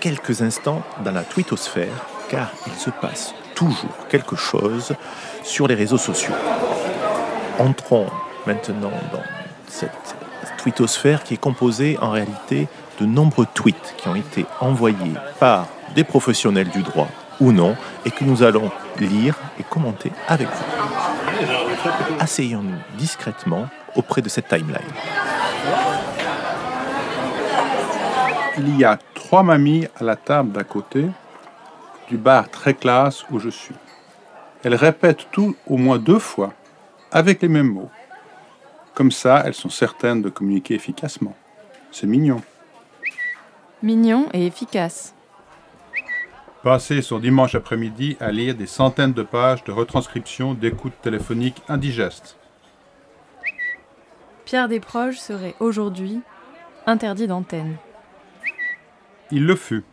Quelques 0.00 0.42
instants 0.42 0.82
dans 1.04 1.12
la 1.12 1.22
twittosphère, 1.22 2.06
car 2.28 2.50
il 2.66 2.72
se 2.74 2.90
passe 2.90 3.34
toujours 3.54 4.06
quelque 4.08 4.36
chose 4.36 4.94
sur 5.42 5.66
les 5.66 5.74
réseaux 5.74 5.98
sociaux. 5.98 6.34
Entrons 7.58 8.06
maintenant 8.46 8.92
dans 9.12 9.22
cette 9.66 10.16
twittosphère 10.58 11.24
qui 11.24 11.34
est 11.34 11.38
composée 11.38 11.98
en 12.00 12.10
réalité 12.10 12.68
de 13.00 13.06
nombreux 13.06 13.46
tweets 13.54 13.94
qui 13.96 14.08
ont 14.08 14.14
été 14.14 14.46
envoyés 14.60 15.14
par 15.38 15.66
des 15.94 16.04
professionnels 16.04 16.68
du 16.68 16.82
droit 16.82 17.08
ou 17.40 17.52
non, 17.52 17.76
et 18.04 18.10
que 18.10 18.24
nous 18.24 18.42
allons 18.42 18.70
lire 18.98 19.36
et 19.60 19.62
commenter 19.62 20.10
avec 20.26 20.48
vous. 20.48 20.64
Asseyons-nous 22.18 22.78
discrètement 22.96 23.68
auprès 23.94 24.22
de 24.22 24.28
cette 24.28 24.48
timeline. 24.48 24.80
Il 28.58 28.76
y 28.76 28.84
a 28.84 28.98
trois 29.14 29.44
mamies 29.44 29.86
à 30.00 30.04
la 30.04 30.16
table 30.16 30.50
d'à 30.50 30.64
côté 30.64 31.06
du 32.08 32.16
bar 32.16 32.50
très 32.50 32.74
classe 32.74 33.24
où 33.30 33.38
je 33.38 33.50
suis. 33.50 33.74
Elles 34.64 34.74
répètent 34.74 35.28
tout 35.30 35.54
au 35.68 35.76
moins 35.76 35.98
deux 35.98 36.18
fois, 36.18 36.52
avec 37.12 37.40
les 37.42 37.48
mêmes 37.48 37.72
mots. 37.72 37.90
Comme 38.94 39.12
ça, 39.12 39.42
elles 39.46 39.54
sont 39.54 39.70
certaines 39.70 40.22
de 40.22 40.28
communiquer 40.28 40.74
efficacement. 40.74 41.36
C'est 41.92 42.08
mignon. 42.08 42.42
Mignon 43.82 44.28
et 44.32 44.46
efficace. 44.46 45.14
Passer 46.64 47.00
son 47.00 47.20
dimanche 47.20 47.54
après-midi 47.54 48.16
à 48.18 48.32
lire 48.32 48.56
des 48.56 48.66
centaines 48.66 49.12
de 49.12 49.22
pages 49.22 49.62
de 49.62 49.70
retranscription 49.70 50.54
d'écoutes 50.54 51.00
téléphoniques 51.00 51.62
indigestes. 51.68 52.36
Pierre 54.44 54.66
Desproges 54.66 55.20
serait 55.20 55.54
aujourd'hui 55.60 56.20
interdit 56.86 57.28
d'antenne. 57.28 57.76
Il 59.30 59.46
le 59.46 59.56
fut. 59.56 59.84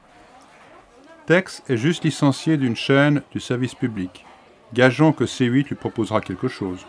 Tex 1.26 1.64
est 1.68 1.78
juste 1.78 2.04
licencié 2.04 2.58
d'une 2.58 2.76
chaîne 2.76 3.22
du 3.32 3.40
service 3.40 3.76
public. 3.76 4.26
Gageons 4.74 5.12
que 5.12 5.24
C8 5.24 5.68
lui 5.68 5.76
proposera 5.76 6.22
quelque 6.22 6.48
chose. 6.48 6.86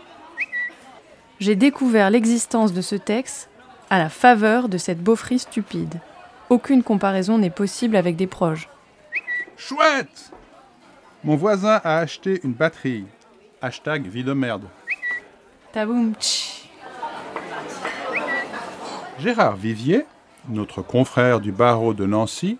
J'ai 1.39 1.55
découvert 1.55 2.09
l'existence 2.09 2.73
de 2.73 2.81
ce 2.81 2.95
texte 2.95 3.49
à 3.89 3.99
la 3.99 4.09
faveur 4.09 4.69
de 4.69 4.77
cette 4.77 5.01
beaufrie 5.01 5.39
stupide. 5.39 5.99
Aucune 6.49 6.83
comparaison 6.83 7.37
n'est 7.37 7.49
possible 7.49 7.95
avec 7.95 8.15
des 8.15 8.27
proches. 8.27 8.69
Chouette 9.57 10.31
Mon 11.23 11.35
voisin 11.35 11.81
a 11.83 11.97
acheté 11.97 12.39
une 12.43 12.53
batterie. 12.53 13.05
Hashtag 13.61 14.07
vie 14.07 14.23
de 14.23 14.33
merde. 14.33 14.65
Taboum. 15.73 16.13
Gérard 19.19 19.55
Vivier, 19.55 20.05
notre 20.49 20.81
confrère 20.81 21.39
du 21.39 21.51
barreau 21.51 21.93
de 21.93 22.05
Nancy, 22.05 22.57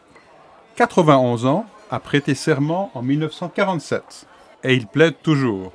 91 0.76 1.46
ans, 1.46 1.66
a 1.90 2.00
prêté 2.00 2.36
serment 2.36 2.92
en 2.94 3.02
1947. 3.02 4.28
Et 4.64 4.74
il 4.74 4.88
plaide 4.88 5.16
toujours. 5.22 5.72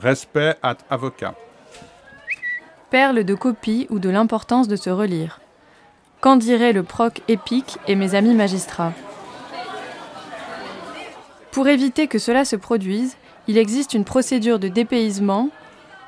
Respect 0.00 0.56
à 0.62 0.76
avocat. 0.90 1.34
Perle 2.90 3.24
de 3.24 3.34
copie 3.34 3.86
ou 3.90 3.98
de 3.98 4.10
l'importance 4.10 4.68
de 4.68 4.76
se 4.76 4.90
relire. 4.90 5.40
Qu'en 6.20 6.36
dirait 6.36 6.72
le 6.72 6.82
proc 6.82 7.20
épique 7.28 7.78
et 7.88 7.96
mes 7.96 8.14
amis 8.14 8.34
magistrats? 8.34 8.92
Pour 11.50 11.68
éviter 11.68 12.06
que 12.06 12.18
cela 12.18 12.44
se 12.44 12.56
produise, 12.56 13.16
il 13.48 13.58
existe 13.58 13.92
une 13.92 14.04
procédure 14.04 14.58
de 14.58 14.68
dépaysement 14.68 15.50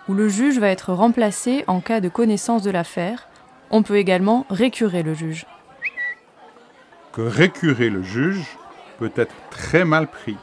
où 0.09 0.14
le 0.14 0.29
juge 0.29 0.59
va 0.59 0.69
être 0.69 0.93
remplacé 0.93 1.64
en 1.67 1.81
cas 1.81 2.01
de 2.01 2.09
connaissance 2.09 2.63
de 2.63 2.71
l'affaire. 2.71 3.29
On 3.77 3.83
peut 3.83 3.96
également 3.96 4.46
récurer 4.50 5.02
le 5.02 5.14
juge. 5.14 5.46
Que 7.12 7.22
récurer 7.22 7.90
le 7.90 8.04
juge 8.04 8.46
peut 9.00 9.10
être 9.16 9.35
très 9.50 9.85
mal 9.85 10.06
pris. 10.06 10.37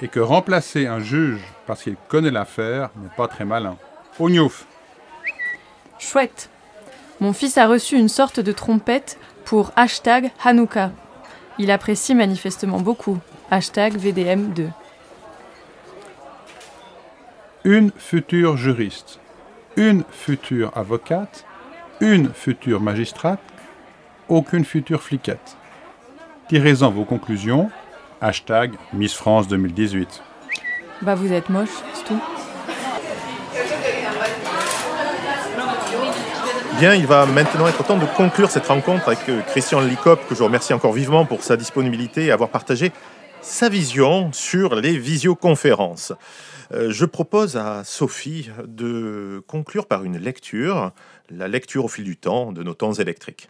Et 0.00 0.08
que 0.08 0.18
remplacer 0.18 0.86
un 0.86 0.98
juge 0.98 1.42
parce 1.66 1.82
qu'il 1.82 1.96
connaît 2.08 2.30
l'affaire 2.30 2.88
n'est 2.96 3.14
pas 3.18 3.28
très 3.28 3.44
malin. 3.44 3.76
Ognouf 4.18 4.66
Chouette 5.98 6.48
Mon 7.20 7.34
fils 7.34 7.58
a 7.58 7.66
reçu 7.66 7.98
une 7.98 8.08
sorte 8.08 8.40
de 8.40 8.52
trompette 8.52 9.18
pour 9.44 9.72
hashtag 9.76 10.30
Hanouka. 10.42 10.92
Il 11.58 11.70
apprécie 11.70 12.14
manifestement 12.14 12.80
beaucoup. 12.80 13.18
Hashtag 13.50 13.98
VDM2. 13.98 14.70
une 17.64 17.90
future 17.98 18.56
juriste, 18.56 19.18
une 19.76 20.04
future 20.08 20.70
avocate, 20.76 21.44
une 22.00 22.32
future 22.32 22.80
magistrate, 22.80 23.40
aucune 24.28 24.64
future 24.64 25.02
fliquette. 25.02 25.56
Tirez-en 26.48 26.90
vos 26.90 27.04
conclusions. 27.04 27.70
Hashtag 28.20 28.72
Miss 28.92 29.14
France 29.14 29.48
2018. 29.48 30.22
Bah 31.02 31.14
vous 31.14 31.32
êtes 31.32 31.48
moche, 31.48 31.68
c'est 31.92 32.04
tout. 32.04 32.20
Bien, 36.78 36.94
il 36.94 37.06
va 37.06 37.24
maintenant 37.24 37.66
être 37.66 37.82
temps 37.84 37.96
de 37.96 38.04
conclure 38.04 38.50
cette 38.50 38.66
rencontre 38.66 39.08
avec 39.08 39.28
euh, 39.30 39.40
Christian 39.48 39.80
Licop, 39.80 40.20
que 40.28 40.34
je 40.34 40.42
remercie 40.42 40.74
encore 40.74 40.92
vivement 40.92 41.24
pour 41.24 41.42
sa 41.42 41.56
disponibilité 41.56 42.26
et 42.26 42.30
avoir 42.30 42.50
partagé 42.50 42.92
sa 43.40 43.70
vision 43.70 44.30
sur 44.32 44.74
les 44.74 44.98
visioconférences. 44.98 46.12
Euh, 46.72 46.90
je 46.90 47.04
propose 47.04 47.56
à 47.56 47.82
Sophie 47.84 48.50
de 48.66 49.42
conclure 49.46 49.86
par 49.86 50.04
une 50.04 50.18
lecture, 50.18 50.92
la 51.30 51.48
lecture 51.48 51.84
au 51.84 51.88
fil 51.88 52.04
du 52.04 52.16
temps 52.16 52.52
de 52.52 52.62
nos 52.62 52.74
temps 52.74 52.92
électriques. 52.94 53.48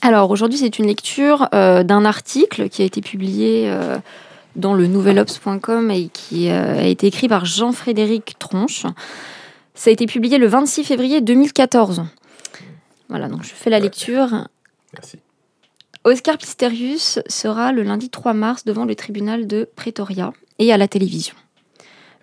Alors 0.00 0.30
aujourd'hui, 0.30 0.58
c'est 0.58 0.78
une 0.78 0.86
lecture 0.86 1.48
euh, 1.54 1.84
d'un 1.84 2.04
article 2.04 2.68
qui 2.68 2.82
a 2.82 2.84
été 2.84 3.00
publié 3.00 3.70
euh, 3.70 3.98
dans 4.56 4.74
le 4.74 4.86
nouvelops.com 4.86 5.90
et 5.90 6.08
qui 6.08 6.48
a 6.48 6.86
été 6.86 7.06
écrit 7.06 7.28
par 7.28 7.44
Jean-Frédéric 7.44 8.38
Tronche. 8.38 8.86
Ça 9.74 9.90
a 9.90 9.92
été 9.92 10.06
publié 10.06 10.38
le 10.38 10.46
26 10.46 10.84
février 10.84 11.20
2014. 11.20 12.04
Voilà, 13.08 13.28
donc 13.28 13.42
je 13.42 13.50
fais 13.50 13.70
la 13.70 13.78
lecture. 13.78 14.48
Merci. 14.92 15.18
Oscar 16.04 16.36
Pisterius 16.36 17.20
sera 17.28 17.72
le 17.72 17.82
lundi 17.82 18.10
3 18.10 18.34
mars 18.34 18.64
devant 18.64 18.84
le 18.84 18.94
tribunal 18.96 19.46
de 19.46 19.68
Pretoria 19.76 20.32
et 20.58 20.72
à 20.72 20.76
la 20.76 20.88
télévision. 20.88 21.34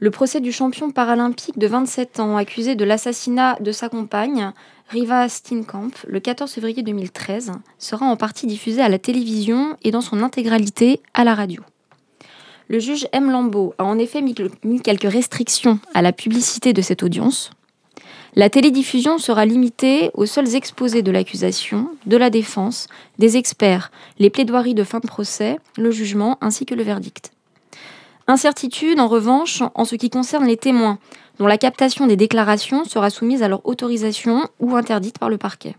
Le 0.02 0.12
procès 0.12 0.40
du 0.40 0.52
champion 0.52 0.92
paralympique 0.92 1.60
de 1.60 1.68
27 1.68 2.20
ans 2.20 2.38
accusé 2.38 2.76
de 2.76 2.86
l'assassinat 2.86 3.58
de 3.60 3.72
sa 3.72 3.90
compagne, 3.90 4.52
Riva 4.88 5.28
Steenkamp, 5.28 5.92
le 6.08 6.20
14 6.20 6.52
février 6.52 6.84
2013, 6.84 7.52
sera 7.78 8.06
en 8.06 8.16
partie 8.16 8.48
diffusé 8.48 8.82
à 8.82 8.90
la 8.90 8.98
télévision 8.98 9.76
et 9.84 9.92
dans 9.92 10.02
son 10.02 10.24
intégralité 10.24 11.02
à 11.14 11.24
la 11.24 11.36
radio. 11.36 11.62
Le 12.70 12.80
juge 12.80 13.08
M. 13.12 13.30
Lambeau 13.30 13.74
a 13.78 13.84
en 13.84 13.98
effet 13.98 14.22
mis 14.22 14.82
quelques 14.82 15.12
restrictions 15.12 15.80
à 15.94 16.02
la 16.02 16.14
publicité 16.14 16.72
de 16.72 16.82
cette 16.82 17.04
audience, 17.04 17.52
la 18.36 18.50
télédiffusion 18.50 19.18
sera 19.18 19.46
limitée 19.46 20.12
aux 20.14 20.28
seuls 20.28 20.56
exposés 20.56 21.02
de 21.02 21.12
l'accusation, 21.12 21.90
de 22.06 22.16
la 22.16 22.30
défense, 22.30 22.88
des 23.18 23.38
experts, 23.38 23.92
les 24.20 24.30
plaidoiries 24.30 24.76
de 24.76 24.84
fin 24.84 25.00
de 25.00 25.08
procès, 25.08 25.58
le 25.78 25.90
jugement 25.90 26.38
ainsi 26.40 26.66
que 26.66 26.76
le 26.76 26.84
verdict. 26.84 27.32
Incertitude 28.30 29.00
en 29.00 29.08
revanche 29.08 29.64
en 29.74 29.86
ce 29.86 29.96
qui 29.96 30.12
concerne 30.12 30.46
les 30.46 30.56
témoins, 30.56 31.00
dont 31.40 31.48
la 31.48 31.58
captation 31.58 32.06
des 32.06 32.16
déclarations 32.16 32.86
sera 32.86 33.10
soumise 33.10 33.42
à 33.42 33.48
leur 33.48 33.68
autorisation 33.68 34.48
ou 34.60 34.76
interdite 34.76 35.18
par 35.18 35.32
le 35.32 35.40
parquet. 35.40 35.76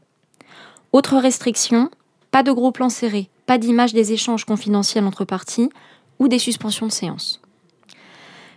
Autre 0.93 1.17
restriction, 1.19 1.91
pas 2.33 2.43
de 2.43 2.51
gros 2.51 2.73
plans 2.73 2.89
serrés, 2.89 3.29
pas 3.47 3.57
d'image 3.57 3.93
des 3.93 4.13
échanges 4.13 4.45
confidentiels 4.47 5.07
entre 5.07 5.25
parties 5.25 5.71
ou 6.19 6.27
des 6.27 6.41
suspensions 6.41 6.89
de 6.89 6.91
séance. 6.93 7.41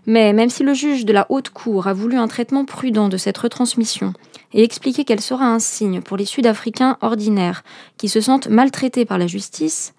Mais 0.07 0.33
même 0.33 0.49
si 0.49 0.63
le 0.63 0.73
juge 0.73 1.05
de 1.05 1.13
la 1.13 1.27
haute 1.29 1.51
cour 1.51 1.85
a 1.85 1.93
voulu 1.93 2.17
un 2.17 2.27
traitement 2.27 2.65
prudent 2.65 3.09
de 3.09 3.17
cette 3.17 3.37
retransmission 3.37 4.13
et 4.53 4.63
expliqué 4.63 5.03
qu'elle 5.03 5.21
sera 5.21 5.45
un 5.45 5.59
signe 5.59 6.01
pour 6.01 6.17
les 6.17 6.25
Sud-Africains 6.25 6.97
ordinaires 7.01 7.63
qui 7.97 8.09
se 8.09 8.21
sentent 8.21 8.47
maltraités 8.47 9.05
par 9.05 9.19
la 9.19 9.27
justice, 9.27 9.93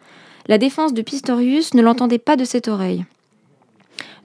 la 0.49 0.59
défense 0.59 0.95
de 0.95 1.03
Pistorius 1.03 1.75
ne 1.75 1.83
l'entendait 1.83 2.19
pas 2.19 2.35
de 2.35 2.45
cette 2.45 2.67
oreille. 2.67 3.05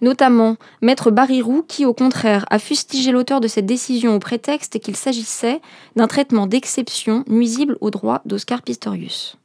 Notamment 0.02 0.56
Maître 0.82 1.12
Barirou 1.12 1.64
qui, 1.68 1.86
au 1.86 1.94
contraire, 1.94 2.46
a 2.50 2.60
fustigé 2.60 3.12
l'auteur 3.12 3.42
de 3.42 3.48
cette 3.48 3.66
décision 3.66 4.16
au 4.16 4.20
prétexte 4.20 4.80
qu'il 4.80 4.96
s'agissait 4.96 5.62
d'un 5.96 6.08
traitement 6.08 6.48
d'exception 6.48 7.24
nuisible 7.28 7.78
aux 7.82 7.92
droits 7.92 8.22
d'Oscar 8.26 8.62
Pistorius. 8.62 9.36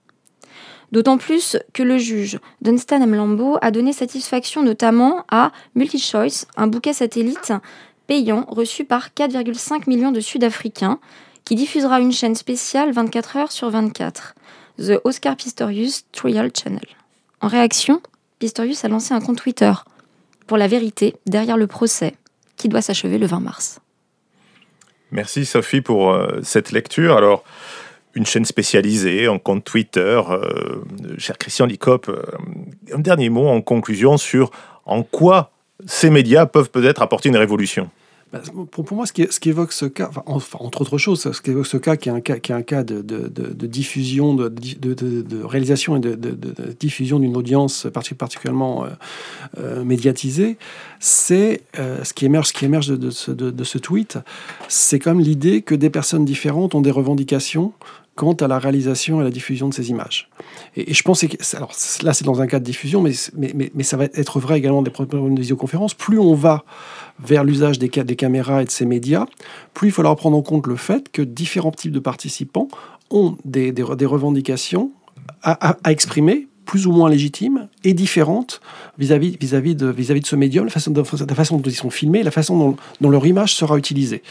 D'autant 0.92 1.18
plus 1.18 1.57
que 1.72 1.82
le 1.82 1.98
juge 1.98 2.38
Dunstan 2.62 3.02
M. 3.02 3.14
Lambeau 3.14 3.59
a 3.61 3.72
donné 3.72 3.92
satisfaction 3.92 4.62
notamment 4.62 5.24
à 5.28 5.50
MultiChoice, 5.74 6.46
un 6.57 6.68
bouquet 6.68 6.92
satellite 6.92 7.52
payant 8.07 8.44
reçu 8.48 8.84
par 8.84 9.09
4,5 9.09 9.88
millions 9.88 10.12
de 10.12 10.20
Sud-Africains, 10.20 11.00
qui 11.44 11.57
diffusera 11.57 12.00
une 12.00 12.12
chaîne 12.12 12.34
spéciale 12.34 12.92
24 12.92 13.36
heures 13.36 13.52
sur 13.52 13.70
24, 13.70 14.34
The 14.78 15.00
Oscar 15.05 15.36
Pistorius 15.36 16.05
Trial 16.12 16.50
Channel. 16.55 16.86
En 17.40 17.48
réaction, 17.48 18.00
Pistorius 18.38 18.84
a 18.84 18.88
lancé 18.88 19.14
un 19.14 19.20
compte 19.20 19.38
Twitter 19.38 19.72
pour 20.47 20.57
la 20.57 20.66
vérité 20.66 21.14
derrière 21.26 21.57
le 21.57 21.66
procès 21.66 22.14
qui 22.57 22.68
doit 22.68 22.82
s'achever 22.82 23.18
le 23.18 23.26
20 23.26 23.40
mars. 23.40 23.80
Merci 25.11 25.45
Sophie 25.45 25.80
pour 25.80 26.12
euh, 26.12 26.40
cette 26.42 26.72
lecture. 26.72 27.16
Alors, 27.16 27.45
une 28.14 28.26
chaîne 28.26 28.45
spécialisée, 28.45 29.26
un 29.26 29.38
compte 29.38 29.64
Twitter. 29.64 30.20
Euh, 30.28 30.82
cher 31.18 31.38
Christian 31.38 31.66
Licop, 31.66 32.09
euh, 32.09 32.22
un 32.92 32.99
dernier 32.99 33.28
mot 33.28 33.49
en 33.49 33.61
conclusion 33.61 34.16
sur 34.16 34.51
en 34.86 35.03
quoi 35.03 35.51
ces 35.86 36.11
médias 36.11 36.47
peuvent 36.47 36.70
peut-être 36.70 37.03
apporter 37.03 37.28
une 37.28 37.36
révolution. 37.36 37.90
Bah, 38.35 38.41
pour, 38.68 38.93
moi, 38.93 39.07
ce 39.07 39.12
qui, 39.12 39.49
évoque 39.49 39.72
ce 39.72 39.87
cas, 39.87 40.11
enfin, 40.26 40.59
entre 40.61 40.80
autres 40.80 40.99
choses, 40.99 41.30
ce 41.32 41.41
qui 41.41 41.51
évoque 41.51 41.66
ce 41.66 41.76
cas 41.76 41.97
qui 41.97 42.09
est 42.09 42.12
un 42.51 42.62
cas, 42.62 42.82
de, 42.82 43.66
diffusion, 43.66 44.35
de, 44.35 45.43
réalisation 45.45 45.97
et 45.97 46.01
de, 46.01 46.14
diffusion 46.78 47.20
d'une 47.20 47.37
audience 47.37 47.87
particulièrement 47.93 48.85
euh, 48.85 48.89
euh, 49.59 49.85
médiatisée, 49.85 50.57
c'est 50.99 51.62
euh, 51.78 52.03
ce 52.03 52.12
qui 52.12 52.24
émerge, 52.24 52.53
de, 52.89 53.11
ce 53.11 53.78
tweet, 53.78 54.18
c'est 54.66 54.99
comme 54.99 55.20
l'idée 55.20 55.62
que 55.62 55.76
des 55.76 55.91
personnes 55.91 56.24
différentes 56.24 56.74
ont 56.74 56.80
des 56.80 56.91
revendications 56.91 57.72
quant 58.14 58.32
à 58.34 58.46
la 58.46 58.58
réalisation 58.58 59.20
et 59.20 59.24
la 59.24 59.30
diffusion 59.30 59.68
de 59.68 59.74
ces 59.74 59.90
images. 59.90 60.28
Et, 60.76 60.94
je 60.94 61.02
pense 61.02 61.20
que, 61.20 61.56
alors 61.56 61.72
là 62.02 62.14
c'est 62.14 62.24
dans 62.24 62.40
un 62.40 62.46
cas 62.46 62.60
de 62.60 62.64
diffusion, 62.64 63.02
mais, 63.02 63.12
mais, 63.34 63.70
mais, 63.74 63.82
ça 63.82 63.96
va 63.96 64.04
être 64.04 64.40
vrai 64.40 64.58
également 64.58 64.82
des 64.82 64.90
problèmes 64.90 65.34
de 65.34 65.40
visioconférence. 65.40 65.94
Plus 65.94 66.18
on 66.18 66.34
va 66.34 66.64
vers 67.18 67.44
l'usage 67.44 67.78
des, 67.78 67.88
des 67.88 68.16
caméras 68.16 68.62
et 68.62 68.64
de 68.64 68.70
ces 68.70 68.86
médias, 68.86 69.26
plus 69.72 69.88
il 69.88 69.92
faudra 69.92 70.14
prendre 70.16 70.36
en 70.36 70.42
compte 70.42 70.66
le 70.66 70.76
fait 70.76 71.10
que 71.10 71.22
différents 71.22 71.72
types 71.72 71.92
de 71.92 72.00
participants 72.00 72.68
ont 73.10 73.36
des, 73.44 73.72
des, 73.72 73.82
revendications 73.82 74.90
à, 75.42 75.76
à, 75.82 75.90
exprimer 75.90 76.48
plus 76.64 76.86
ou 76.86 76.92
moins 76.92 77.10
légitimes 77.10 77.68
et 77.85 77.95
différentes 77.95 78.61
vis-à-vis 78.99 79.37
vis 79.39 79.53
-vis 79.53 79.74
de, 79.76 79.87
vis 79.87 80.11
-vis 80.11 80.20
de 80.20 80.26
ce 80.26 80.37
médium, 80.37 80.64
la 80.64 80.70
façon, 80.70 80.91
de, 80.91 81.03
la 81.28 81.35
façon 81.35 81.59
dont 81.59 81.70
ils 81.70 81.74
sont 81.74 81.91
filmés, 81.91 82.22
la 82.22 82.30
façon 82.30 82.76
dont, 83.01 83.11
leur 83.11 83.26
image 83.26 83.55
sera 83.55 83.76
utilisée. 83.76 84.22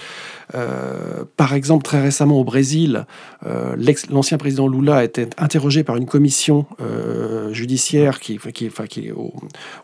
Euh, 0.55 1.23
par 1.37 1.53
exemple, 1.53 1.83
très 1.83 2.01
récemment 2.01 2.39
au 2.39 2.43
Brésil, 2.43 3.05
euh, 3.45 3.75
l'ancien 4.09 4.37
président 4.37 4.67
Lula 4.67 5.03
été 5.03 5.27
interrogé 5.37 5.83
par 5.83 5.95
une 5.95 6.05
commission 6.05 6.65
euh, 6.81 7.53
judiciaire 7.53 8.19
qui, 8.19 8.37
qui, 8.53 8.67
enfin, 8.67 8.85
qui 8.87 9.07
est 9.07 9.11
au, 9.11 9.33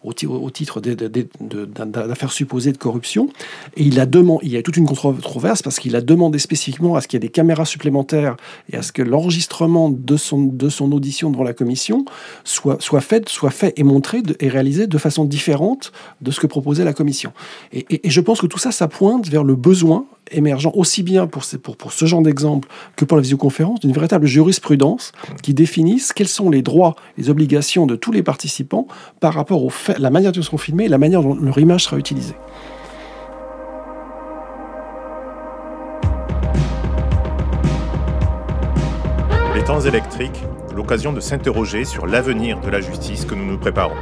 au, 0.03 0.49
titre 0.51 0.81
d'affaires 0.81 2.31
supposées 2.31 2.71
de 2.71 2.77
corruption. 2.77 3.29
Et 3.77 3.83
il 3.83 3.99
a, 3.99 4.05
demandé, 4.05 4.45
il 4.45 4.51
y 4.51 4.57
a 4.57 4.61
toute 4.61 4.77
une 4.77 4.85
controverse 4.85 5.61
parce 5.61 5.79
qu'il 5.79 5.95
a 5.95 6.01
demandé 6.01 6.39
spécifiquement 6.39 6.95
à 6.95 7.01
ce 7.01 7.07
qu'il 7.07 7.17
y 7.17 7.19
ait 7.19 7.27
des 7.27 7.29
caméras 7.29 7.65
supplémentaires 7.65 8.35
et 8.71 8.77
à 8.77 8.81
ce 8.81 8.91
que 8.91 9.01
l'enregistrement 9.01 9.89
de 9.89 10.17
son, 10.17 10.43
de 10.43 10.69
son 10.69 10.91
audition 10.91 11.29
devant 11.29 11.43
la 11.43 11.53
commission 11.53 12.05
soit, 12.43 12.81
soit, 12.81 13.01
fait, 13.01 13.29
soit 13.29 13.51
fait 13.51 13.58
et 13.63 13.83
montré 13.83 14.21
et 14.39 14.49
réalisé 14.49 14.87
de 14.87 14.97
façon 14.97 15.25
différente 15.25 15.91
de 16.21 16.31
ce 16.31 16.39
que 16.39 16.47
proposait 16.47 16.83
la 16.83 16.93
commission. 16.93 17.31
Et, 17.73 18.01
je 18.03 18.21
pense 18.21 18.41
que 18.41 18.47
tout 18.47 18.57
ça, 18.59 18.71
ça 18.71 18.87
pointe 18.87 19.27
vers 19.27 19.43
le 19.43 19.55
besoin 19.55 20.05
émergent 20.31 20.71
aussi 20.75 21.03
bien 21.03 21.27
pour 21.27 21.43
ce 21.43 22.05
genre 22.05 22.21
d'exemple 22.21 22.67
que 22.95 23.05
pour 23.05 23.17
la 23.17 23.21
visioconférence 23.21 23.79
d'une 23.79 23.93
véritable 23.93 24.27
jurisprudence 24.27 25.11
qui 25.41 25.53
définisse 25.53 26.13
quels 26.13 26.27
sont 26.27 26.49
les 26.49 26.61
droits, 26.61 26.95
les 27.17 27.29
obligations 27.29 27.85
de 27.85 27.95
tous 27.95 28.11
les 28.11 28.23
participants 28.23 28.87
par 29.19 29.33
rapport 29.33 29.63
au 29.63 29.69
fait, 29.69 29.97
la 29.97 30.09
manière 30.09 30.31
dont 30.31 30.39
ils 30.39 30.43
seront 30.43 30.57
filmés 30.57 30.85
et 30.85 30.89
la 30.89 30.97
manière 30.97 31.23
dont 31.23 31.35
leur 31.35 31.57
image 31.57 31.85
sera 31.85 31.97
utilisée. 31.97 32.35
Les 39.55 39.63
temps 39.63 39.81
électriques, 39.81 40.43
l'occasion 40.79 41.11
de 41.11 41.19
s'interroger 41.19 41.83
sur 41.83 42.07
l'avenir 42.07 42.61
de 42.61 42.69
la 42.69 42.79
justice 42.79 43.25
que 43.25 43.35
nous 43.35 43.43
nous 43.43 43.57
préparons. 43.57 43.97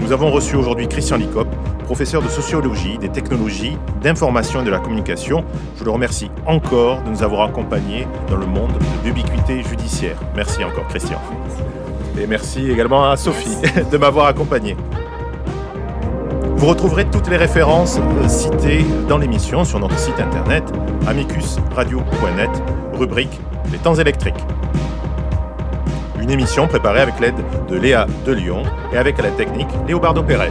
Nous 0.00 0.10
avons 0.10 0.32
reçu 0.32 0.56
aujourd'hui 0.56 0.88
Christian 0.88 1.16
Licop, 1.16 1.46
professeur 1.84 2.22
de 2.22 2.28
sociologie, 2.28 2.98
des 2.98 3.08
technologies, 3.08 3.78
d'information 4.02 4.62
et 4.62 4.64
de 4.64 4.70
la 4.70 4.80
communication. 4.80 5.44
Je 5.78 5.84
le 5.84 5.92
remercie 5.92 6.28
encore 6.44 7.04
de 7.04 7.10
nous 7.10 7.22
avoir 7.22 7.48
accompagnés 7.48 8.08
dans 8.28 8.36
le 8.36 8.46
monde 8.46 8.72
de 8.72 9.06
l'ubiquité 9.06 9.62
judiciaire. 9.62 10.18
Merci 10.34 10.64
encore 10.64 10.88
Christian. 10.88 11.20
Et 12.20 12.26
merci 12.26 12.68
également 12.68 13.08
à 13.08 13.16
Sophie 13.16 13.58
de 13.92 13.96
m'avoir 13.96 14.26
accompagné. 14.26 14.76
Vous 16.56 16.66
retrouverez 16.66 17.06
toutes 17.06 17.28
les 17.28 17.36
références 17.36 17.98
euh, 17.98 18.28
citées 18.28 18.84
dans 19.08 19.18
l'émission 19.18 19.64
sur 19.64 19.80
notre 19.80 19.98
site 19.98 20.20
internet 20.20 20.64
amicusradio.net, 21.06 22.50
rubrique 22.94 23.40
Les 23.72 23.78
temps 23.78 23.94
électriques 23.94 24.44
une 26.26 26.32
émission 26.32 26.66
préparée 26.66 27.02
avec 27.02 27.20
l'aide 27.20 27.36
de 27.68 27.76
Léa 27.76 28.08
de 28.26 28.32
Lyon 28.32 28.64
et 28.92 28.96
avec 28.96 29.16
à 29.20 29.22
la 29.22 29.30
technique 29.30 29.68
Léobardo 29.86 30.24
Pérez. 30.24 30.50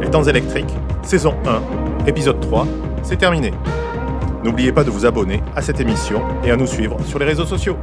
Les 0.00 0.08
temps 0.08 0.22
électriques, 0.22 0.72
saison 1.02 1.34
1, 1.46 2.06
épisode 2.06 2.40
3, 2.40 2.66
c'est 3.02 3.18
terminé. 3.18 3.52
N'oubliez 4.42 4.72
pas 4.72 4.82
de 4.82 4.90
vous 4.90 5.04
abonner 5.04 5.42
à 5.54 5.60
cette 5.60 5.80
émission 5.80 6.22
et 6.42 6.50
à 6.50 6.56
nous 6.56 6.66
suivre 6.66 6.96
sur 7.04 7.18
les 7.18 7.26
réseaux 7.26 7.44
sociaux. 7.44 7.76